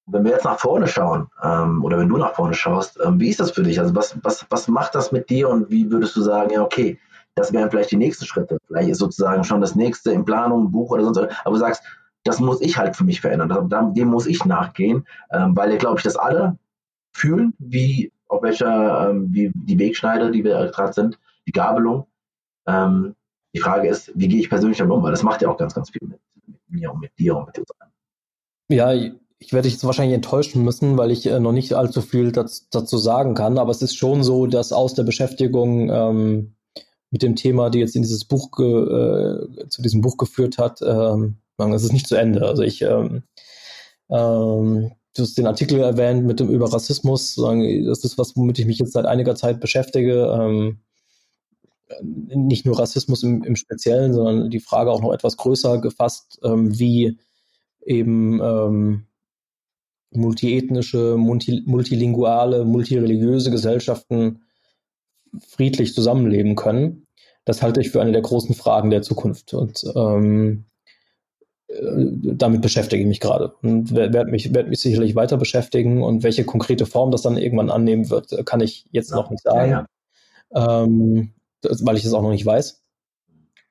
wenn 0.08 0.24
wir 0.24 0.32
jetzt 0.32 0.46
nach 0.46 0.58
vorne 0.58 0.88
schauen, 0.88 1.28
ähm, 1.44 1.84
oder 1.84 2.00
wenn 2.00 2.10
du 2.10 2.18
nach 2.18 2.34
vorne 2.34 2.54
schaust, 2.54 2.98
ähm, 3.04 3.20
wie 3.20 3.30
ist 3.30 3.40
das 3.40 3.52
für 3.52 3.64
dich? 3.64 3.80
Also 3.80 3.94
was, 3.94 4.18
was, 4.24 4.46
was 4.50 4.68
macht 4.70 4.96
das 4.96 5.12
mit 5.12 5.30
dir 5.30 5.50
und 5.50 5.70
wie 5.70 5.92
würdest 5.92 6.16
du 6.16 6.22
sagen, 6.22 6.52
ja, 6.52 6.64
okay, 6.64 6.98
das 7.38 7.54
wären 7.54 7.70
vielleicht 7.70 7.92
die 7.92 7.98
nächsten 7.98 8.26
Schritte. 8.26 8.58
Vielleicht 8.66 8.90
ist 8.90 8.98
sozusagen 8.98 9.44
schon 9.44 9.62
das 9.62 9.76
nächste 9.76 10.12
in 10.12 10.26
Planung, 10.26 10.72
Buch 10.72 10.90
oder 10.90 11.04
sonst 11.04 11.20
was. 11.20 11.36
Aber 11.46 11.54
du 11.54 11.60
sagst, 11.60 11.84
das 12.24 12.40
muss 12.40 12.62
ich 12.62 12.78
halt 12.78 12.96
für 12.96 13.04
mich 13.04 13.22
verändern. 13.22 13.94
Dem 13.94 14.08
muss 14.08 14.26
ich 14.26 14.44
nachgehen, 14.44 15.06
ähm, 15.32 15.56
weil, 15.56 15.78
glaube 15.78 16.00
ich, 16.00 16.04
das 16.04 16.16
alle 16.16 16.58
fühlen, 17.14 17.54
wie 17.60 18.12
auf 18.28 18.42
welcher, 18.42 19.12
ähm, 19.12 19.28
wie 19.32 19.52
die 19.54 19.78
Wegschneider, 19.78 20.32
die 20.32 20.44
wir 20.44 20.72
gerade 20.72 20.94
sind, 20.94 21.20
die 21.46 21.52
Gabelung. 21.52 22.08
Ähm, 22.66 23.16
die 23.54 23.60
Frage 23.60 23.88
ist, 23.88 24.12
wie 24.16 24.28
gehe 24.28 24.40
ich 24.40 24.50
persönlich 24.50 24.80
damit 24.80 24.96
um? 24.96 25.04
Weil 25.04 25.12
das 25.12 25.24
macht 25.24 25.44
ja 25.44 25.50
auch 25.50 25.58
ganz, 25.58 25.76
ganz 25.76 25.92
viel 25.92 26.08
mit, 26.08 26.20
mit 26.48 26.60
mir 26.68 26.92
und 26.92 27.00
mit 27.00 27.12
dir 27.20 27.38
und 27.38 27.46
mit 27.46 27.60
uns 27.60 27.70
allen. 27.80 27.92
Ja, 28.70 28.94
ich 29.40 29.54
werde 29.54 29.68
dich 29.68 29.74
jetzt 29.74 29.86
wahrscheinlich 29.86 30.16
enttäuschen 30.16 30.64
müssen, 30.64 30.98
weil 30.98 31.12
ich 31.12 31.28
äh, 31.28 31.40
noch 31.40 31.52
nicht 31.52 31.74
allzu 31.74 32.02
viel 32.02 32.32
das, 32.32 32.68
dazu 32.72 32.98
sagen 32.98 33.36
kann. 33.36 33.60
Aber 33.60 33.70
es 33.70 33.84
ist 33.84 33.96
schon 33.96 34.24
so, 34.24 34.48
dass 34.48 34.74
aus 34.74 34.96
der 34.96 35.04
Beschäftigung 35.04 35.92
ähm, 35.92 36.57
mit 37.12 37.24
dem 37.24 37.36
Thema, 37.36 37.70
die 37.70 37.80
jetzt 37.80 37.96
in 37.96 38.02
dieses 38.02 38.26
Buch 38.26 38.50
äh, 38.60 39.70
zu 39.70 39.82
diesem 39.82 40.02
Buch 40.02 40.18
geführt 40.18 40.58
hat, 40.58 40.82
ähm, 40.82 41.38
es 41.58 41.84
ist 41.84 41.94
nicht 41.94 42.08
zu 42.08 42.16
Ende. 42.16 42.46
Also 42.46 42.62
ich 42.62 42.82
ähm, 42.82 43.24
ähm, 44.10 44.92
du 45.18 45.24
hast 45.24 45.38
den 45.38 45.48
Artikel 45.48 45.80
erwähnt 45.80 46.26
mit 46.26 46.40
dem 46.40 46.50
über 46.50 46.72
Rassismus. 46.72 47.36
Das 47.36 48.04
ist 48.04 48.18
was, 48.18 48.36
womit 48.36 48.60
ich 48.60 48.66
mich 48.66 48.80
jetzt 48.80 48.94
seit 48.94 49.06
einiger 49.06 49.36
Zeit 49.36 49.60
beschäftige. 49.60 50.32
Ähm, 50.32 50.80
nicht 52.04 52.66
nur 52.66 52.78
Rassismus 52.78 53.24
im, 53.24 53.44
im 53.44 53.56
Speziellen, 53.56 54.14
sondern 54.14 54.50
die 54.50 54.60
Frage 54.60 54.92
auch 54.92 55.02
noch 55.02 55.14
etwas 55.14 55.38
größer 55.38 55.80
gefasst, 55.80 56.40
ähm, 56.44 56.78
wie 56.78 57.18
eben 57.86 58.42
ähm, 58.42 59.08
multiethnische, 60.12 61.16
multi, 61.18 61.64
multilinguale, 61.66 62.66
multireligiöse 62.66 63.52
Gesellschaften 63.52 64.42
friedlich 65.48 65.94
zusammenleben 65.94 66.56
können. 66.56 67.06
Das 67.46 67.62
halte 67.62 67.82
ich 67.82 67.92
für 67.92 68.02
eine 68.02 68.12
der 68.12 68.22
großen 68.22 68.56
Fragen 68.56 68.90
der 68.90 69.02
Zukunft. 69.02 69.54
Und 69.54 69.84
ähm, 69.96 70.66
äh, 71.68 72.06
damit 72.34 72.62
beschäftige 72.62 73.02
ich 73.02 73.08
mich 73.08 73.20
gerade 73.20 73.54
und 73.62 73.94
werde 73.94 74.30
mich, 74.32 74.54
werd 74.54 74.70
mich 74.70 74.80
sicherlich 74.80 75.16
weiter 75.16 75.38
beschäftigen. 75.38 76.04
Und 76.04 76.24
welche 76.24 76.44
konkrete 76.44 76.86
Form 76.86 77.12
das 77.12 77.22
dann 77.22 77.38
irgendwann 77.38 77.70
annehmen 77.70 78.10
wird, 78.10 78.46
kann 78.46 78.62
ich 78.62 78.86
jetzt 78.92 79.12
ja, 79.12 79.18
noch 79.18 79.30
nicht 79.30 79.44
sagen, 79.44 79.72
ja, 79.72 79.88
ja. 80.54 80.84
Ähm, 80.84 81.34
das, 81.62 81.86
weil 81.86 81.98
ich 81.98 82.06
es 82.06 82.14
auch 82.14 82.22
noch 82.22 82.32
nicht 82.32 82.46
weiß. 82.46 82.84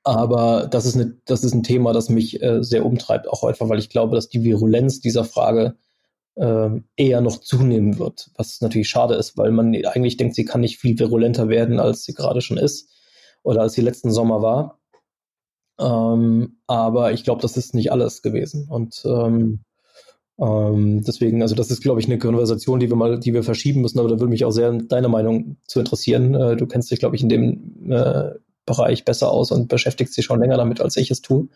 Aber 0.04 0.68
das 0.70 0.86
ist, 0.86 0.94
eine, 0.94 1.16
das 1.24 1.42
ist 1.42 1.52
ein 1.52 1.64
Thema, 1.64 1.92
das 1.92 2.08
mich 2.08 2.40
äh, 2.40 2.62
sehr 2.62 2.86
umtreibt, 2.86 3.28
auch 3.28 3.42
einfach, 3.42 3.68
weil 3.68 3.80
ich 3.80 3.90
glaube, 3.90 4.14
dass 4.14 4.28
die 4.28 4.44
Virulenz 4.44 5.00
dieser 5.00 5.24
Frage 5.24 5.74
eher 6.38 7.22
noch 7.22 7.40
zunehmen 7.40 7.98
wird, 7.98 8.30
was 8.36 8.60
natürlich 8.60 8.90
schade 8.90 9.14
ist, 9.14 9.38
weil 9.38 9.50
man 9.52 9.74
eigentlich 9.86 10.18
denkt, 10.18 10.34
sie 10.34 10.44
kann 10.44 10.60
nicht 10.60 10.76
viel 10.76 10.98
virulenter 10.98 11.48
werden, 11.48 11.80
als 11.80 12.04
sie 12.04 12.12
gerade 12.12 12.42
schon 12.42 12.58
ist 12.58 12.90
oder 13.42 13.62
als 13.62 13.72
sie 13.72 13.80
letzten 13.80 14.10
Sommer 14.10 14.42
war. 14.42 14.78
Ähm, 15.78 16.58
aber 16.66 17.12
ich 17.12 17.24
glaube, 17.24 17.42
das 17.42 17.56
ist 17.56 17.74
nicht 17.74 17.92
alles 17.92 18.22
gewesen. 18.22 18.68
Und 18.68 19.02
ähm, 19.04 19.60
ähm, 20.38 21.02
deswegen, 21.02 21.42
also 21.42 21.54
das 21.54 21.70
ist, 21.70 21.82
glaube 21.82 22.00
ich, 22.00 22.06
eine 22.06 22.18
Konversation, 22.18 22.80
die 22.80 22.90
wir 22.90 22.96
mal, 22.96 23.18
die 23.18 23.32
wir 23.32 23.42
verschieben 23.42 23.80
müssen, 23.80 23.98
aber 23.98 24.08
da 24.08 24.14
würde 24.20 24.30
mich 24.30 24.44
auch 24.44 24.50
sehr 24.50 24.72
deine 24.72 25.08
Meinung 25.08 25.56
zu 25.66 25.78
interessieren. 25.78 26.34
Äh, 26.34 26.56
du 26.56 26.66
kennst 26.66 26.90
dich, 26.90 26.98
glaube 26.98 27.16
ich, 27.16 27.22
in 27.22 27.28
dem 27.28 27.90
äh, 27.90 28.30
Bereich 28.66 29.04
besser 29.04 29.30
aus 29.30 29.52
und 29.52 29.68
beschäftigst 29.68 30.16
dich 30.16 30.24
schon 30.24 30.40
länger 30.40 30.56
damit, 30.56 30.80
als 30.80 30.96
ich 30.96 31.10
es 31.10 31.22
tue. 31.22 31.48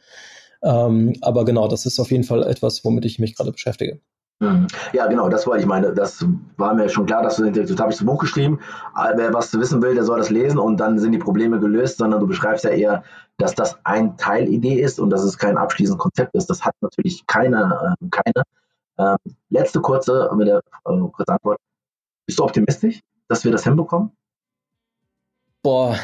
Ähm, 0.62 1.14
aber 1.22 1.44
genau, 1.44 1.68
das 1.68 1.86
ist 1.86 1.98
auf 1.98 2.10
jeden 2.10 2.24
Fall 2.24 2.42
etwas, 2.44 2.84
womit 2.84 3.04
ich 3.04 3.18
mich 3.18 3.34
gerade 3.34 3.52
beschäftige. 3.52 4.00
Mhm. 4.42 4.68
Ja, 4.94 5.06
genau, 5.06 5.28
das 5.28 5.46
war, 5.46 5.58
ich 5.58 5.66
meine, 5.66 5.92
das 5.92 6.24
war 6.56 6.72
mir 6.72 6.88
schon 6.88 7.04
klar, 7.04 7.22
dass 7.22 7.36
du, 7.36 7.50
das 7.50 7.78
habe 7.78 7.92
ich 7.92 7.98
das 7.98 8.06
Buch 8.06 8.18
geschrieben. 8.18 8.58
Wer 9.14 9.34
was 9.34 9.52
wissen 9.52 9.82
will, 9.82 9.94
der 9.94 10.04
soll 10.04 10.18
das 10.18 10.30
lesen 10.30 10.58
und 10.58 10.78
dann 10.78 10.98
sind 10.98 11.12
die 11.12 11.18
Probleme 11.18 11.60
gelöst, 11.60 11.98
sondern 11.98 12.20
du 12.20 12.26
beschreibst 12.26 12.64
ja 12.64 12.70
eher, 12.70 13.04
dass 13.36 13.54
das 13.54 13.78
ein 13.84 14.16
Teilidee 14.16 14.80
ist 14.80 14.98
und 14.98 15.10
dass 15.10 15.24
es 15.24 15.36
kein 15.36 15.58
abschließendes 15.58 16.02
Konzept 16.02 16.34
ist. 16.34 16.48
Das 16.48 16.64
hat 16.64 16.74
natürlich 16.80 17.26
keine, 17.26 17.96
äh, 18.00 18.06
keine. 18.10 18.44
Ähm, 18.98 19.16
letzte 19.50 19.80
kurze, 19.80 20.30
mit 20.34 20.48
der 20.48 20.58
äh, 20.58 20.98
kurze 21.12 21.32
Antwort. 21.32 21.58
Bist 22.26 22.38
du 22.38 22.44
optimistisch, 22.44 23.00
dass 23.28 23.44
wir 23.44 23.52
das 23.52 23.64
hinbekommen? 23.64 24.12
Boah, 25.62 25.96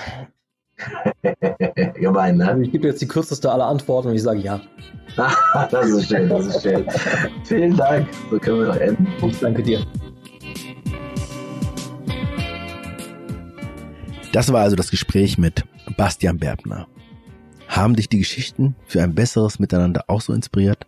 Gemein, 1.95 2.37
ne? 2.37 2.59
Ich 2.63 2.73
gebe 2.73 2.89
jetzt 2.89 3.01
die 3.01 3.09
kürzeste 3.09 3.51
aller 3.51 3.67
Antworten 3.67 4.09
und 4.09 4.15
ich 4.15 4.23
sage 4.23 4.41
ja. 4.41 4.61
das 5.71 5.89
ist 5.89 6.09
schön, 6.09 6.29
das 6.29 6.47
ist 6.47 6.63
schön. 6.63 6.87
Vielen 7.45 7.77
Dank. 7.77 8.09
So 8.31 8.39
können 8.39 8.61
wir 8.61 8.67
noch 8.67 8.77
enden. 8.77 9.07
Ich 9.27 9.39
danke 9.39 9.63
dir. 9.63 9.85
Das 14.33 14.53
war 14.53 14.61
also 14.61 14.77
das 14.77 14.91
Gespräch 14.91 15.39
mit 15.39 15.65
Bastian 15.97 16.39
Berbner. 16.39 16.87
Haben 17.69 17.97
dich 17.97 18.09
die 18.09 18.19
Geschichten 18.19 18.77
für 18.87 19.03
ein 19.03 19.15
besseres 19.15 19.59
Miteinander 19.59 20.05
auch 20.09 20.21
so 20.21 20.33
inspiriert? 20.33 20.87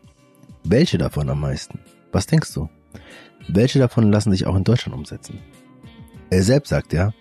Welche 0.65 0.99
davon 0.99 1.31
am 1.31 1.41
meisten? 1.41 1.81
Was 2.13 2.27
denkst 2.27 2.53
du? 2.53 2.69
Welche 3.49 3.79
davon 3.79 4.13
lassen 4.13 4.33
sich 4.33 4.47
auch 4.47 4.55
in 4.55 4.65
Deutschland 4.65 4.97
umsetzen? 4.97 5.39
Er 6.31 6.43
selbst 6.43 6.69
sagt 6.69 6.93
ja, 6.93 7.13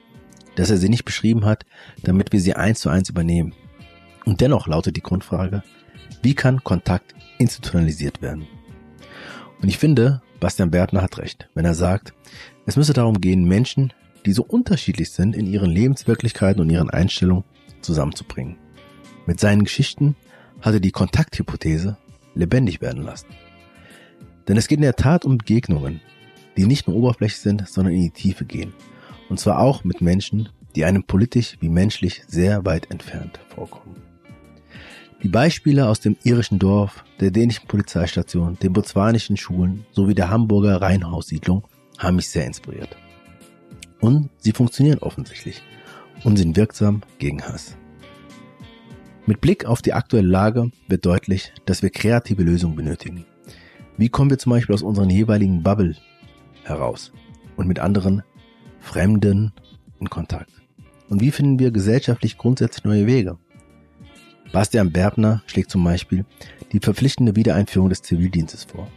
dass 0.57 0.71
er 0.71 0.77
sie 0.77 0.89
nicht 0.89 1.05
beschrieben 1.05 1.45
hat, 1.45 1.65
damit 2.03 2.33
wir 2.33 2.41
sie 2.41 2.55
eins 2.55 2.81
zu 2.81 2.89
eins 2.89 3.09
übernehmen. 3.09 3.53
Und 4.25 4.41
dennoch 4.41 4.67
lautet 4.67 4.97
die 4.97 5.03
Grundfrage, 5.03 5.63
wie 6.23 6.33
kann 6.33 6.63
Kontakt 6.63 7.13
institutionalisiert 7.37 8.21
werden? 8.21 8.47
Und 9.61 9.69
ich 9.69 9.77
finde, 9.77 10.21
Bastian 10.39 10.71
Bertner 10.71 11.03
hat 11.03 11.19
recht, 11.19 11.47
wenn 11.53 11.65
er 11.65 11.75
sagt, 11.75 12.13
es 12.65 12.75
müsse 12.75 12.93
darum 12.93 13.21
gehen, 13.21 13.45
Menschen, 13.45 13.93
die 14.25 14.33
so 14.33 14.43
unterschiedlich 14.43 15.11
sind 15.11 15.35
in 15.35 15.45
ihren 15.45 15.69
Lebenswirklichkeiten 15.69 16.61
und 16.61 16.69
ihren 16.69 16.89
Einstellungen, 16.89 17.45
zusammenzubringen. 17.81 18.57
Mit 19.27 19.39
seinen 19.39 19.63
Geschichten 19.63 20.15
hat 20.61 20.73
er 20.73 20.79
die 20.79 20.91
Kontakthypothese 20.91 21.97
lebendig 22.33 22.81
werden 22.81 23.03
lassen. 23.03 23.27
Denn 24.47 24.57
es 24.57 24.67
geht 24.67 24.79
in 24.79 24.83
der 24.83 24.95
Tat 24.95 25.23
um 25.23 25.37
Begegnungen, 25.37 26.01
die 26.57 26.65
nicht 26.65 26.87
nur 26.87 26.97
oberflächlich 26.97 27.39
sind, 27.39 27.69
sondern 27.69 27.93
in 27.93 28.01
die 28.01 28.11
Tiefe 28.11 28.45
gehen 28.45 28.73
und 29.29 29.39
zwar 29.39 29.59
auch 29.59 29.83
mit 29.83 30.01
Menschen, 30.01 30.49
die 30.75 30.85
einem 30.85 31.03
politisch 31.03 31.57
wie 31.59 31.69
menschlich 31.69 32.23
sehr 32.27 32.65
weit 32.65 32.91
entfernt 32.91 33.39
vorkommen. 33.49 33.95
Die 35.23 35.29
Beispiele 35.29 35.87
aus 35.87 35.99
dem 35.99 36.15
irischen 36.23 36.59
Dorf, 36.59 37.03
der 37.19 37.31
dänischen 37.31 37.67
Polizeistation, 37.67 38.57
den 38.61 38.73
botswanischen 38.73 39.35
Schulen 39.35 39.85
sowie 39.91 40.13
der 40.13 40.29
Hamburger 40.29 40.79
Reihenhaussiedlung 40.79 41.63
haben 41.97 42.17
mich 42.17 42.29
sehr 42.29 42.45
inspiriert. 42.45 42.95
Und 43.99 44.29
sie 44.37 44.51
funktionieren 44.51 44.99
offensichtlich 44.99 45.63
und 46.23 46.37
sind 46.37 46.55
wirksam 46.55 47.01
gegen 47.17 47.41
Hass. 47.41 47.75
Mit 49.25 49.41
Blick 49.41 49.65
auf 49.65 49.81
die 49.81 49.93
aktuelle 49.93 50.27
Lage 50.27 50.71
wird 50.87 51.05
deutlich, 51.05 51.51
dass 51.65 51.81
wir 51.81 51.89
kreative 51.89 52.43
Lösungen 52.43 52.75
benötigen. 52.75 53.25
Wie 53.97 54.09
kommen 54.09 54.29
wir 54.29 54.37
zum 54.37 54.51
Beispiel 54.51 54.75
aus 54.75 54.83
unseren 54.83 55.09
jeweiligen 55.09 55.63
Bubble 55.63 55.95
heraus 56.63 57.11
und 57.55 57.67
mit 57.67 57.79
anderen 57.79 58.21
Fremden 58.79 59.53
in 59.99 60.09
Kontakt? 60.09 60.51
Und 61.09 61.21
wie 61.21 61.31
finden 61.31 61.59
wir 61.59 61.71
gesellschaftlich 61.71 62.37
grundsätzlich 62.37 62.85
neue 62.85 63.07
Wege? 63.07 63.37
Bastian 64.51 64.91
Berbner 64.91 65.43
schlägt 65.47 65.71
zum 65.71 65.83
Beispiel 65.83 66.25
die 66.71 66.79
verpflichtende 66.79 67.35
Wiedereinführung 67.35 67.89
des 67.89 68.01
Zivildienstes 68.01 68.65
vor. 68.65 68.87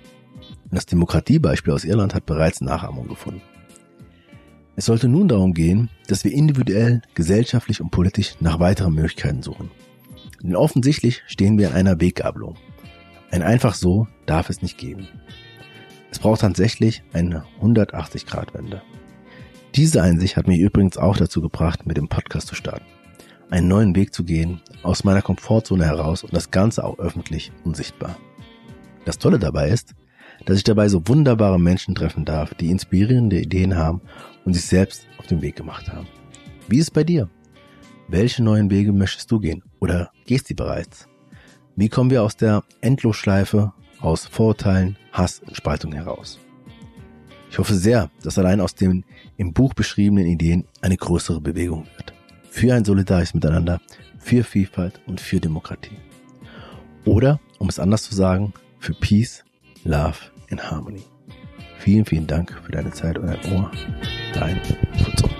Das 0.70 0.86
Demokratiebeispiel 0.86 1.72
aus 1.72 1.84
Irland 1.84 2.14
hat 2.14 2.26
bereits 2.26 2.60
Nachahmung 2.60 3.08
gefunden. 3.08 3.42
Es 4.76 4.86
sollte 4.86 5.08
nun 5.08 5.28
darum 5.28 5.52
gehen, 5.52 5.90
dass 6.06 6.24
wir 6.24 6.32
individuell, 6.32 7.02
gesellschaftlich 7.14 7.80
und 7.80 7.90
politisch 7.90 8.36
nach 8.40 8.60
weiteren 8.60 8.94
Möglichkeiten 8.94 9.42
suchen. 9.42 9.70
Denn 10.42 10.56
offensichtlich 10.56 11.22
stehen 11.26 11.58
wir 11.58 11.68
in 11.68 11.74
einer 11.74 12.00
Weggabelung. 12.00 12.56
Ein 13.30 13.42
einfach 13.42 13.74
so 13.74 14.08
darf 14.26 14.48
es 14.48 14.62
nicht 14.62 14.78
geben. 14.78 15.08
Es 16.10 16.18
braucht 16.18 16.40
tatsächlich 16.40 17.02
eine 17.12 17.44
180-Grad-Wende. 17.60 18.82
Diese 19.76 20.02
Einsicht 20.02 20.36
hat 20.36 20.48
mich 20.48 20.58
übrigens 20.58 20.96
auch 20.96 21.16
dazu 21.16 21.40
gebracht, 21.40 21.86
mit 21.86 21.96
dem 21.96 22.08
Podcast 22.08 22.48
zu 22.48 22.56
starten. 22.56 22.84
Einen 23.50 23.68
neuen 23.68 23.94
Weg 23.94 24.12
zu 24.12 24.24
gehen, 24.24 24.60
aus 24.82 25.04
meiner 25.04 25.22
Komfortzone 25.22 25.84
heraus 25.84 26.24
und 26.24 26.34
das 26.34 26.50
Ganze 26.50 26.84
auch 26.84 26.98
öffentlich 26.98 27.52
und 27.64 27.76
sichtbar. 27.76 28.16
Das 29.04 29.18
Tolle 29.18 29.38
dabei 29.38 29.68
ist, 29.68 29.94
dass 30.44 30.56
ich 30.56 30.64
dabei 30.64 30.88
so 30.88 31.06
wunderbare 31.06 31.60
Menschen 31.60 31.94
treffen 31.94 32.24
darf, 32.24 32.54
die 32.54 32.70
inspirierende 32.70 33.40
Ideen 33.40 33.76
haben 33.76 34.00
und 34.44 34.54
sich 34.54 34.64
selbst 34.64 35.06
auf 35.18 35.26
den 35.26 35.40
Weg 35.40 35.56
gemacht 35.56 35.92
haben. 35.92 36.08
Wie 36.68 36.78
ist 36.78 36.88
es 36.88 36.90
bei 36.90 37.04
dir? 37.04 37.28
Welche 38.08 38.42
neuen 38.42 38.70
Wege 38.70 38.92
möchtest 38.92 39.30
du 39.30 39.38
gehen? 39.38 39.62
Oder 39.78 40.10
gehst 40.26 40.48
sie 40.48 40.54
bereits? 40.54 41.06
Wie 41.76 41.88
kommen 41.88 42.10
wir 42.10 42.24
aus 42.24 42.36
der 42.36 42.64
Endlosschleife 42.80 43.72
aus 44.00 44.26
Vorurteilen, 44.26 44.96
Hass 45.12 45.40
und 45.40 45.56
Spaltung 45.56 45.92
heraus? 45.92 46.40
Ich 47.51 47.59
hoffe 47.59 47.74
sehr, 47.74 48.11
dass 48.22 48.38
allein 48.38 48.61
aus 48.61 48.76
den 48.76 49.05
im 49.36 49.53
Buch 49.53 49.74
beschriebenen 49.74 50.26
Ideen 50.26 50.64
eine 50.80 50.96
größere 50.96 51.40
Bewegung 51.40 51.84
wird. 51.96 52.14
Für 52.48 52.74
ein 52.74 52.84
solidarisches 52.84 53.34
Miteinander, 53.34 53.80
für 54.18 54.44
Vielfalt 54.44 55.01
und 55.07 55.20
für 55.20 55.40
Demokratie. 55.40 55.98
Oder, 57.05 57.40
um 57.59 57.68
es 57.68 57.80
anders 57.80 58.05
zu 58.05 58.14
sagen, 58.14 58.53
für 58.78 58.94
Peace, 58.94 59.44
Love 59.84 60.18
and 60.51 60.70
Harmony. 60.70 61.03
Vielen, 61.78 62.05
vielen 62.05 62.26
Dank 62.26 62.57
für 62.64 62.72
deine 62.72 62.92
Zeit 62.92 63.18
und 63.18 63.26
dein 63.26 63.53
Ohr. 63.53 63.70
Dein 64.34 64.61
Futzo. 64.98 65.39